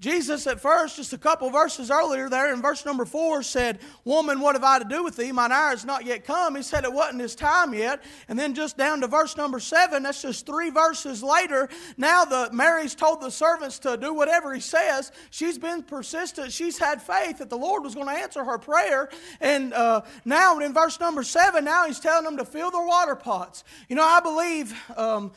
Jesus, 0.02 0.48
at 0.48 0.58
first, 0.58 0.96
just 0.96 1.12
a 1.12 1.18
couple 1.18 1.48
verses 1.48 1.88
earlier, 1.88 2.28
there 2.28 2.52
in 2.52 2.60
verse 2.60 2.84
number 2.84 3.04
four, 3.04 3.40
said, 3.44 3.78
Woman, 4.04 4.40
what 4.40 4.56
have 4.56 4.64
I 4.64 4.80
to 4.80 4.84
do 4.84 5.04
with 5.04 5.14
thee? 5.14 5.30
Mine 5.30 5.52
hour 5.52 5.72
is 5.72 5.84
not 5.84 6.04
yet 6.04 6.24
come. 6.24 6.56
He 6.56 6.62
said 6.62 6.82
it 6.82 6.92
wasn't 6.92 7.20
his 7.20 7.36
time 7.36 7.72
yet. 7.72 8.02
And 8.26 8.36
then 8.36 8.52
just 8.52 8.76
down 8.76 9.00
to 9.02 9.06
verse 9.06 9.36
number 9.36 9.60
seven, 9.60 10.02
that's 10.02 10.20
just 10.20 10.44
three 10.44 10.70
verses 10.70 11.22
later. 11.22 11.68
Now 11.96 12.24
the 12.24 12.50
Mary's 12.52 12.96
told 12.96 13.20
the 13.20 13.30
servants 13.30 13.78
to 13.80 13.96
do 13.96 14.12
whatever 14.12 14.52
he 14.52 14.60
says. 14.60 15.12
She's 15.30 15.56
been 15.56 15.84
persistent. 15.84 16.50
She's 16.50 16.78
had 16.78 17.00
faith 17.00 17.38
that 17.38 17.48
the 17.48 17.56
Lord 17.56 17.84
was 17.84 17.94
going 17.94 18.08
to 18.08 18.20
answer 18.20 18.42
her 18.42 18.58
prayer. 18.58 19.08
And 19.40 19.72
uh, 19.72 20.00
now 20.24 20.58
in 20.58 20.74
verse 20.74 20.98
number 20.98 21.22
seven, 21.22 21.64
now 21.64 21.86
he's 21.86 22.00
telling 22.00 22.24
them 22.24 22.38
to 22.38 22.44
fill 22.44 22.72
their 22.72 22.84
water 22.84 23.14
pots. 23.14 23.62
You 23.88 23.94
know, 23.94 24.04
I 24.04 24.18
believe. 24.18 24.74
Um, 24.96 25.30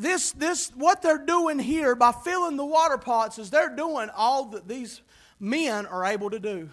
this, 0.00 0.32
this, 0.32 0.70
what 0.74 1.02
they're 1.02 1.18
doing 1.18 1.58
here 1.58 1.94
by 1.94 2.12
filling 2.12 2.56
the 2.56 2.64
water 2.64 2.96
pots 2.96 3.38
is 3.38 3.50
they're 3.50 3.74
doing 3.74 4.08
all 4.16 4.46
that 4.46 4.66
these 4.66 5.02
men 5.38 5.86
are 5.86 6.06
able 6.06 6.30
to 6.30 6.38
do. 6.38 6.70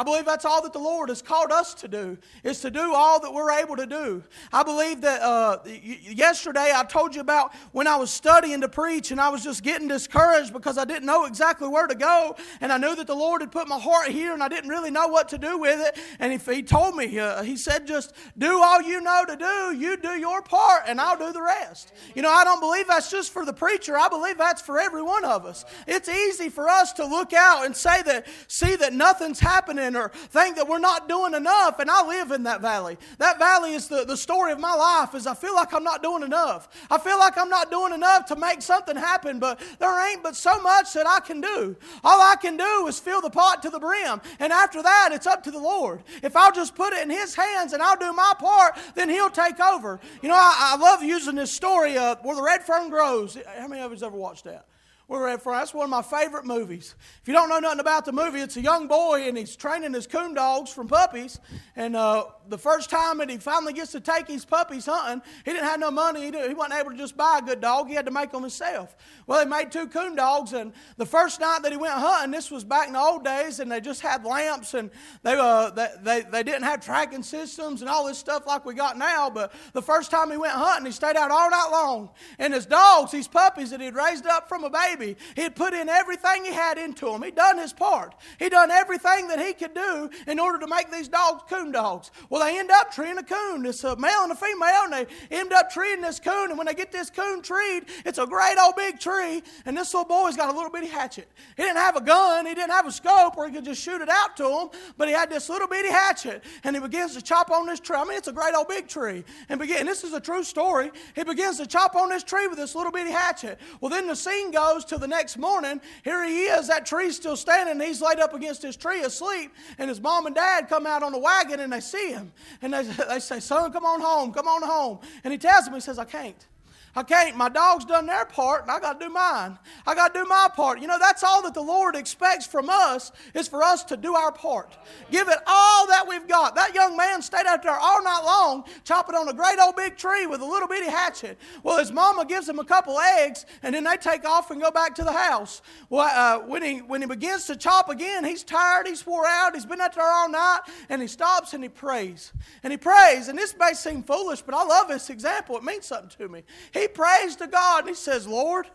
I 0.00 0.02
believe 0.02 0.24
that's 0.24 0.46
all 0.46 0.62
that 0.62 0.72
the 0.72 0.78
Lord 0.78 1.10
has 1.10 1.20
called 1.20 1.52
us 1.52 1.74
to 1.74 1.86
do, 1.86 2.16
is 2.42 2.62
to 2.62 2.70
do 2.70 2.94
all 2.94 3.20
that 3.20 3.34
we're 3.34 3.50
able 3.50 3.76
to 3.76 3.84
do. 3.84 4.24
I 4.50 4.62
believe 4.62 5.02
that 5.02 5.20
uh, 5.20 5.58
yesterday 5.66 6.72
I 6.74 6.84
told 6.84 7.14
you 7.14 7.20
about 7.20 7.54
when 7.72 7.86
I 7.86 7.96
was 7.96 8.10
studying 8.10 8.62
to 8.62 8.68
preach 8.70 9.10
and 9.10 9.20
I 9.20 9.28
was 9.28 9.44
just 9.44 9.62
getting 9.62 9.88
discouraged 9.88 10.54
because 10.54 10.78
I 10.78 10.86
didn't 10.86 11.04
know 11.04 11.26
exactly 11.26 11.68
where 11.68 11.86
to 11.86 11.94
go. 11.94 12.34
And 12.62 12.72
I 12.72 12.78
knew 12.78 12.96
that 12.96 13.08
the 13.08 13.14
Lord 13.14 13.42
had 13.42 13.52
put 13.52 13.68
my 13.68 13.78
heart 13.78 14.08
here 14.08 14.32
and 14.32 14.42
I 14.42 14.48
didn't 14.48 14.70
really 14.70 14.90
know 14.90 15.08
what 15.08 15.28
to 15.28 15.38
do 15.38 15.58
with 15.58 15.86
it. 15.86 16.02
And 16.18 16.32
if 16.32 16.46
He 16.46 16.62
told 16.62 16.96
me, 16.96 17.18
uh, 17.18 17.42
He 17.42 17.58
said, 17.58 17.86
just 17.86 18.14
do 18.38 18.62
all 18.62 18.80
you 18.80 19.02
know 19.02 19.26
to 19.28 19.36
do. 19.36 19.76
You 19.76 19.98
do 19.98 20.18
your 20.18 20.40
part 20.40 20.84
and 20.86 20.98
I'll 20.98 21.18
do 21.18 21.30
the 21.30 21.42
rest. 21.42 21.92
You 22.14 22.22
know, 22.22 22.30
I 22.30 22.44
don't 22.44 22.60
believe 22.60 22.88
that's 22.88 23.10
just 23.10 23.34
for 23.34 23.44
the 23.44 23.52
preacher. 23.52 23.98
I 23.98 24.08
believe 24.08 24.38
that's 24.38 24.62
for 24.62 24.80
every 24.80 25.02
one 25.02 25.26
of 25.26 25.44
us. 25.44 25.66
It's 25.86 26.08
easy 26.08 26.48
for 26.48 26.70
us 26.70 26.94
to 26.94 27.04
look 27.04 27.34
out 27.34 27.66
and 27.66 27.76
say 27.76 28.00
that, 28.00 28.26
see 28.48 28.76
that 28.76 28.94
nothing's 28.94 29.40
happening 29.40 29.89
or 29.96 30.08
think 30.08 30.56
that 30.56 30.68
we're 30.68 30.78
not 30.78 31.08
doing 31.08 31.34
enough. 31.34 31.78
And 31.78 31.90
I 31.90 32.06
live 32.06 32.30
in 32.30 32.44
that 32.44 32.60
valley. 32.60 32.98
That 33.18 33.38
valley 33.38 33.74
is 33.74 33.88
the, 33.88 34.04
the 34.04 34.16
story 34.16 34.52
of 34.52 34.60
my 34.60 34.74
life 34.74 35.14
is 35.14 35.26
I 35.26 35.34
feel 35.34 35.54
like 35.54 35.72
I'm 35.72 35.84
not 35.84 36.02
doing 36.02 36.22
enough. 36.22 36.68
I 36.90 36.98
feel 36.98 37.18
like 37.18 37.36
I'm 37.38 37.48
not 37.48 37.70
doing 37.70 37.92
enough 37.92 38.26
to 38.26 38.36
make 38.36 38.62
something 38.62 38.96
happen, 38.96 39.38
but 39.38 39.60
there 39.78 40.10
ain't 40.10 40.22
but 40.22 40.36
so 40.36 40.60
much 40.60 40.92
that 40.94 41.06
I 41.06 41.20
can 41.20 41.40
do. 41.40 41.76
All 42.04 42.20
I 42.20 42.36
can 42.36 42.56
do 42.56 42.86
is 42.86 42.98
fill 42.98 43.20
the 43.20 43.30
pot 43.30 43.62
to 43.62 43.70
the 43.70 43.78
brim. 43.78 44.20
And 44.38 44.52
after 44.52 44.82
that, 44.82 45.10
it's 45.12 45.26
up 45.26 45.42
to 45.44 45.50
the 45.50 45.58
Lord. 45.58 46.02
If 46.22 46.36
I'll 46.36 46.52
just 46.52 46.74
put 46.74 46.92
it 46.92 47.02
in 47.02 47.10
His 47.10 47.34
hands 47.34 47.72
and 47.72 47.82
I'll 47.82 47.96
do 47.98 48.12
my 48.12 48.32
part, 48.38 48.78
then 48.94 49.08
He'll 49.08 49.30
take 49.30 49.60
over. 49.60 50.00
You 50.22 50.28
know, 50.28 50.34
I, 50.34 50.74
I 50.74 50.76
love 50.76 51.02
using 51.02 51.34
this 51.34 51.52
story 51.52 51.96
of 51.98 52.24
where 52.24 52.36
the 52.36 52.42
red 52.42 52.62
fern 52.62 52.90
grows. 52.90 53.36
How 53.58 53.68
many 53.68 53.82
of 53.82 53.92
us 53.92 54.02
ever 54.02 54.16
watched 54.16 54.44
that? 54.44 54.66
We're 55.10 55.26
at 55.26 55.42
for 55.42 55.52
that's 55.52 55.74
one 55.74 55.82
of 55.82 55.90
my 55.90 56.02
favorite 56.02 56.44
movies. 56.44 56.94
If 57.20 57.26
you 57.26 57.34
don't 57.34 57.48
know 57.48 57.58
nothing 57.58 57.80
about 57.80 58.04
the 58.04 58.12
movie, 58.12 58.42
it's 58.42 58.56
a 58.56 58.60
young 58.60 58.86
boy 58.86 59.26
and 59.26 59.36
he's 59.36 59.56
training 59.56 59.92
his 59.92 60.06
coon 60.06 60.34
dogs 60.34 60.70
from 60.70 60.86
puppies. 60.86 61.40
And 61.74 61.96
uh, 61.96 62.26
the 62.48 62.56
first 62.56 62.90
time 62.90 63.18
that 63.18 63.28
he 63.28 63.38
finally 63.38 63.72
gets 63.72 63.90
to 63.90 63.98
take 63.98 64.28
his 64.28 64.44
puppies 64.44 64.86
hunting, 64.86 65.20
he 65.44 65.50
didn't 65.50 65.64
have 65.64 65.80
no 65.80 65.90
money. 65.90 66.30
He, 66.30 66.48
he 66.48 66.54
wasn't 66.54 66.78
able 66.78 66.92
to 66.92 66.96
just 66.96 67.16
buy 67.16 67.40
a 67.42 67.44
good 67.44 67.60
dog. 67.60 67.88
He 67.88 67.94
had 67.94 68.06
to 68.06 68.12
make 68.12 68.30
them 68.30 68.42
himself. 68.42 68.94
Well, 69.26 69.40
he 69.40 69.46
made 69.46 69.72
two 69.72 69.88
coon 69.88 70.14
dogs, 70.14 70.52
and 70.52 70.72
the 70.96 71.06
first 71.06 71.40
night 71.40 71.60
that 71.62 71.72
he 71.72 71.78
went 71.78 71.94
hunting, 71.94 72.30
this 72.30 72.48
was 72.48 72.62
back 72.62 72.86
in 72.86 72.92
the 72.92 73.00
old 73.00 73.24
days, 73.24 73.58
and 73.58 73.70
they 73.70 73.80
just 73.80 74.02
had 74.02 74.24
lamps, 74.24 74.74
and 74.74 74.90
they 75.22 75.34
uh, 75.34 75.70
they, 75.70 75.88
they, 76.02 76.20
they 76.22 76.42
didn't 76.44 76.64
have 76.64 76.84
tracking 76.84 77.24
systems 77.24 77.80
and 77.80 77.90
all 77.90 78.06
this 78.06 78.18
stuff 78.18 78.46
like 78.46 78.64
we 78.64 78.74
got 78.74 78.96
now. 78.96 79.28
But 79.28 79.52
the 79.72 79.82
first 79.82 80.12
time 80.12 80.30
he 80.30 80.36
went 80.36 80.54
hunting, 80.54 80.86
he 80.86 80.92
stayed 80.92 81.16
out 81.16 81.32
all 81.32 81.50
night 81.50 81.68
long, 81.72 82.10
and 82.38 82.54
his 82.54 82.66
dogs, 82.66 83.10
these 83.10 83.28
puppies 83.28 83.70
that 83.70 83.80
he'd 83.80 83.94
raised 83.94 84.26
up 84.26 84.48
from 84.48 84.62
a 84.62 84.70
baby 84.70 84.99
baby. 85.00 85.16
He'd 85.36 85.56
put 85.56 85.74
in 85.74 85.88
everything 85.88 86.44
he 86.44 86.52
had 86.52 86.78
into 86.78 87.06
them. 87.06 87.22
He'd 87.22 87.34
done 87.34 87.58
his 87.58 87.72
part. 87.72 88.14
He'd 88.38 88.50
done 88.50 88.70
everything 88.70 89.28
that 89.28 89.40
he 89.44 89.52
could 89.52 89.74
do 89.74 90.10
in 90.26 90.38
order 90.38 90.58
to 90.58 90.66
make 90.66 90.90
these 90.90 91.08
dogs 91.08 91.42
coon 91.48 91.72
dogs. 91.72 92.10
Well, 92.28 92.44
they 92.44 92.58
end 92.58 92.70
up 92.70 92.92
treeing 92.92 93.18
a 93.18 93.22
coon. 93.22 93.64
It's 93.66 93.84
a 93.84 93.96
male 93.96 94.22
and 94.22 94.32
a 94.32 94.34
female, 94.34 94.84
and 94.84 94.92
they 94.92 95.06
end 95.30 95.52
up 95.52 95.70
treeing 95.70 96.00
this 96.00 96.20
coon. 96.20 96.50
And 96.50 96.58
when 96.58 96.66
they 96.66 96.74
get 96.74 96.92
this 96.92 97.10
coon 97.10 97.42
treed, 97.42 97.84
it's 98.04 98.18
a 98.18 98.26
great 98.26 98.56
old 98.60 98.76
big 98.76 99.00
tree. 99.00 99.42
And 99.64 99.76
this 99.76 99.92
little 99.94 100.08
boy's 100.08 100.36
got 100.36 100.52
a 100.52 100.56
little 100.56 100.70
bitty 100.70 100.88
hatchet. 100.88 101.28
He 101.56 101.62
didn't 101.62 101.78
have 101.78 101.96
a 101.96 102.00
gun. 102.00 102.46
He 102.46 102.54
didn't 102.54 102.70
have 102.70 102.86
a 102.86 102.92
scope 102.92 103.36
where 103.36 103.48
he 103.48 103.54
could 103.54 103.64
just 103.64 103.82
shoot 103.82 104.00
it 104.00 104.08
out 104.08 104.36
to 104.36 104.42
them. 104.42 104.68
But 104.96 105.08
he 105.08 105.14
had 105.14 105.30
this 105.30 105.48
little 105.48 105.68
bitty 105.68 105.90
hatchet, 105.90 106.44
and 106.64 106.76
he 106.76 106.82
begins 106.82 107.14
to 107.14 107.22
chop 107.22 107.50
on 107.50 107.66
this 107.66 107.80
tree. 107.80 107.96
I 107.96 108.04
mean, 108.04 108.18
it's 108.18 108.28
a 108.28 108.32
great 108.32 108.54
old 108.54 108.68
big 108.68 108.88
tree. 108.88 109.24
And 109.48 109.58
begin. 109.58 109.78
And 109.80 109.88
this 109.88 110.04
is 110.04 110.12
a 110.12 110.20
true 110.20 110.44
story. 110.44 110.90
He 111.14 111.24
begins 111.24 111.56
to 111.58 111.66
chop 111.66 111.96
on 111.96 112.10
this 112.10 112.22
tree 112.22 112.46
with 112.46 112.58
this 112.58 112.74
little 112.74 112.92
bitty 112.92 113.10
hatchet. 113.10 113.58
Well, 113.80 113.90
then 113.90 114.06
the 114.06 114.16
scene 114.16 114.50
goes 114.50 114.84
to 114.90 114.98
the 114.98 115.08
next 115.08 115.38
morning, 115.38 115.80
here 116.04 116.24
he 116.24 116.42
is, 116.42 116.68
that 116.68 116.84
tree's 116.84 117.16
still 117.16 117.36
standing, 117.36 117.84
he's 117.86 118.02
laid 118.02 118.20
up 118.20 118.34
against 118.34 118.62
his 118.62 118.76
tree 118.76 119.00
asleep, 119.02 119.52
and 119.78 119.88
his 119.88 120.00
mom 120.00 120.26
and 120.26 120.34
dad 120.34 120.68
come 120.68 120.86
out 120.86 121.02
on 121.02 121.12
the 121.12 121.18
wagon 121.18 121.60
and 121.60 121.72
they 121.72 121.80
see 121.80 122.10
him. 122.12 122.32
And 122.60 122.74
they, 122.74 122.82
they 123.08 123.20
say, 123.20 123.40
Son, 123.40 123.72
come 123.72 123.84
on 123.84 124.00
home, 124.00 124.32
come 124.32 124.46
on 124.46 124.62
home. 124.62 124.98
And 125.24 125.32
he 125.32 125.38
tells 125.38 125.64
them, 125.64 125.74
he 125.74 125.80
says, 125.80 125.98
I 125.98 126.04
can't. 126.04 126.46
I 126.94 127.02
can't. 127.04 127.36
My 127.36 127.48
dog's 127.48 127.84
done 127.84 128.06
their 128.06 128.24
part, 128.24 128.62
and 128.62 128.70
I 128.70 128.80
got 128.80 128.98
to 128.98 129.06
do 129.06 129.12
mine. 129.12 129.58
I 129.86 129.94
got 129.94 130.12
to 130.12 130.20
do 130.20 130.26
my 130.26 130.48
part. 130.54 130.80
You 130.80 130.88
know, 130.88 130.98
that's 130.98 131.22
all 131.22 131.42
that 131.42 131.54
the 131.54 131.62
Lord 131.62 131.94
expects 131.94 132.46
from 132.46 132.68
us 132.68 133.12
is 133.34 133.46
for 133.46 133.62
us 133.62 133.84
to 133.84 133.96
do 133.96 134.14
our 134.14 134.32
part. 134.32 134.76
Give 135.10 135.28
it 135.28 135.38
all 135.46 135.86
that 135.88 136.06
we've 136.08 136.26
got. 136.26 136.56
That 136.56 136.74
young 136.74 136.96
man 136.96 137.22
stayed 137.22 137.46
out 137.46 137.62
there 137.62 137.78
all 137.78 138.02
night 138.02 138.22
long 138.24 138.64
chopping 138.84 139.14
on 139.14 139.28
a 139.28 139.32
great 139.32 139.58
old 139.60 139.76
big 139.76 139.96
tree 139.96 140.26
with 140.26 140.40
a 140.40 140.44
little 140.44 140.66
bitty 140.66 140.90
hatchet. 140.90 141.38
Well, 141.62 141.78
his 141.78 141.92
mama 141.92 142.24
gives 142.24 142.48
him 142.48 142.58
a 142.58 142.64
couple 142.64 142.98
eggs, 142.98 143.46
and 143.62 143.74
then 143.74 143.84
they 143.84 143.96
take 143.96 144.24
off 144.24 144.50
and 144.50 144.60
go 144.60 144.70
back 144.70 144.94
to 144.96 145.04
the 145.04 145.12
house. 145.12 145.62
Well, 145.88 146.10
uh, 146.12 146.44
when 146.46 146.62
he 146.62 146.78
when 146.78 147.00
he 147.00 147.06
begins 147.06 147.46
to 147.46 147.56
chop 147.56 147.88
again, 147.88 148.24
he's 148.24 148.42
tired. 148.42 148.86
He's 148.86 149.06
wore 149.06 149.26
out. 149.26 149.54
He's 149.54 149.66
been 149.66 149.80
out 149.80 149.94
there 149.94 150.04
all 150.04 150.28
night, 150.28 150.60
and 150.88 151.00
he 151.00 151.08
stops 151.08 151.52
and 151.52 151.62
he 151.62 151.68
prays. 151.68 152.32
And 152.62 152.72
he 152.72 152.76
prays. 152.76 153.28
And 153.28 153.38
this 153.38 153.54
may 153.58 153.74
seem 153.74 154.02
foolish, 154.02 154.42
but 154.42 154.54
I 154.54 154.64
love 154.64 154.88
this 154.88 155.10
example. 155.10 155.56
It 155.56 155.62
means 155.62 155.86
something 155.86 156.10
to 156.18 156.28
me. 156.28 156.42
He 156.72 156.79
he 156.80 156.88
prays 156.88 157.36
to 157.36 157.46
God 157.46 157.80
and 157.80 157.88
he 157.88 157.94
says, 157.94 158.26
Lord, 158.26 158.66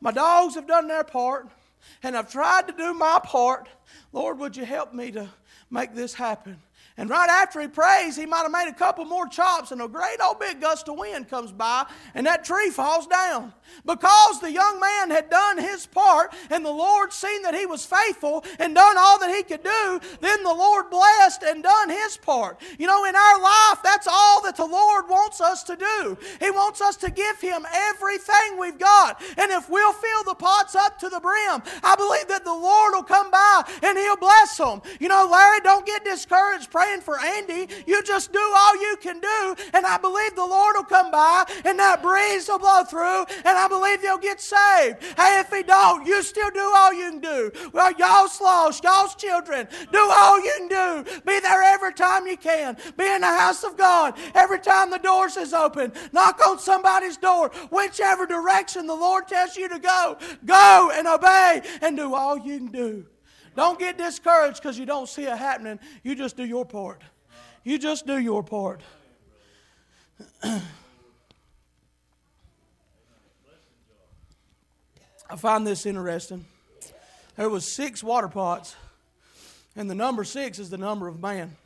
my 0.00 0.12
dogs 0.12 0.54
have 0.54 0.66
done 0.66 0.88
their 0.88 1.04
part 1.04 1.48
and 2.02 2.16
I've 2.16 2.30
tried 2.30 2.68
to 2.68 2.72
do 2.72 2.94
my 2.94 3.20
part. 3.22 3.68
Lord, 4.12 4.38
would 4.38 4.56
you 4.56 4.64
help 4.64 4.94
me 4.94 5.10
to 5.12 5.28
make 5.70 5.94
this 5.94 6.14
happen? 6.14 6.58
And 6.98 7.08
right 7.08 7.30
after 7.30 7.60
he 7.60 7.68
prays, 7.68 8.16
he 8.16 8.26
might 8.26 8.42
have 8.42 8.50
made 8.50 8.68
a 8.68 8.74
couple 8.74 9.04
more 9.04 9.28
chops, 9.28 9.70
and 9.70 9.80
a 9.80 9.86
great 9.86 10.18
old 10.20 10.40
big 10.40 10.60
gust 10.60 10.88
of 10.88 10.98
wind 10.98 11.30
comes 11.30 11.52
by, 11.52 11.86
and 12.14 12.26
that 12.26 12.44
tree 12.44 12.70
falls 12.70 13.06
down. 13.06 13.52
Because 13.86 14.40
the 14.40 14.50
young 14.50 14.80
man 14.80 15.10
had 15.10 15.30
done 15.30 15.58
his 15.58 15.86
part, 15.86 16.34
and 16.50 16.64
the 16.64 16.70
Lord 16.70 17.12
seen 17.12 17.42
that 17.42 17.54
he 17.54 17.66
was 17.66 17.86
faithful 17.86 18.44
and 18.58 18.74
done 18.74 18.96
all 18.98 19.20
that 19.20 19.32
he 19.32 19.44
could 19.44 19.62
do, 19.62 20.00
then 20.20 20.42
the 20.42 20.52
Lord 20.52 20.90
blessed 20.90 21.44
and 21.44 21.62
done 21.62 21.88
his 21.88 22.16
part. 22.16 22.60
You 22.78 22.88
know, 22.88 23.04
in 23.04 23.14
our 23.14 23.40
life, 23.40 23.78
that's 23.84 24.08
all 24.10 24.42
that 24.42 24.56
the 24.56 24.66
Lord 24.66 25.08
wants 25.08 25.40
us 25.40 25.62
to 25.64 25.76
do. 25.76 26.18
He 26.40 26.50
wants 26.50 26.80
us 26.80 26.96
to 26.96 27.10
give 27.12 27.40
him 27.40 27.64
everything 27.72 28.58
we've 28.58 28.78
got. 28.78 29.22
And 29.36 29.52
if 29.52 29.70
we'll 29.70 29.92
fill 29.92 30.24
the 30.24 30.34
pots 30.34 30.74
up 30.74 30.98
to 30.98 31.08
the 31.08 31.20
brim, 31.20 31.62
I 31.84 31.94
believe 31.94 32.26
that 32.26 32.44
the 32.44 32.52
Lord 32.52 32.94
will 32.94 33.04
come 33.04 33.30
by 33.30 33.62
and 33.84 33.96
he'll 33.96 34.16
bless 34.16 34.56
them. 34.56 34.82
You 34.98 35.06
know, 35.06 35.28
Larry, 35.30 35.60
don't 35.60 35.86
get 35.86 36.04
discouraged. 36.04 36.70
Pray 36.70 36.87
praying 36.88 37.00
for 37.02 37.18
Andy. 37.20 37.68
You 37.86 38.02
just 38.02 38.32
do 38.32 38.52
all 38.56 38.80
you 38.80 38.96
can 39.00 39.20
do, 39.20 39.56
and 39.74 39.86
I 39.86 39.98
believe 39.98 40.34
the 40.34 40.46
Lord 40.46 40.76
will 40.76 40.84
come 40.84 41.10
by 41.10 41.44
and 41.64 41.78
that 41.78 42.02
breeze 42.02 42.48
will 42.48 42.58
blow 42.58 42.84
through, 42.84 43.24
and 43.44 43.56
I 43.58 43.68
believe 43.68 44.02
you'll 44.02 44.18
get 44.18 44.40
saved. 44.40 45.02
Hey, 45.16 45.40
if 45.40 45.50
he 45.50 45.62
don't, 45.62 46.06
you 46.06 46.22
still 46.22 46.50
do 46.50 46.72
all 46.74 46.92
you 46.92 47.10
can 47.10 47.20
do. 47.20 47.52
Well, 47.72 47.92
y'all's 47.98 48.40
lost, 48.40 48.84
y'all's 48.84 49.14
children, 49.14 49.68
do 49.92 49.98
all 49.98 50.40
you 50.40 50.54
can 50.58 50.68
do. 51.04 51.20
Be 51.26 51.40
there 51.40 51.62
every 51.62 51.92
time 51.92 52.26
you 52.26 52.36
can. 52.36 52.76
Be 52.96 53.06
in 53.06 53.20
the 53.20 53.26
house 53.26 53.64
of 53.64 53.76
God 53.76 54.14
every 54.34 54.60
time 54.60 54.90
the 54.90 54.98
doors 54.98 55.36
is 55.36 55.52
open. 55.52 55.92
Knock 56.12 56.40
on 56.46 56.58
somebody's 56.58 57.16
door, 57.16 57.50
whichever 57.70 58.26
direction 58.26 58.86
the 58.86 58.94
Lord 58.94 59.28
tells 59.28 59.56
you 59.56 59.68
to 59.68 59.78
go. 59.78 60.16
Go 60.44 60.90
and 60.94 61.06
obey 61.06 61.62
and 61.82 61.96
do 61.96 62.14
all 62.14 62.38
you 62.38 62.58
can 62.58 62.66
do. 62.68 63.06
Don't 63.58 63.76
get 63.76 63.98
discouraged 63.98 64.62
because 64.62 64.78
you 64.78 64.86
don't 64.86 65.08
see 65.08 65.24
it 65.24 65.36
happening. 65.36 65.80
You 66.04 66.14
just 66.14 66.36
do 66.36 66.44
your 66.44 66.64
part. 66.64 67.02
You 67.64 67.76
just 67.76 68.06
do 68.06 68.16
your 68.16 68.44
part. 68.44 68.82
I 70.44 70.60
find 75.36 75.66
this 75.66 75.86
interesting. 75.86 76.44
There 77.34 77.48
was 77.48 77.66
six 77.66 78.00
water 78.04 78.28
pots, 78.28 78.76
and 79.74 79.90
the 79.90 79.94
number 79.96 80.22
six 80.22 80.60
is 80.60 80.70
the 80.70 80.78
number 80.78 81.08
of 81.08 81.20
man. 81.20 81.56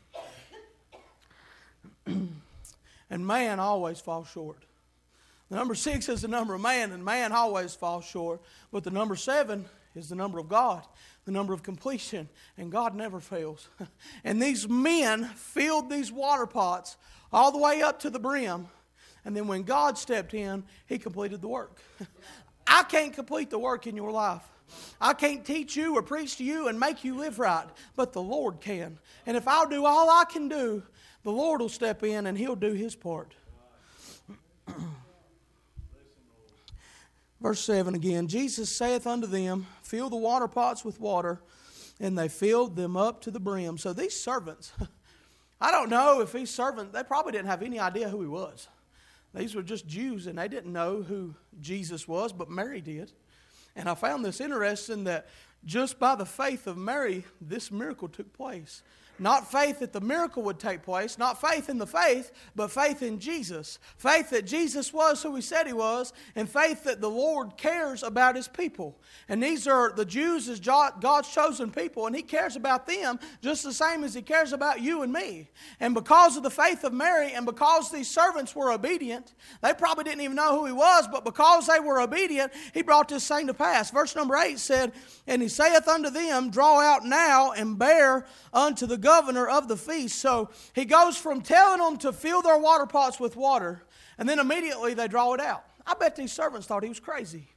and 2.06 2.40
man 3.10 3.60
always 3.60 4.00
falls 4.00 4.30
short. 4.30 4.64
The 5.50 5.56
number 5.56 5.74
six 5.74 6.08
is 6.08 6.22
the 6.22 6.28
number 6.28 6.54
of 6.54 6.62
man, 6.62 6.92
and 6.92 7.04
man 7.04 7.32
always 7.32 7.74
falls 7.74 8.06
short. 8.06 8.40
But 8.70 8.82
the 8.82 8.90
number 8.90 9.14
seven 9.14 9.66
is 9.94 10.08
the 10.08 10.14
number 10.14 10.38
of 10.38 10.48
God 10.48 10.86
the 11.24 11.32
number 11.32 11.52
of 11.52 11.62
completion, 11.62 12.28
and 12.56 12.72
God 12.72 12.94
never 12.94 13.20
fails. 13.20 13.68
and 14.24 14.42
these 14.42 14.68
men 14.68 15.24
filled 15.36 15.88
these 15.88 16.10
water 16.10 16.46
pots 16.46 16.96
all 17.32 17.52
the 17.52 17.58
way 17.58 17.82
up 17.82 18.00
to 18.00 18.10
the 18.10 18.18
brim. 18.18 18.66
And 19.24 19.36
then 19.36 19.46
when 19.46 19.62
God 19.62 19.96
stepped 19.96 20.34
in, 20.34 20.64
He 20.86 20.98
completed 20.98 21.40
the 21.40 21.48
work. 21.48 21.78
I 22.66 22.82
can't 22.84 23.12
complete 23.12 23.50
the 23.50 23.58
work 23.58 23.86
in 23.86 23.96
your 23.96 24.10
life. 24.10 24.42
I 25.00 25.12
can't 25.12 25.44
teach 25.44 25.76
you 25.76 25.96
or 25.96 26.02
preach 26.02 26.36
to 26.38 26.44
you 26.44 26.68
and 26.68 26.80
make 26.80 27.04
you 27.04 27.16
live 27.16 27.38
right, 27.38 27.66
but 27.94 28.12
the 28.12 28.22
Lord 28.22 28.60
can. 28.60 28.98
And 29.26 29.36
if 29.36 29.46
I'll 29.46 29.68
do 29.68 29.84
all 29.84 30.08
I 30.10 30.24
can 30.24 30.48
do, 30.48 30.82
the 31.24 31.30
Lord 31.30 31.60
will 31.60 31.68
step 31.68 32.02
in 32.02 32.26
and 32.26 32.36
He'll 32.36 32.56
do 32.56 32.72
His 32.72 32.96
part. 32.96 33.34
Verse 37.40 37.60
7 37.60 37.94
again 37.94 38.28
Jesus 38.28 38.70
saith 38.70 39.06
unto 39.06 39.26
them, 39.26 39.66
Fill 39.92 40.08
the 40.08 40.16
water 40.16 40.48
pots 40.48 40.86
with 40.86 40.98
water, 40.98 41.42
and 42.00 42.16
they 42.16 42.26
filled 42.26 42.76
them 42.76 42.96
up 42.96 43.20
to 43.20 43.30
the 43.30 43.38
brim. 43.38 43.76
So 43.76 43.92
these 43.92 44.18
servants, 44.18 44.72
I 45.60 45.70
don't 45.70 45.90
know 45.90 46.22
if 46.22 46.32
these 46.32 46.48
servants, 46.48 46.94
they 46.94 47.02
probably 47.02 47.32
didn't 47.32 47.48
have 47.48 47.62
any 47.62 47.78
idea 47.78 48.08
who 48.08 48.22
he 48.22 48.26
was. 48.26 48.68
These 49.34 49.54
were 49.54 49.62
just 49.62 49.86
Jews, 49.86 50.26
and 50.26 50.38
they 50.38 50.48
didn't 50.48 50.72
know 50.72 51.02
who 51.02 51.34
Jesus 51.60 52.08
was, 52.08 52.32
but 52.32 52.48
Mary 52.48 52.80
did. 52.80 53.12
And 53.76 53.86
I 53.86 53.94
found 53.94 54.24
this 54.24 54.40
interesting 54.40 55.04
that 55.04 55.28
just 55.62 55.98
by 55.98 56.14
the 56.14 56.24
faith 56.24 56.66
of 56.66 56.78
Mary, 56.78 57.26
this 57.38 57.70
miracle 57.70 58.08
took 58.08 58.32
place. 58.32 58.82
Not 59.22 59.52
faith 59.52 59.78
that 59.78 59.92
the 59.92 60.00
miracle 60.00 60.42
would 60.42 60.58
take 60.58 60.82
place, 60.82 61.16
not 61.16 61.40
faith 61.40 61.68
in 61.68 61.78
the 61.78 61.86
faith, 61.86 62.32
but 62.56 62.72
faith 62.72 63.02
in 63.02 63.20
Jesus. 63.20 63.78
Faith 63.96 64.30
that 64.30 64.46
Jesus 64.46 64.92
was 64.92 65.22
who 65.22 65.36
he 65.36 65.42
said 65.42 65.68
he 65.68 65.72
was, 65.72 66.12
and 66.34 66.50
faith 66.50 66.82
that 66.84 67.00
the 67.00 67.08
Lord 67.08 67.56
cares 67.56 68.02
about 68.02 68.34
his 68.34 68.48
people. 68.48 68.98
And 69.28 69.40
these 69.40 69.68
are 69.68 69.92
the 69.92 70.04
Jews 70.04 70.48
as 70.48 70.58
God's 70.58 71.32
chosen 71.32 71.70
people, 71.70 72.08
and 72.08 72.16
he 72.16 72.22
cares 72.22 72.56
about 72.56 72.88
them 72.88 73.20
just 73.40 73.62
the 73.62 73.72
same 73.72 74.02
as 74.02 74.12
he 74.12 74.22
cares 74.22 74.52
about 74.52 74.80
you 74.80 75.02
and 75.02 75.12
me. 75.12 75.48
And 75.78 75.94
because 75.94 76.36
of 76.36 76.42
the 76.42 76.50
faith 76.50 76.82
of 76.82 76.92
Mary, 76.92 77.32
and 77.32 77.46
because 77.46 77.92
these 77.92 78.10
servants 78.10 78.56
were 78.56 78.72
obedient, 78.72 79.34
they 79.62 79.72
probably 79.72 80.02
didn't 80.02 80.22
even 80.22 80.34
know 80.34 80.58
who 80.58 80.66
he 80.66 80.72
was, 80.72 81.06
but 81.06 81.24
because 81.24 81.68
they 81.68 81.78
were 81.78 82.00
obedient, 82.00 82.52
he 82.74 82.82
brought 82.82 83.08
this 83.08 83.28
thing 83.28 83.46
to 83.46 83.54
pass. 83.54 83.92
Verse 83.92 84.16
number 84.16 84.34
8 84.34 84.58
said, 84.58 84.90
And 85.28 85.40
he 85.40 85.46
saith 85.46 85.86
unto 85.86 86.10
them, 86.10 86.50
Draw 86.50 86.80
out 86.80 87.04
now 87.04 87.52
and 87.52 87.78
bear 87.78 88.26
unto 88.52 88.84
the 88.86 88.98
governor 89.12 89.46
of 89.46 89.68
the 89.68 89.76
feast. 89.76 90.18
So 90.20 90.48
he 90.74 90.84
goes 90.86 91.16
from 91.18 91.42
telling 91.42 91.80
them 91.80 91.98
to 91.98 92.12
fill 92.12 92.40
their 92.40 92.58
water 92.58 92.86
pots 92.86 93.20
with 93.20 93.36
water, 93.36 93.82
and 94.16 94.26
then 94.26 94.38
immediately 94.38 94.94
they 94.94 95.06
draw 95.06 95.34
it 95.34 95.40
out. 95.40 95.64
I 95.86 95.94
bet 95.94 96.16
these 96.16 96.32
servants 96.32 96.66
thought 96.66 96.82
he 96.82 96.88
was 96.88 97.00
crazy. 97.00 97.48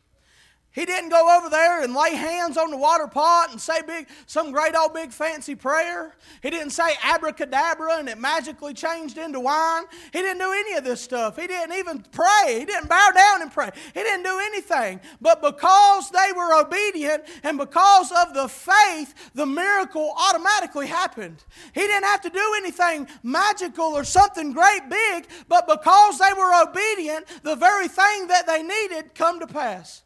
He 0.76 0.86
didn't 0.86 1.10
go 1.10 1.38
over 1.38 1.50
there 1.50 1.82
and 1.82 1.96
lay 1.96 2.16
hands 2.16 2.58
on 2.58 2.70
the 2.70 2.76
water 2.76 3.08
pot 3.08 3.50
and 3.50 3.62
say 3.62 3.82
big, 3.82 4.10
some 4.26 4.52
great 4.52 4.76
old 4.76 4.94
big 4.94 5.14
fancy 5.14 5.56
prayer. 5.56 6.14
He 6.44 6.50
didn't 6.50 6.72
say 6.72 6.96
abracadabra 7.02 7.98
and 7.98 8.10
it 8.10 8.18
magically 8.18 8.74
changed 8.74 9.18
into 9.18 9.40
wine. 9.40 9.86
He 10.12 10.20
didn't 10.20 10.40
do 10.40 10.52
any 10.52 10.74
of 10.74 10.84
this 10.84 11.00
stuff. 11.00 11.38
He 11.38 11.48
didn't 11.48 11.78
even 11.78 12.04
pray. 12.12 12.58
He 12.60 12.66
didn't 12.66 12.90
bow 12.90 13.10
down 13.16 13.42
and 13.42 13.54
pray. 13.54 13.70
He 13.94 14.02
didn't 14.02 14.24
do 14.24 14.38
anything. 14.38 15.00
But 15.22 15.42
because 15.42 16.12
they 16.12 16.34
were 16.36 16.60
obedient 16.60 17.24
and 17.44 17.58
because 17.58 18.12
of 18.12 18.34
the 18.34 18.50
faith, 18.50 19.32
the 19.34 19.46
miracle 19.46 20.14
automatically 20.18 20.88
happened. 20.88 21.42
He 21.74 21.82
didn't 21.82 22.04
have 22.04 22.20
to 22.22 22.30
do 22.30 22.54
anything 22.58 23.08
magical 23.24 23.86
or 23.86 24.04
something 24.04 24.52
great 24.52 24.90
big, 24.90 25.28
but 25.48 25.70
because 25.70 26.20
they 26.20 26.34
were 26.38 26.64
obedient, 26.64 27.28
the 27.44 27.56
very 27.56 27.88
thing 27.88 28.28
that 28.28 28.46
they 28.46 28.62
needed 28.62 29.16
come 29.16 29.40
to 29.40 29.48
pass. 29.48 30.02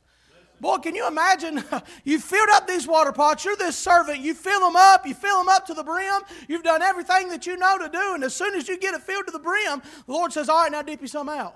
Boy, 0.60 0.78
can 0.78 0.96
you 0.96 1.08
imagine? 1.08 1.64
You 2.04 2.20
filled 2.20 2.50
up 2.54 2.68
these 2.68 2.88
water 2.88 3.12
pots. 3.12 3.46
You're 3.46 3.56
this 3.56 3.76
servant. 3.76 4.20
You 4.20 4.34
fill 4.34 4.60
them 4.62 4.76
up. 4.76 5.06
You 5.06 5.14
fill 5.14 5.38
them 5.38 5.50
up 5.50 5.66
to 5.68 5.74
the 5.74 5.84
brim. 5.84 6.22
You've 6.48 6.64
done 6.64 6.82
everything 6.82 7.30
that 7.30 7.46
you 7.46 7.58
know 7.58 7.78
to 7.78 7.90
do. 7.90 8.14
And 8.14 8.24
as 8.24 8.34
soon 8.34 8.56
as 8.56 8.68
you 8.68 8.78
get 8.78 8.94
it 8.94 9.02
filled 9.02 9.26
to 9.28 9.32
the 9.32 9.40
brim, 9.40 9.82
the 10.06 10.12
Lord 10.12 10.34
says, 10.34 10.50
All 10.50 10.64
right, 10.64 10.72
now 10.72 10.82
dip 10.82 11.02
you 11.02 11.08
some 11.08 11.30
out. 11.30 11.56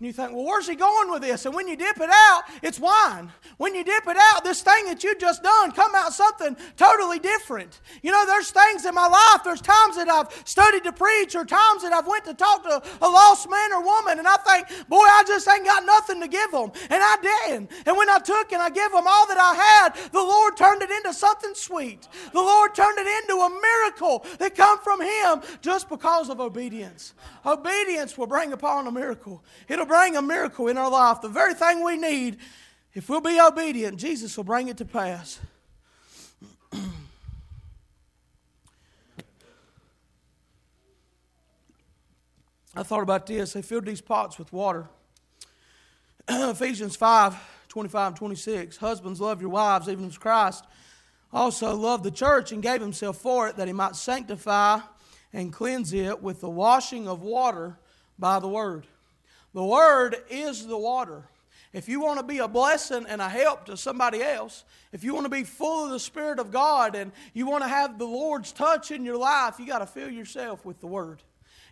And 0.00 0.06
you 0.06 0.14
think, 0.14 0.32
well, 0.32 0.46
where's 0.46 0.66
he 0.66 0.76
going 0.76 1.10
with 1.10 1.20
this? 1.20 1.44
And 1.44 1.54
when 1.54 1.68
you 1.68 1.76
dip 1.76 2.00
it 2.00 2.08
out, 2.10 2.44
it's 2.62 2.80
wine. 2.80 3.30
When 3.58 3.74
you 3.74 3.84
dip 3.84 4.06
it 4.06 4.16
out, 4.18 4.42
this 4.44 4.62
thing 4.62 4.86
that 4.86 5.04
you 5.04 5.14
just 5.18 5.42
done 5.42 5.72
come 5.72 5.94
out 5.94 6.14
something 6.14 6.56
totally 6.78 7.18
different. 7.18 7.82
You 8.02 8.10
know, 8.10 8.24
there's 8.24 8.50
things 8.50 8.86
in 8.86 8.94
my 8.94 9.06
life, 9.06 9.44
there's 9.44 9.60
times 9.60 9.96
that 9.96 10.08
I've 10.08 10.32
studied 10.48 10.84
to 10.84 10.92
preach 10.92 11.34
or 11.34 11.44
times 11.44 11.82
that 11.82 11.92
I've 11.92 12.06
went 12.06 12.24
to 12.24 12.32
talk 12.32 12.62
to 12.62 12.82
a 13.02 13.08
lost 13.08 13.50
man 13.50 13.74
or 13.74 13.84
woman, 13.84 14.18
and 14.18 14.26
I 14.26 14.36
think, 14.36 14.88
boy, 14.88 15.04
I 15.04 15.22
just 15.26 15.46
ain't 15.46 15.66
got 15.66 15.84
nothing 15.84 16.18
to 16.22 16.28
give 16.28 16.50
them. 16.50 16.72
And 16.88 17.02
I 17.02 17.16
didn't. 17.20 17.70
And 17.84 17.94
when 17.94 18.08
I 18.08 18.20
took 18.20 18.52
and 18.52 18.62
I 18.62 18.70
gave 18.70 18.90
them 18.92 19.04
all 19.06 19.26
that 19.28 19.36
I 19.36 19.54
had, 19.54 20.10
the 20.12 20.22
Lord 20.22 20.56
turned 20.56 20.80
it 20.80 20.90
into 20.90 21.12
something 21.12 21.52
sweet. 21.54 22.08
The 22.32 22.40
Lord 22.40 22.74
turned 22.74 22.98
it 22.98 23.06
into 23.06 23.34
a 23.34 23.50
miracle 23.50 24.24
that 24.38 24.54
come 24.54 24.78
from 24.78 25.02
Him 25.02 25.42
just 25.60 25.90
because 25.90 26.30
of 26.30 26.40
obedience. 26.40 27.12
Obedience 27.44 28.16
will 28.16 28.26
bring 28.26 28.54
upon 28.54 28.86
a 28.86 28.90
miracle. 28.90 29.44
It'll 29.68 29.89
bring 29.90 30.16
a 30.16 30.22
miracle 30.22 30.68
in 30.68 30.78
our 30.78 30.90
life. 30.90 31.20
The 31.20 31.28
very 31.28 31.52
thing 31.52 31.84
we 31.84 31.98
need, 31.98 32.38
if 32.94 33.08
we'll 33.08 33.20
be 33.20 33.40
obedient, 33.40 33.98
Jesus 33.98 34.36
will 34.36 34.44
bring 34.44 34.68
it 34.68 34.76
to 34.78 34.84
pass. 34.84 35.40
I 36.72 36.78
thought 42.84 43.02
about 43.02 43.26
this. 43.26 43.54
They 43.54 43.62
filled 43.62 43.86
these 43.86 44.00
pots 44.00 44.38
with 44.38 44.52
water. 44.52 44.86
Ephesians 46.28 46.94
5 46.96 47.36
25 47.68 48.08
and 48.08 48.16
26. 48.16 48.76
Husbands, 48.78 49.20
love 49.20 49.40
your 49.40 49.50
wives, 49.50 49.88
even 49.88 50.06
as 50.06 50.18
Christ 50.18 50.64
also 51.32 51.76
loved 51.76 52.04
the 52.04 52.10
church 52.10 52.52
and 52.52 52.62
gave 52.62 52.80
himself 52.80 53.18
for 53.18 53.48
it, 53.48 53.56
that 53.56 53.68
he 53.68 53.72
might 53.72 53.96
sanctify 53.96 54.80
and 55.32 55.52
cleanse 55.52 55.92
it 55.92 56.22
with 56.22 56.40
the 56.40 56.50
washing 56.50 57.06
of 57.06 57.22
water 57.22 57.78
by 58.18 58.40
the 58.40 58.48
word. 58.48 58.86
The 59.52 59.64
Word 59.64 60.16
is 60.28 60.66
the 60.66 60.78
water. 60.78 61.24
If 61.72 61.88
you 61.88 62.00
want 62.00 62.18
to 62.18 62.24
be 62.24 62.38
a 62.38 62.48
blessing 62.48 63.06
and 63.08 63.20
a 63.20 63.28
help 63.28 63.66
to 63.66 63.76
somebody 63.76 64.22
else, 64.22 64.64
if 64.92 65.04
you 65.04 65.14
want 65.14 65.26
to 65.26 65.30
be 65.30 65.44
full 65.44 65.84
of 65.84 65.90
the 65.90 66.00
Spirit 66.00 66.40
of 66.40 66.50
God 66.50 66.96
and 66.96 67.12
you 67.32 67.46
want 67.46 67.62
to 67.62 67.68
have 67.68 67.98
the 67.98 68.04
Lord's 68.04 68.50
touch 68.50 68.90
in 68.90 69.04
your 69.04 69.16
life, 69.16 69.60
you 69.60 69.66
got 69.66 69.78
to 69.78 69.86
fill 69.86 70.10
yourself 70.10 70.64
with 70.64 70.80
the 70.80 70.88
Word. 70.88 71.22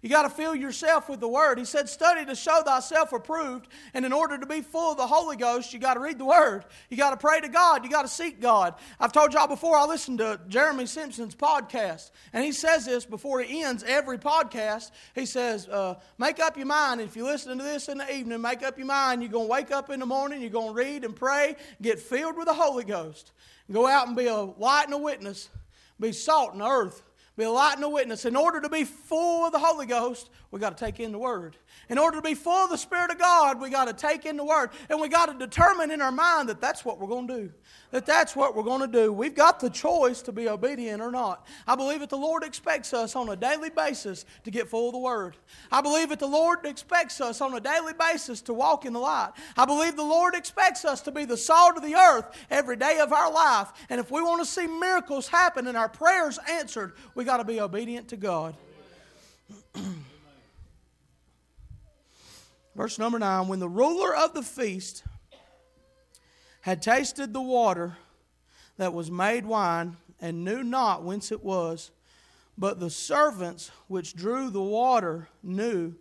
You 0.02 0.08
got 0.08 0.22
to 0.22 0.30
fill 0.30 0.54
yourself 0.54 1.08
with 1.08 1.20
the 1.20 1.28
Word. 1.28 1.58
He 1.58 1.64
said, 1.64 1.88
Study 1.88 2.24
to 2.26 2.34
show 2.34 2.62
thyself 2.62 3.12
approved. 3.12 3.66
And 3.94 4.04
in 4.04 4.12
order 4.12 4.38
to 4.38 4.46
be 4.46 4.60
full 4.60 4.92
of 4.92 4.96
the 4.96 5.06
Holy 5.06 5.36
Ghost, 5.36 5.72
you 5.72 5.80
got 5.80 5.94
to 5.94 6.00
read 6.00 6.18
the 6.18 6.24
Word. 6.24 6.64
You 6.88 6.96
got 6.96 7.10
to 7.10 7.16
pray 7.16 7.40
to 7.40 7.48
God. 7.48 7.84
You 7.84 7.90
got 7.90 8.02
to 8.02 8.08
seek 8.08 8.40
God. 8.40 8.74
I've 9.00 9.12
told 9.12 9.32
y'all 9.32 9.48
before, 9.48 9.76
I 9.76 9.84
listened 9.86 10.18
to 10.18 10.40
Jeremy 10.48 10.86
Simpson's 10.86 11.34
podcast. 11.34 12.10
And 12.32 12.44
he 12.44 12.52
says 12.52 12.84
this 12.84 13.04
before 13.04 13.40
he 13.40 13.62
ends 13.62 13.82
every 13.82 14.18
podcast. 14.18 14.92
He 15.14 15.26
says, 15.26 15.68
uh, 15.68 15.96
Make 16.16 16.38
up 16.38 16.56
your 16.56 16.66
mind. 16.66 17.00
If 17.00 17.16
you're 17.16 17.26
listening 17.26 17.58
to 17.58 17.64
this 17.64 17.88
in 17.88 17.98
the 17.98 18.14
evening, 18.14 18.40
make 18.40 18.62
up 18.62 18.78
your 18.78 18.86
mind. 18.86 19.22
You're 19.22 19.32
going 19.32 19.46
to 19.46 19.52
wake 19.52 19.72
up 19.72 19.90
in 19.90 20.00
the 20.00 20.06
morning, 20.06 20.40
you're 20.40 20.50
going 20.50 20.68
to 20.68 20.74
read 20.74 21.04
and 21.04 21.16
pray, 21.16 21.56
get 21.82 21.98
filled 21.98 22.36
with 22.36 22.46
the 22.46 22.54
Holy 22.54 22.84
Ghost. 22.84 23.32
Go 23.70 23.86
out 23.86 24.06
and 24.06 24.16
be 24.16 24.26
a 24.26 24.36
light 24.36 24.84
and 24.84 24.94
a 24.94 24.98
witness, 24.98 25.48
be 26.00 26.12
salt 26.12 26.52
in 26.52 26.60
the 26.60 26.66
earth 26.66 27.02
be 27.38 27.44
a 27.44 27.50
light 27.50 27.76
and 27.76 27.84
a 27.84 27.88
witness. 27.88 28.24
In 28.24 28.34
order 28.34 28.60
to 28.60 28.68
be 28.68 28.82
full 28.82 29.46
of 29.46 29.52
the 29.52 29.60
Holy 29.60 29.86
Ghost, 29.86 30.28
we 30.50 30.58
got 30.58 30.76
to 30.76 30.84
take 30.84 30.98
in 30.98 31.12
the 31.12 31.18
Word. 31.18 31.56
In 31.88 31.96
order 31.96 32.16
to 32.16 32.22
be 32.22 32.34
full 32.34 32.64
of 32.64 32.70
the 32.70 32.76
Spirit 32.76 33.12
of 33.12 33.18
God, 33.18 33.60
we 33.60 33.70
got 33.70 33.84
to 33.84 33.92
take 33.92 34.26
in 34.26 34.36
the 34.36 34.44
Word. 34.44 34.70
And 34.90 35.00
we 35.00 35.08
got 35.08 35.26
to 35.26 35.46
determine 35.46 35.92
in 35.92 36.02
our 36.02 36.10
mind 36.10 36.48
that 36.48 36.60
that's 36.60 36.84
what 36.84 36.98
we're 36.98 37.06
going 37.06 37.28
to 37.28 37.36
do. 37.42 37.52
That 37.92 38.06
that's 38.06 38.34
what 38.34 38.56
we're 38.56 38.64
going 38.64 38.80
to 38.80 38.88
do. 38.88 39.12
We've 39.12 39.36
got 39.36 39.60
the 39.60 39.70
choice 39.70 40.20
to 40.22 40.32
be 40.32 40.48
obedient 40.48 41.00
or 41.00 41.12
not. 41.12 41.46
I 41.66 41.76
believe 41.76 42.00
that 42.00 42.10
the 42.10 42.18
Lord 42.18 42.42
expects 42.42 42.92
us 42.92 43.14
on 43.14 43.28
a 43.28 43.36
daily 43.36 43.70
basis 43.70 44.24
to 44.44 44.50
get 44.50 44.68
full 44.68 44.88
of 44.88 44.92
the 44.92 44.98
Word. 44.98 45.36
I 45.70 45.80
believe 45.80 46.08
that 46.08 46.18
the 46.18 46.26
Lord 46.26 46.66
expects 46.66 47.20
us 47.20 47.40
on 47.40 47.54
a 47.54 47.60
daily 47.60 47.92
basis 47.92 48.40
to 48.42 48.52
walk 48.52 48.84
in 48.84 48.92
the 48.92 48.98
light. 48.98 49.30
I 49.56 49.64
believe 49.64 49.94
the 49.94 50.02
Lord 50.02 50.34
expects 50.34 50.84
us 50.84 51.02
to 51.02 51.12
be 51.12 51.24
the 51.24 51.36
salt 51.36 51.76
of 51.76 51.84
the 51.84 51.94
earth 51.94 52.26
every 52.50 52.76
day 52.76 52.98
of 52.98 53.12
our 53.12 53.32
life. 53.32 53.70
And 53.88 54.00
if 54.00 54.10
we 54.10 54.22
want 54.22 54.42
to 54.42 54.46
see 54.46 54.66
miracles 54.66 55.28
happen 55.28 55.68
and 55.68 55.76
our 55.76 55.88
prayers 55.88 56.38
answered, 56.50 56.94
we 57.14 57.27
got 57.28 57.36
to 57.36 57.44
be 57.44 57.60
obedient 57.60 58.08
to 58.08 58.16
God. 58.16 58.54
Verse 62.74 62.98
number 62.98 63.18
9 63.18 63.48
When 63.48 63.60
the 63.60 63.68
ruler 63.68 64.16
of 64.16 64.32
the 64.32 64.42
feast 64.42 65.04
had 66.62 66.80
tasted 66.80 67.34
the 67.34 67.42
water 67.42 67.98
that 68.78 68.94
was 68.94 69.10
made 69.10 69.44
wine, 69.44 69.98
and 70.22 70.42
knew 70.42 70.62
not 70.62 71.04
whence 71.04 71.30
it 71.30 71.44
was, 71.44 71.90
but 72.56 72.80
the 72.80 72.88
servants 72.88 73.70
which 73.88 74.16
drew 74.16 74.48
the 74.48 74.62
water 74.62 75.28
knew, 75.42 75.96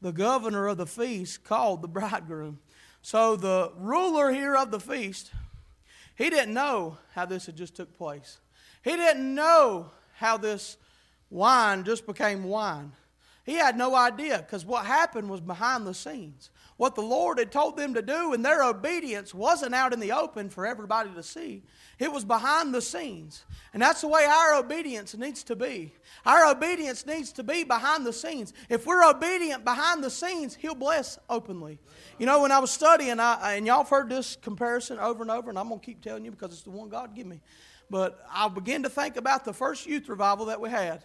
the 0.00 0.12
governor 0.12 0.66
of 0.66 0.78
the 0.78 0.86
feast 0.86 1.44
called 1.44 1.82
the 1.82 1.88
bridegroom. 1.88 2.58
So 3.02 3.36
the 3.36 3.70
ruler 3.76 4.32
here 4.32 4.56
of 4.56 4.70
the 4.70 4.80
feast, 4.80 5.30
he 6.16 6.30
didn't 6.30 6.54
know 6.54 6.96
how 7.14 7.26
this 7.26 7.44
had 7.44 7.56
just 7.56 7.76
took 7.76 7.98
place. 7.98 8.38
He 8.82 8.96
didn't 8.96 9.34
know 9.34 9.90
how 10.20 10.36
this 10.36 10.76
wine 11.30 11.82
just 11.82 12.06
became 12.06 12.44
wine. 12.44 12.92
He 13.44 13.54
had 13.54 13.76
no 13.76 13.94
idea 13.94 14.38
because 14.38 14.66
what 14.66 14.84
happened 14.84 15.30
was 15.30 15.40
behind 15.40 15.86
the 15.86 15.94
scenes. 15.94 16.50
what 16.76 16.94
the 16.94 17.02
Lord 17.02 17.38
had 17.38 17.52
told 17.52 17.76
them 17.76 17.92
to 17.92 18.00
do, 18.00 18.32
and 18.32 18.42
their 18.42 18.62
obedience 18.62 19.34
wasn't 19.34 19.74
out 19.74 19.92
in 19.92 20.00
the 20.00 20.12
open 20.12 20.48
for 20.48 20.66
everybody 20.66 21.10
to 21.10 21.22
see. 21.22 21.62
It 21.98 22.10
was 22.10 22.24
behind 22.24 22.72
the 22.72 22.80
scenes. 22.80 23.44
And 23.74 23.82
that's 23.82 24.00
the 24.00 24.08
way 24.08 24.24
our 24.24 24.54
obedience 24.54 25.14
needs 25.14 25.42
to 25.44 25.56
be. 25.56 25.92
Our 26.24 26.50
obedience 26.50 27.04
needs 27.04 27.32
to 27.32 27.42
be 27.42 27.64
behind 27.64 28.06
the 28.06 28.14
scenes. 28.14 28.54
If 28.70 28.86
we're 28.86 29.04
obedient 29.04 29.62
behind 29.62 30.02
the 30.02 30.08
scenes, 30.08 30.54
He'll 30.54 30.74
bless 30.74 31.18
openly. 31.28 31.78
You 32.18 32.24
know, 32.24 32.40
when 32.40 32.50
I 32.50 32.60
was 32.60 32.70
studying, 32.70 33.20
I, 33.20 33.56
and 33.56 33.66
y'all 33.66 33.78
have 33.78 33.90
heard 33.90 34.08
this 34.08 34.36
comparison 34.36 34.98
over 34.98 35.20
and 35.20 35.30
over, 35.30 35.50
and 35.50 35.58
I'm 35.58 35.68
going 35.68 35.80
to 35.80 35.84
keep 35.84 36.00
telling 36.00 36.24
you 36.24 36.30
because 36.30 36.52
it's 36.52 36.62
the 36.62 36.70
one 36.70 36.88
God 36.88 37.14
gave 37.14 37.26
me. 37.26 37.40
But 37.90 38.24
I 38.32 38.48
began 38.48 38.84
to 38.84 38.88
think 38.88 39.16
about 39.16 39.44
the 39.44 39.52
first 39.52 39.86
youth 39.86 40.08
revival 40.08 40.46
that 40.46 40.60
we 40.60 40.70
had. 40.70 41.02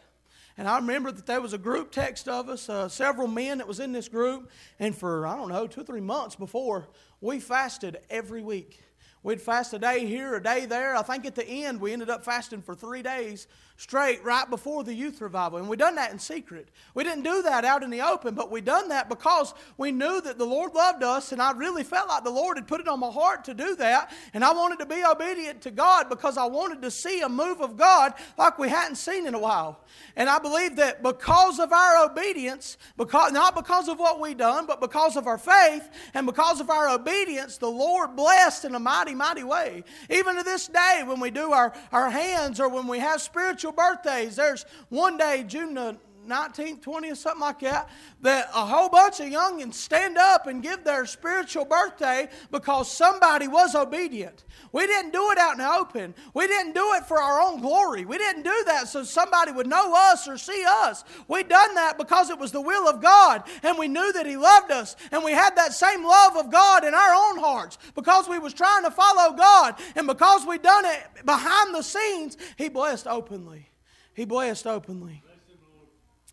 And 0.57 0.69
I 0.69 0.77
remember 0.77 1.11
that 1.11 1.25
there 1.25 1.41
was 1.41 1.51
a 1.51 1.57
group 1.57 1.91
text 1.91 2.29
of 2.29 2.47
us, 2.47 2.69
uh, 2.69 2.88
several 2.88 3.27
men 3.27 3.57
that 3.57 3.67
was 3.67 3.81
in 3.81 3.91
this 3.91 4.07
group. 4.07 4.49
And 4.79 4.95
for, 4.95 5.27
I 5.27 5.36
don't 5.36 5.49
know, 5.49 5.67
two 5.67 5.81
or 5.81 5.83
three 5.83 5.99
months 5.99 6.36
before, 6.36 6.88
we 7.19 7.39
fasted 7.39 7.97
every 8.09 8.41
week. 8.41 8.79
We'd 9.21 9.41
fast 9.41 9.73
a 9.73 9.79
day 9.79 10.05
here, 10.05 10.36
a 10.36 10.43
day 10.43 10.65
there. 10.65 10.95
I 10.95 11.01
think 11.01 11.25
at 11.25 11.36
the 11.36 11.45
end 11.45 11.81
we 11.81 11.91
ended 11.91 12.09
up 12.09 12.23
fasting 12.23 12.61
for 12.61 12.75
three 12.75 13.01
days 13.01 13.47
straight 13.78 14.23
right 14.23 14.49
before 14.49 14.84
the 14.84 14.93
youth 14.93 15.19
revival. 15.19 15.57
And 15.57 15.67
we 15.67 15.76
done 15.76 15.95
that 15.95 16.11
in 16.11 16.19
secret. 16.19 16.69
We 16.93 17.03
didn't 17.03 17.23
do 17.23 17.41
that 17.41 17.65
out 17.65 17.84
in 17.84 17.89
the 17.89 18.01
open, 18.01 18.34
but 18.34 18.49
we 18.49 18.61
done 18.61 18.89
that 18.89 19.09
because 19.09 19.53
we 19.78 19.91
knew 19.91 20.21
that 20.21 20.38
the 20.38 20.45
Lord 20.45 20.73
loved 20.73 21.03
us, 21.03 21.32
and 21.32 21.41
I 21.41 21.51
really 21.51 21.84
felt 21.84 22.07
like 22.07 22.23
the 22.23 22.30
Lord 22.30 22.57
had 22.57 22.67
put 22.67 22.80
it 22.80 22.88
on 22.88 22.99
my 22.99 23.09
heart 23.09 23.43
to 23.45 23.53
do 23.53 23.76
that. 23.76 24.13
And 24.34 24.45
I 24.45 24.53
wanted 24.53 24.80
to 24.80 24.86
be 24.86 25.03
obedient 25.03 25.61
to 25.61 25.71
God 25.71 26.09
because 26.09 26.38
I 26.38 26.45
wanted 26.45 26.82
to 26.84 26.91
see 26.91 27.21
a 27.21 27.30
move 27.30 27.61
of 27.61 27.76
God 27.76 28.13
like 28.38 28.57
we 28.57 28.69
hadn't 28.69 28.95
seen 28.95 29.28
in 29.28 29.34
a 29.34 29.39
while. 29.39 29.82
And 30.15 30.30
I 30.30 30.39
believe 30.39 30.78
that 30.78 31.03
because 31.03 31.59
of 31.59 31.73
our 31.73 32.05
obedience, 32.05 32.78
because 32.97 33.34
not 33.34 33.55
because 33.55 33.89
of 33.89 33.99
what 33.99 34.21
we 34.21 34.34
done, 34.34 34.65
but 34.65 34.80
because 34.80 35.17
of 35.17 35.28
our 35.28 35.38
faith 35.38 35.89
and 36.13 36.26
because 36.26 36.61
of 36.61 36.69
our 36.69 36.89
obedience, 36.89 37.57
the 37.57 37.69
Lord 37.69 38.15
blessed 38.15 38.63
in 38.63 38.76
a 38.76 38.80
mighty, 38.80 39.13
mighty 39.13 39.43
way. 39.43 39.84
Even 40.09 40.38
to 40.38 40.43
this 40.43 40.67
day, 40.67 41.03
when 41.05 41.19
we 41.19 41.30
do 41.30 41.51
our, 41.51 41.73
our 41.91 42.09
hands 42.09 42.59
or 42.59 42.69
when 42.69 42.88
we 42.88 42.99
have 42.99 43.21
spiritual 43.21 43.64
birthdays, 43.72 44.36
there's 44.36 44.66
one 44.89 45.18
day, 45.18 45.43
June 45.47 45.74
the 45.74 45.97
19th, 46.28 46.82
20th, 46.82 47.17
something 47.17 47.41
like 47.41 47.59
that, 47.61 47.89
that 48.21 48.49
a 48.53 48.65
whole 48.65 48.89
bunch 48.89 49.19
of 49.19 49.28
youngins 49.28 49.76
stand 49.76 50.17
up 50.17 50.47
and 50.47 50.61
give 50.61 50.84
their 50.84 51.05
spiritual 51.05 51.65
birthday 51.65 52.28
because 52.51 52.91
somebody 52.91 53.47
was 53.47 53.76
obedient. 53.76 54.43
We 54.71 54.88
didn't 54.88 55.11
do 55.11 55.32
it 55.32 55.38
out 55.38 55.53
in 55.53 55.59
the 55.59 55.69
open. 55.69 56.15
We 56.34 56.47
didn't 56.47 56.73
do 56.73 56.93
it 56.95 57.05
for 57.05 57.21
our 57.21 57.41
own 57.41 57.61
glory. 57.61 58.05
We 58.05 58.17
didn't 58.17 58.43
do 58.43 58.63
that 58.67 58.88
so 58.88 59.03
somebody 59.03 59.51
would 59.51 59.67
know 59.67 59.93
us 59.95 60.28
or 60.28 60.38
see 60.38 60.63
us. 60.67 61.03
We 61.28 61.43
done 61.43 61.76
that 61.76 61.97
because 61.97 62.30
it 62.30 62.39
was 62.39 62.51
the 62.51 62.61
will 62.61 62.88
of 62.88 63.01
God 63.01 63.43
and 63.63 63.78
we 63.78 63.88
knew 63.88 64.11
that 64.13 64.26
He 64.26 64.38
loved 64.38 64.71
us 64.71 64.95
and 65.11 65.23
we 65.23 65.32
had 65.32 65.55
that 65.55 65.73
same 65.73 66.03
love 66.03 66.36
of 66.36 66.51
God 66.51 66.84
in 66.84 66.93
our 66.93 67.13
own 67.13 67.39
hearts 67.39 67.78
because 67.95 68.28
we 68.28 68.39
was 68.39 68.53
trying 68.53 68.84
to 68.84 68.91
follow 68.91 69.36
God 69.36 69.76
and 69.95 70.07
because 70.07 70.45
we 70.45 70.57
done 70.57 70.86
it 70.86 71.26
behind 71.26 71.73
the 71.73 71.82
scenes, 71.82 72.38
He 72.57 72.69
blessed 72.69 73.07
openly. 73.07 73.69
He 74.13 74.26
blessed 74.26 74.67
openly. 74.67 75.23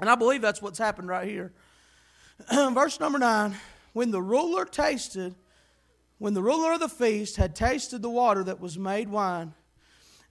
And 0.03 0.11
I 0.11 0.17
believe 0.17 0.43
that's 0.43 0.61
what's 0.61 0.81
happened 0.81 1.07
right 1.07 1.29
here. 1.29 1.53
Verse 2.53 2.99
number 2.99 3.21
9 3.21 3.55
When 3.93 4.11
the 4.11 4.21
ruler 4.21 4.65
tasted, 4.65 5.37
when 6.19 6.35
the 6.35 6.43
ruler 6.43 6.73
of 6.73 6.81
the 6.81 6.89
feast 6.89 7.37
had 7.37 7.55
tasted 7.55 8.03
the 8.03 8.11
water 8.11 8.43
that 8.43 8.59
was 8.59 8.77
made 8.77 9.09
wine, 9.09 9.55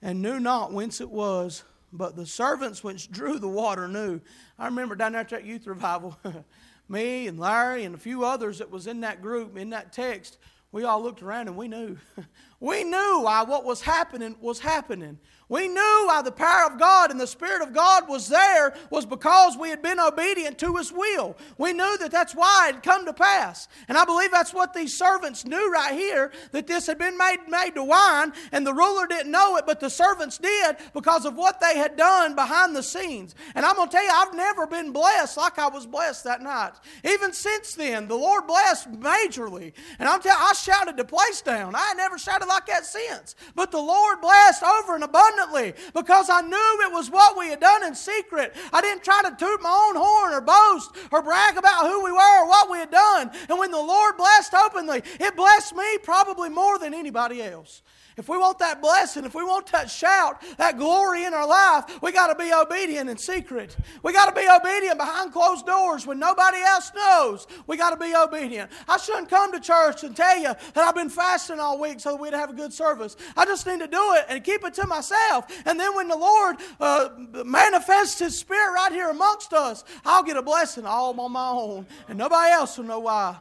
and 0.02 0.20
knew 0.20 0.38
not 0.38 0.74
whence 0.74 1.00
it 1.00 1.08
was, 1.08 1.64
but 1.90 2.16
the 2.16 2.26
servants 2.26 2.84
which 2.84 3.10
drew 3.10 3.38
the 3.38 3.48
water 3.48 3.88
knew. 3.88 4.20
I 4.58 4.66
remember 4.66 4.94
down 4.94 5.12
there 5.12 5.22
at 5.22 5.30
that 5.30 5.46
youth 5.46 5.66
revival, 5.66 6.18
me 6.90 7.26
and 7.26 7.40
Larry 7.40 7.84
and 7.84 7.94
a 7.94 7.98
few 7.98 8.26
others 8.26 8.58
that 8.58 8.70
was 8.70 8.86
in 8.86 9.00
that 9.00 9.22
group, 9.22 9.56
in 9.56 9.70
that 9.70 9.90
text, 9.90 10.36
we 10.70 10.84
all 10.84 11.02
looked 11.02 11.22
around 11.22 11.48
and 11.48 11.56
we 11.56 11.68
knew. 11.68 11.96
we 12.62 12.84
knew 12.84 13.22
why 13.22 13.42
what 13.42 13.64
was 13.64 13.80
happening 13.80 14.36
was 14.40 14.60
happening. 14.60 15.18
We 15.48 15.68
knew 15.68 16.04
why 16.06 16.22
the 16.24 16.32
power 16.32 16.64
of 16.64 16.78
God 16.78 17.10
and 17.10 17.20
the 17.20 17.26
Spirit 17.26 17.60
of 17.60 17.74
God 17.74 18.08
was 18.08 18.28
there 18.28 18.72
was 18.88 19.04
because 19.04 19.54
we 19.54 19.68
had 19.68 19.82
been 19.82 20.00
obedient 20.00 20.56
to 20.60 20.76
His 20.76 20.90
will. 20.90 21.36
We 21.58 21.74
knew 21.74 21.98
that 21.98 22.12
that's 22.12 22.34
why 22.34 22.68
it 22.68 22.76
had 22.76 22.82
come 22.82 23.04
to 23.04 23.12
pass. 23.12 23.68
And 23.88 23.98
I 23.98 24.04
believe 24.06 24.30
that's 24.30 24.54
what 24.54 24.72
these 24.72 24.96
servants 24.96 25.44
knew 25.44 25.70
right 25.70 25.92
here 25.92 26.32
that 26.52 26.68
this 26.68 26.86
had 26.86 26.98
been 26.98 27.18
made, 27.18 27.40
made 27.48 27.74
to 27.74 27.84
wine, 27.84 28.32
and 28.52 28.66
the 28.66 28.72
ruler 28.72 29.06
didn't 29.06 29.30
know 29.30 29.56
it, 29.56 29.66
but 29.66 29.80
the 29.80 29.90
servants 29.90 30.38
did 30.38 30.76
because 30.94 31.26
of 31.26 31.34
what 31.34 31.60
they 31.60 31.76
had 31.76 31.96
done 31.96 32.34
behind 32.34 32.74
the 32.74 32.82
scenes. 32.82 33.34
And 33.54 33.66
I'm 33.66 33.76
going 33.76 33.88
to 33.88 33.92
tell 33.92 34.04
you, 34.04 34.10
I've 34.10 34.34
never 34.34 34.66
been 34.66 34.92
blessed 34.92 35.36
like 35.36 35.58
I 35.58 35.68
was 35.68 35.84
blessed 35.84 36.24
that 36.24 36.40
night. 36.40 36.72
Even 37.04 37.32
since 37.34 37.74
then, 37.74 38.08
the 38.08 38.14
Lord 38.14 38.46
blessed 38.46 38.92
majorly. 38.92 39.74
And 39.98 40.08
I'm 40.08 40.22
telling 40.22 40.38
I 40.40 40.54
shouted 40.54 40.96
the 40.96 41.04
place 41.04 41.42
down. 41.42 41.74
I 41.74 41.92
never 41.94 42.16
shouted 42.16 42.48
like 42.52 42.66
that 42.66 42.84
since. 42.86 43.34
But 43.54 43.70
the 43.70 43.80
Lord 43.80 44.20
blessed 44.20 44.62
over 44.62 44.94
and 44.94 45.04
abundantly 45.04 45.74
because 45.94 46.28
I 46.30 46.40
knew 46.42 46.78
it 46.86 46.92
was 46.92 47.10
what 47.10 47.36
we 47.38 47.48
had 47.48 47.60
done 47.60 47.84
in 47.84 47.94
secret. 47.94 48.54
I 48.72 48.80
didn't 48.80 49.04
try 49.04 49.22
to 49.22 49.36
toot 49.36 49.62
my 49.62 49.88
own 49.88 49.96
horn 49.96 50.34
or 50.34 50.40
boast 50.40 50.90
or 51.10 51.22
brag 51.22 51.56
about 51.56 51.86
who 51.86 52.04
we 52.04 52.12
were 52.12 52.42
or 52.42 52.48
what 52.48 52.70
we 52.70 52.78
had 52.78 52.90
done. 52.90 53.30
And 53.48 53.58
when 53.58 53.70
the 53.70 53.78
Lord 53.78 54.16
blessed 54.16 54.54
openly, 54.54 55.02
it 55.20 55.36
blessed 55.36 55.74
me 55.74 55.98
probably 56.02 56.48
more 56.48 56.78
than 56.78 56.94
anybody 56.94 57.42
else. 57.42 57.82
If 58.16 58.28
we 58.28 58.36
want 58.36 58.58
that 58.58 58.82
blessing, 58.82 59.24
if 59.24 59.34
we 59.34 59.42
want 59.42 59.66
that 59.72 59.90
shout, 59.90 60.42
that 60.58 60.76
glory 60.76 61.24
in 61.24 61.32
our 61.32 61.46
life, 61.46 62.02
we 62.02 62.12
got 62.12 62.26
to 62.26 62.34
be 62.34 62.52
obedient 62.52 63.08
in 63.08 63.16
secret. 63.16 63.76
We 64.02 64.12
got 64.12 64.26
to 64.26 64.38
be 64.38 64.46
obedient 64.48 64.98
behind 64.98 65.32
closed 65.32 65.64
doors 65.64 66.06
when 66.06 66.18
nobody 66.18 66.58
else 66.58 66.92
knows. 66.94 67.46
We 67.66 67.76
got 67.76 67.90
to 67.90 67.96
be 67.96 68.14
obedient. 68.14 68.70
I 68.86 68.98
shouldn't 68.98 69.30
come 69.30 69.52
to 69.52 69.60
church 69.60 70.04
and 70.04 70.14
tell 70.14 70.36
you 70.36 70.54
that 70.74 70.76
I've 70.76 70.94
been 70.94 71.08
fasting 71.08 71.58
all 71.58 71.80
week 71.80 72.00
so 72.00 72.10
that 72.10 72.20
we'd 72.20 72.34
have 72.34 72.50
a 72.50 72.54
good 72.54 72.72
service. 72.72 73.16
I 73.36 73.46
just 73.46 73.66
need 73.66 73.80
to 73.80 73.88
do 73.88 74.14
it 74.14 74.26
and 74.28 74.44
keep 74.44 74.64
it 74.64 74.74
to 74.74 74.86
myself. 74.86 75.46
And 75.64 75.80
then 75.80 75.94
when 75.94 76.08
the 76.08 76.16
Lord 76.16 76.56
uh, 76.80 77.08
manifests 77.44 78.18
His 78.18 78.38
Spirit 78.38 78.74
right 78.74 78.92
here 78.92 79.08
amongst 79.08 79.54
us, 79.54 79.84
I'll 80.04 80.22
get 80.22 80.36
a 80.36 80.42
blessing 80.42 80.84
all 80.84 81.18
on 81.18 81.32
my 81.32 81.48
own, 81.48 81.86
and 82.08 82.18
nobody 82.18 82.50
else 82.52 82.76
will 82.76 82.84
know 82.84 83.00
why. 83.00 83.38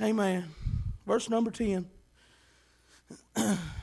Amen. 0.00 0.48
Verse 1.06 1.28
number 1.30 1.50
10. 1.50 1.88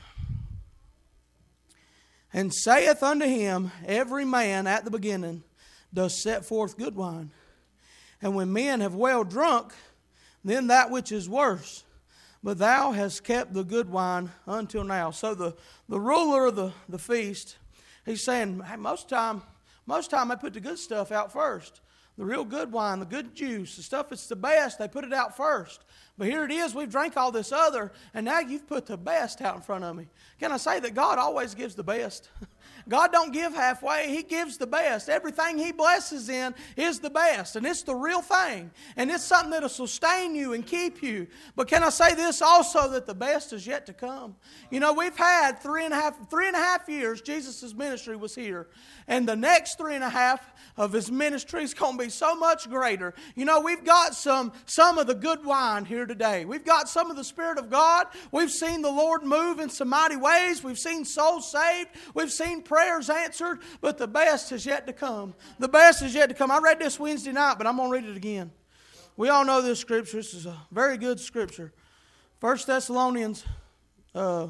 and 2.32 2.52
saith 2.54 3.02
unto 3.02 3.26
him, 3.26 3.70
Every 3.86 4.24
man 4.24 4.66
at 4.66 4.84
the 4.84 4.90
beginning 4.90 5.42
does 5.92 6.22
set 6.22 6.44
forth 6.44 6.78
good 6.78 6.94
wine. 6.94 7.30
And 8.22 8.34
when 8.34 8.52
men 8.52 8.80
have 8.80 8.94
well 8.94 9.24
drunk, 9.24 9.72
then 10.44 10.68
that 10.68 10.90
which 10.90 11.10
is 11.12 11.28
worse. 11.28 11.84
But 12.42 12.58
thou 12.58 12.92
hast 12.92 13.24
kept 13.24 13.52
the 13.52 13.64
good 13.64 13.90
wine 13.90 14.30
until 14.46 14.84
now. 14.84 15.10
So 15.10 15.34
the, 15.34 15.54
the 15.88 16.00
ruler 16.00 16.46
of 16.46 16.56
the, 16.56 16.72
the 16.88 16.98
feast, 16.98 17.56
he's 18.06 18.24
saying, 18.24 18.60
hey, 18.60 18.76
most 18.76 19.08
time, 19.08 19.42
most 19.86 20.10
time 20.10 20.30
I 20.30 20.36
put 20.36 20.54
the 20.54 20.60
good 20.60 20.78
stuff 20.78 21.12
out 21.12 21.32
first. 21.32 21.80
The 22.20 22.26
real 22.26 22.44
good 22.44 22.70
wine, 22.70 23.00
the 23.00 23.06
good 23.06 23.34
juice, 23.34 23.76
the 23.76 23.82
stuff 23.82 24.10
that's 24.10 24.26
the 24.26 24.36
best, 24.36 24.78
they 24.78 24.88
put 24.88 25.04
it 25.04 25.12
out 25.14 25.38
first. 25.38 25.86
But 26.18 26.28
here 26.28 26.44
it 26.44 26.50
is, 26.50 26.74
we've 26.74 26.90
drank 26.90 27.16
all 27.16 27.32
this 27.32 27.50
other, 27.50 27.92
and 28.12 28.26
now 28.26 28.40
you've 28.40 28.66
put 28.66 28.84
the 28.84 28.98
best 28.98 29.40
out 29.40 29.56
in 29.56 29.62
front 29.62 29.84
of 29.84 29.96
me. 29.96 30.06
Can 30.38 30.52
I 30.52 30.58
say 30.58 30.80
that 30.80 30.94
God 30.94 31.18
always 31.18 31.54
gives 31.54 31.74
the 31.74 31.82
best? 31.82 32.28
God 32.90 33.12
don't 33.12 33.32
give 33.32 33.54
halfway, 33.54 34.08
He 34.08 34.22
gives 34.22 34.58
the 34.58 34.66
best. 34.66 35.08
Everything 35.08 35.56
He 35.56 35.72
blesses 35.72 36.28
in 36.28 36.54
is 36.76 36.98
the 36.98 37.08
best, 37.08 37.56
and 37.56 37.64
it's 37.64 37.82
the 37.82 37.94
real 37.94 38.20
thing. 38.20 38.70
And 38.96 39.10
it's 39.10 39.24
something 39.24 39.52
that'll 39.52 39.68
sustain 39.68 40.34
you 40.34 40.52
and 40.52 40.66
keep 40.66 41.02
you. 41.02 41.28
But 41.56 41.68
can 41.68 41.84
I 41.84 41.90
say 41.90 42.14
this 42.14 42.42
also 42.42 42.88
that 42.90 43.06
the 43.06 43.14
best 43.14 43.52
is 43.52 43.66
yet 43.66 43.86
to 43.86 43.92
come? 43.92 44.36
You 44.70 44.80
know, 44.80 44.92
we've 44.92 45.16
had 45.16 45.60
three 45.60 45.84
and 45.84 45.94
a 45.94 45.96
half, 45.96 46.28
three 46.28 46.48
and 46.48 46.56
a 46.56 46.60
half 46.60 46.88
years, 46.88 47.22
Jesus' 47.22 47.72
ministry 47.72 48.16
was 48.16 48.34
here. 48.34 48.66
And 49.06 49.28
the 49.28 49.36
next 49.36 49.78
three 49.78 49.94
and 49.94 50.04
a 50.04 50.10
half 50.10 50.44
of 50.76 50.92
his 50.92 51.10
ministry 51.10 51.62
is 51.62 51.74
going 51.74 51.98
to 51.98 52.04
be 52.04 52.10
so 52.10 52.34
much 52.34 52.68
greater. 52.68 53.14
You 53.34 53.44
know, 53.44 53.60
we've 53.60 53.84
got 53.84 54.14
some, 54.14 54.52
some 54.66 54.98
of 54.98 55.06
the 55.06 55.14
good 55.14 55.44
wine 55.44 55.84
here 55.84 56.06
today. 56.06 56.44
We've 56.44 56.64
got 56.64 56.88
some 56.88 57.10
of 57.10 57.16
the 57.16 57.24
Spirit 57.24 57.58
of 57.58 57.70
God. 57.70 58.06
We've 58.32 58.50
seen 58.50 58.82
the 58.82 58.90
Lord 58.90 59.22
move 59.22 59.60
in 59.60 59.68
some 59.68 59.88
mighty 59.88 60.16
ways. 60.16 60.64
We've 60.64 60.78
seen 60.78 61.04
souls 61.04 61.50
saved. 61.50 61.90
We've 62.14 62.32
seen 62.32 62.62
prayers 62.80 63.10
answered. 63.10 63.60
But 63.80 63.98
the 63.98 64.06
best 64.06 64.52
is 64.52 64.64
yet 64.64 64.86
to 64.86 64.92
come. 64.92 65.34
The 65.58 65.68
best 65.68 66.02
is 66.02 66.14
yet 66.14 66.28
to 66.28 66.34
come. 66.34 66.50
I 66.50 66.58
read 66.58 66.78
this 66.78 66.98
Wednesday 66.98 67.32
night, 67.32 67.56
but 67.58 67.66
I'm 67.66 67.76
going 67.76 67.90
to 67.90 67.94
read 67.94 68.04
it 68.04 68.16
again. 68.16 68.50
We 69.16 69.28
all 69.28 69.44
know 69.44 69.60
this 69.60 69.78
scripture. 69.78 70.16
This 70.16 70.32
is 70.32 70.46
a 70.46 70.56
very 70.70 70.96
good 70.96 71.20
scripture. 71.20 71.72
First 72.40 72.66
Thessalonians 72.66 73.44
uh, 74.14 74.48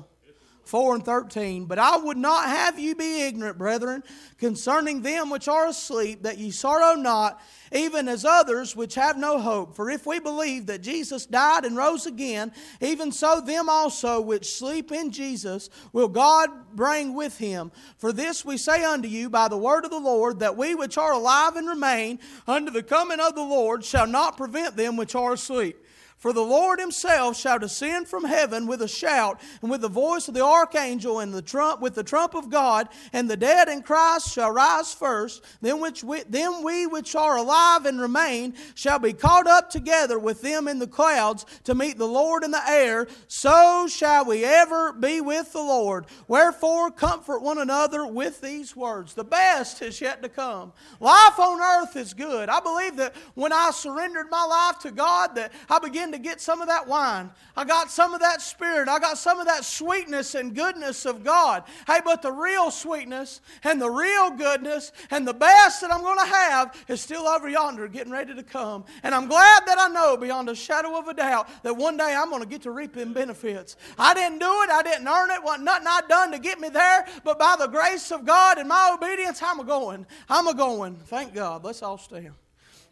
4 0.71 0.95
and 0.95 1.05
13. 1.05 1.65
But 1.65 1.81
I 1.81 1.97
would 1.97 2.17
not 2.17 2.47
have 2.49 2.79
you 2.79 2.95
be 2.95 3.23
ignorant, 3.23 3.59
brethren, 3.59 4.05
concerning 4.39 5.03
them 5.03 5.29
which 5.29 5.49
are 5.49 5.67
asleep, 5.67 6.23
that 6.23 6.39
ye 6.39 6.53
sorrow 6.53 6.95
not, 6.95 7.43
even 7.73 8.07
as 8.07 8.25
others 8.25 8.77
which 8.77 8.95
have 8.95 9.17
no 9.17 9.41
hope. 9.41 9.75
For 9.75 9.91
if 9.91 10.07
we 10.07 10.21
believe 10.21 10.67
that 10.67 10.81
Jesus 10.81 11.27
died 11.27 11.65
and 11.65 11.77
rose 11.77 12.07
again, 12.07 12.53
even 12.81 13.11
so 13.11 13.41
them 13.41 13.69
also 13.69 14.21
which 14.21 14.55
sleep 14.55 14.93
in 14.93 15.11
Jesus 15.11 15.71
will 15.93 16.09
God 16.09 16.49
bring 16.77 17.15
with 17.15 17.39
him. 17.39 17.73
For 17.99 18.13
this 18.13 18.45
we 18.45 18.57
say 18.57 18.85
unto 18.85 19.09
you 19.09 19.29
by 19.29 19.49
the 19.49 19.59
word 19.59 19.85
of 19.85 19.91
the 19.91 19.99
Lord, 19.99 20.39
that 20.39 20.57
we 20.57 20.77
which 20.77 20.97
are 20.97 21.13
alive 21.13 21.57
and 21.57 21.69
remain 21.69 22.21
unto 22.47 22.71
the 22.71 22.85
coming 22.85 23.19
of 23.19 23.35
the 23.35 23.43
Lord 23.43 23.85
shall 23.85 24.07
not 24.07 24.37
prevent 24.37 24.77
them 24.77 24.97
which 24.97 25.17
are 25.17 25.33
asleep. 25.33 25.80
For 26.21 26.35
the 26.35 26.43
Lord 26.43 26.79
himself 26.79 27.39
shall 27.39 27.59
descend 27.59 28.07
from 28.07 28.25
heaven 28.25 28.67
with 28.67 28.83
a 28.83 28.89
shout, 28.89 29.41
and 29.63 29.71
with 29.71 29.81
the 29.81 29.89
voice 29.89 30.29
of 30.29 30.35
the 30.35 30.45
archangel, 30.45 31.19
and 31.19 31.33
the 31.33 31.41
trump, 31.41 31.81
with 31.81 31.95
the 31.95 32.05
trump 32.05 32.35
of 32.35 32.51
God, 32.51 32.89
and 33.15 33.29
the 33.29 33.39
dead 33.39 33.69
in 33.69 33.83
Christ 33.83 34.31
shall 34.31 34.51
rise 34.51 34.93
first. 34.93 35.43
Then, 35.63 35.81
which 35.81 36.05
we, 36.05 36.23
then 36.29 36.63
we 36.63 36.87
which 36.87 37.17
are 37.17 37.39
alive 37.39 37.87
and 37.87 37.99
remain 37.99 38.53
shall 38.75 38.99
be 38.99 39.15
caught 39.15 39.47
up 39.47 39.71
together 39.71 40.19
with 40.19 40.43
them 40.43 40.69
in 40.69 40.79
the 40.79 40.87
clouds 40.87 41.47
to 41.65 41.75
meet 41.75 41.97
the 41.97 42.07
Lord 42.07 42.45
in 42.45 42.51
the 42.51 42.69
air. 42.69 43.09
So 43.27 43.89
shall 43.89 44.27
we 44.27 44.45
ever 44.45 44.93
be 44.93 45.23
with 45.23 45.55
the 45.55 45.63
Lord. 45.63 46.05
Wherefore, 46.29 46.91
comfort 46.91 47.41
one 47.41 47.57
another 47.57 48.07
with 48.07 48.43
these 48.43 48.77
words. 48.77 49.15
The 49.15 49.25
best 49.25 49.81
is 49.81 50.03
yet 50.03 50.23
to 50.23 50.29
come. 50.29 50.75
Life 51.01 51.39
on 51.39 51.61
earth 51.61 51.97
is 51.97 52.13
good. 52.13 52.51
I 52.51 52.61
believe 52.61 52.97
that 52.97 53.17
when 53.35 53.55
I 53.55 53.71
surrendered 53.71 54.27
my 54.31 54.45
life 54.45 54.81
to 54.81 54.91
God, 54.91 55.35
that 55.37 55.53
I 55.71 55.79
to 56.13 56.19
get 56.19 56.41
some 56.41 56.61
of 56.61 56.69
that 56.69 56.87
wine. 56.87 57.31
I 57.57 57.65
got 57.65 57.91
some 57.91 58.15
of 58.15 58.21
that 58.21 58.41
spirit. 58.43 58.89
I 58.89 58.99
got 58.99 59.19
some 59.19 59.41
of 59.41 59.47
that 59.47 59.65
sweetness 59.65 60.35
and 60.35 60.55
goodness 60.55 61.07
of 61.07 61.25
God. 61.25 61.65
Hey, 61.87 62.01
but 62.05 62.23
the 62.23 62.33
real 62.33 62.71
sweetness 62.71 63.41
and 63.65 63.81
the 63.81 63.91
real 63.91 64.31
goodness 64.31 64.93
and 65.11 65.27
the 65.27 65.35
best 65.35 65.81
that 65.81 65.93
I'm 65.93 66.01
going 66.01 66.19
to 66.19 66.27
have 66.27 66.77
is 66.89 67.01
still 67.01 67.27
over 67.29 67.49
yonder 67.49 67.89
getting 67.89 68.13
ready 68.13 68.35
to 68.35 68.43
come. 68.43 68.85
And 69.03 69.15
I'm 69.15 69.29
glad 69.29 69.63
that 69.67 69.79
I 69.79 69.89
know 69.89 70.17
beyond 70.17 70.49
a 70.49 70.55
shadow 70.55 70.99
of 70.99 71.09
a 71.09 71.15
doubt 71.15 71.49
that 71.63 71.77
one 71.77 71.97
day 71.97 72.15
I'm 72.17 72.31
going 72.31 72.43
to 72.43 72.49
get 72.49 72.63
to 72.63 72.71
reap 72.71 72.95
them 72.95 73.13
benefits. 73.13 73.77
I 73.99 74.15
didn't 74.15 74.39
do 74.39 74.63
it. 74.63 74.71
I 74.71 74.83
didn't 74.83 75.09
earn 75.09 75.31
it. 75.31 75.43
What 75.43 75.61
nothing 75.61 75.87
I 75.87 76.01
done 76.09 76.33
to 76.33 76.39
get 76.39 76.61
me 76.61 76.69
there. 76.69 77.07
But 77.25 77.39
by 77.39 77.57
the 77.59 77.67
grace 77.67 78.11
of 78.11 78.25
God 78.25 78.59
and 78.59 78.69
my 78.69 78.97
obedience, 78.97 79.43
I'm 79.43 79.61
a 79.61 79.65
going. 79.65 80.07
I'm 80.29 80.47
a 80.47 80.55
going. 80.55 80.97
Thank 80.97 81.35
God. 81.35 81.65
Let's 81.65 81.83
all 81.83 81.99
stand. 81.99 82.33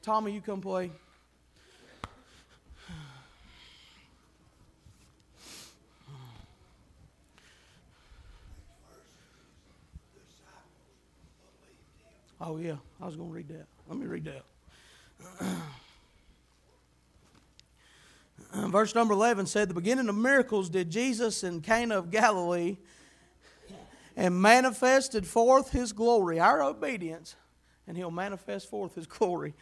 Tommy, 0.02 0.32
you 0.32 0.40
come 0.40 0.60
play. 0.60 0.90
Oh, 12.48 12.56
yeah. 12.56 12.76
I 12.98 13.04
was 13.04 13.14
going 13.14 13.28
to 13.28 13.34
read 13.34 13.48
that. 13.48 13.66
Let 13.88 13.98
me 13.98 14.06
read 14.06 14.24
that. 14.24 15.50
Verse 18.70 18.94
number 18.94 19.12
11 19.12 19.44
said, 19.44 19.68
The 19.68 19.74
beginning 19.74 20.08
of 20.08 20.14
miracles 20.14 20.70
did 20.70 20.88
Jesus 20.88 21.44
in 21.44 21.60
Cana 21.60 21.98
of 21.98 22.10
Galilee 22.10 22.78
and 24.16 24.40
manifested 24.40 25.26
forth 25.26 25.72
his 25.72 25.92
glory, 25.92 26.40
our 26.40 26.62
obedience, 26.62 27.36
and 27.86 27.98
he'll 27.98 28.10
manifest 28.10 28.70
forth 28.70 28.94
his 28.94 29.06
glory. 29.18 29.52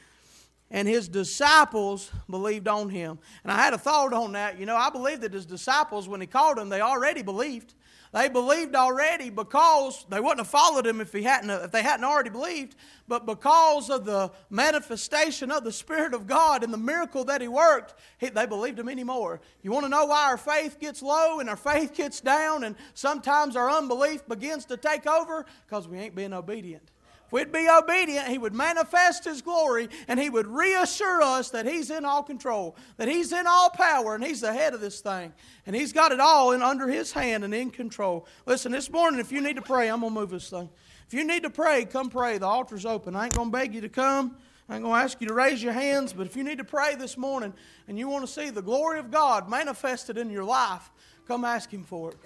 And 0.70 0.86
his 0.86 1.08
disciples 1.08 2.12
believed 2.30 2.68
on 2.68 2.88
him. 2.88 3.18
And 3.42 3.50
I 3.50 3.56
had 3.56 3.72
a 3.72 3.78
thought 3.78 4.12
on 4.12 4.30
that. 4.34 4.60
You 4.60 4.66
know, 4.66 4.76
I 4.76 4.90
believe 4.90 5.22
that 5.22 5.32
his 5.32 5.44
disciples, 5.44 6.08
when 6.08 6.20
he 6.20 6.28
called 6.28 6.56
them, 6.56 6.68
they 6.68 6.82
already 6.82 7.22
believed. 7.22 7.74
They 8.16 8.30
believed 8.30 8.74
already 8.74 9.28
because 9.28 10.06
they 10.08 10.20
wouldn't 10.20 10.38
have 10.38 10.48
followed 10.48 10.86
him 10.86 11.02
if, 11.02 11.12
he 11.12 11.22
hadn't, 11.22 11.50
if 11.50 11.70
they 11.70 11.82
hadn't 11.82 12.06
already 12.06 12.30
believed, 12.30 12.74
but 13.06 13.26
because 13.26 13.90
of 13.90 14.06
the 14.06 14.32
manifestation 14.48 15.50
of 15.50 15.64
the 15.64 15.70
Spirit 15.70 16.14
of 16.14 16.26
God 16.26 16.64
and 16.64 16.72
the 16.72 16.78
miracle 16.78 17.24
that 17.26 17.42
he 17.42 17.48
worked, 17.48 17.92
he, 18.16 18.30
they 18.30 18.46
believed 18.46 18.78
him 18.78 18.88
anymore. 18.88 19.42
You 19.60 19.70
want 19.70 19.84
to 19.84 19.90
know 19.90 20.06
why 20.06 20.28
our 20.28 20.38
faith 20.38 20.80
gets 20.80 21.02
low 21.02 21.40
and 21.40 21.50
our 21.50 21.58
faith 21.58 21.92
gets 21.92 22.22
down 22.22 22.64
and 22.64 22.74
sometimes 22.94 23.54
our 23.54 23.70
unbelief 23.70 24.26
begins 24.26 24.64
to 24.64 24.78
take 24.78 25.06
over? 25.06 25.44
Because 25.66 25.86
we 25.86 25.98
ain't 25.98 26.14
being 26.14 26.32
obedient. 26.32 26.90
If 27.26 27.32
we'd 27.32 27.52
be 27.52 27.68
obedient, 27.68 28.28
He 28.28 28.38
would 28.38 28.54
manifest 28.54 29.24
His 29.24 29.42
glory 29.42 29.88
and 30.08 30.18
He 30.18 30.30
would 30.30 30.46
reassure 30.46 31.22
us 31.22 31.50
that 31.50 31.66
He's 31.66 31.90
in 31.90 32.04
all 32.04 32.22
control, 32.22 32.76
that 32.96 33.08
He's 33.08 33.32
in 33.32 33.46
all 33.46 33.70
power, 33.70 34.14
and 34.14 34.24
He's 34.24 34.40
the 34.40 34.52
head 34.52 34.74
of 34.74 34.80
this 34.80 35.00
thing. 35.00 35.32
And 35.66 35.74
He's 35.74 35.92
got 35.92 36.12
it 36.12 36.20
all 36.20 36.52
in 36.52 36.62
under 36.62 36.88
His 36.88 37.12
hand 37.12 37.44
and 37.44 37.54
in 37.54 37.70
control. 37.70 38.26
Listen, 38.46 38.72
this 38.72 38.90
morning, 38.90 39.20
if 39.20 39.32
you 39.32 39.40
need 39.40 39.56
to 39.56 39.62
pray, 39.62 39.88
I'm 39.88 40.00
going 40.00 40.14
to 40.14 40.20
move 40.20 40.30
this 40.30 40.50
thing. 40.50 40.70
If 41.06 41.14
you 41.14 41.24
need 41.24 41.42
to 41.42 41.50
pray, 41.50 41.84
come 41.84 42.10
pray. 42.10 42.38
The 42.38 42.46
altar's 42.46 42.86
open. 42.86 43.14
I 43.14 43.24
ain't 43.24 43.34
going 43.34 43.50
to 43.50 43.56
beg 43.56 43.74
you 43.74 43.80
to 43.82 43.88
come. 43.88 44.36
I 44.68 44.74
ain't 44.74 44.82
going 44.82 44.98
to 44.98 45.04
ask 45.04 45.20
you 45.20 45.28
to 45.28 45.34
raise 45.34 45.62
your 45.62 45.72
hands, 45.72 46.12
but 46.12 46.26
if 46.26 46.36
you 46.36 46.42
need 46.42 46.58
to 46.58 46.64
pray 46.64 46.96
this 46.96 47.16
morning 47.16 47.54
and 47.86 47.96
you 47.96 48.08
want 48.08 48.26
to 48.26 48.32
see 48.32 48.50
the 48.50 48.62
glory 48.62 48.98
of 48.98 49.12
God 49.12 49.48
manifested 49.48 50.18
in 50.18 50.30
your 50.30 50.42
life, 50.42 50.90
come 51.28 51.44
ask 51.44 51.72
Him 51.72 51.84
for 51.84 52.10
it. 52.10 52.16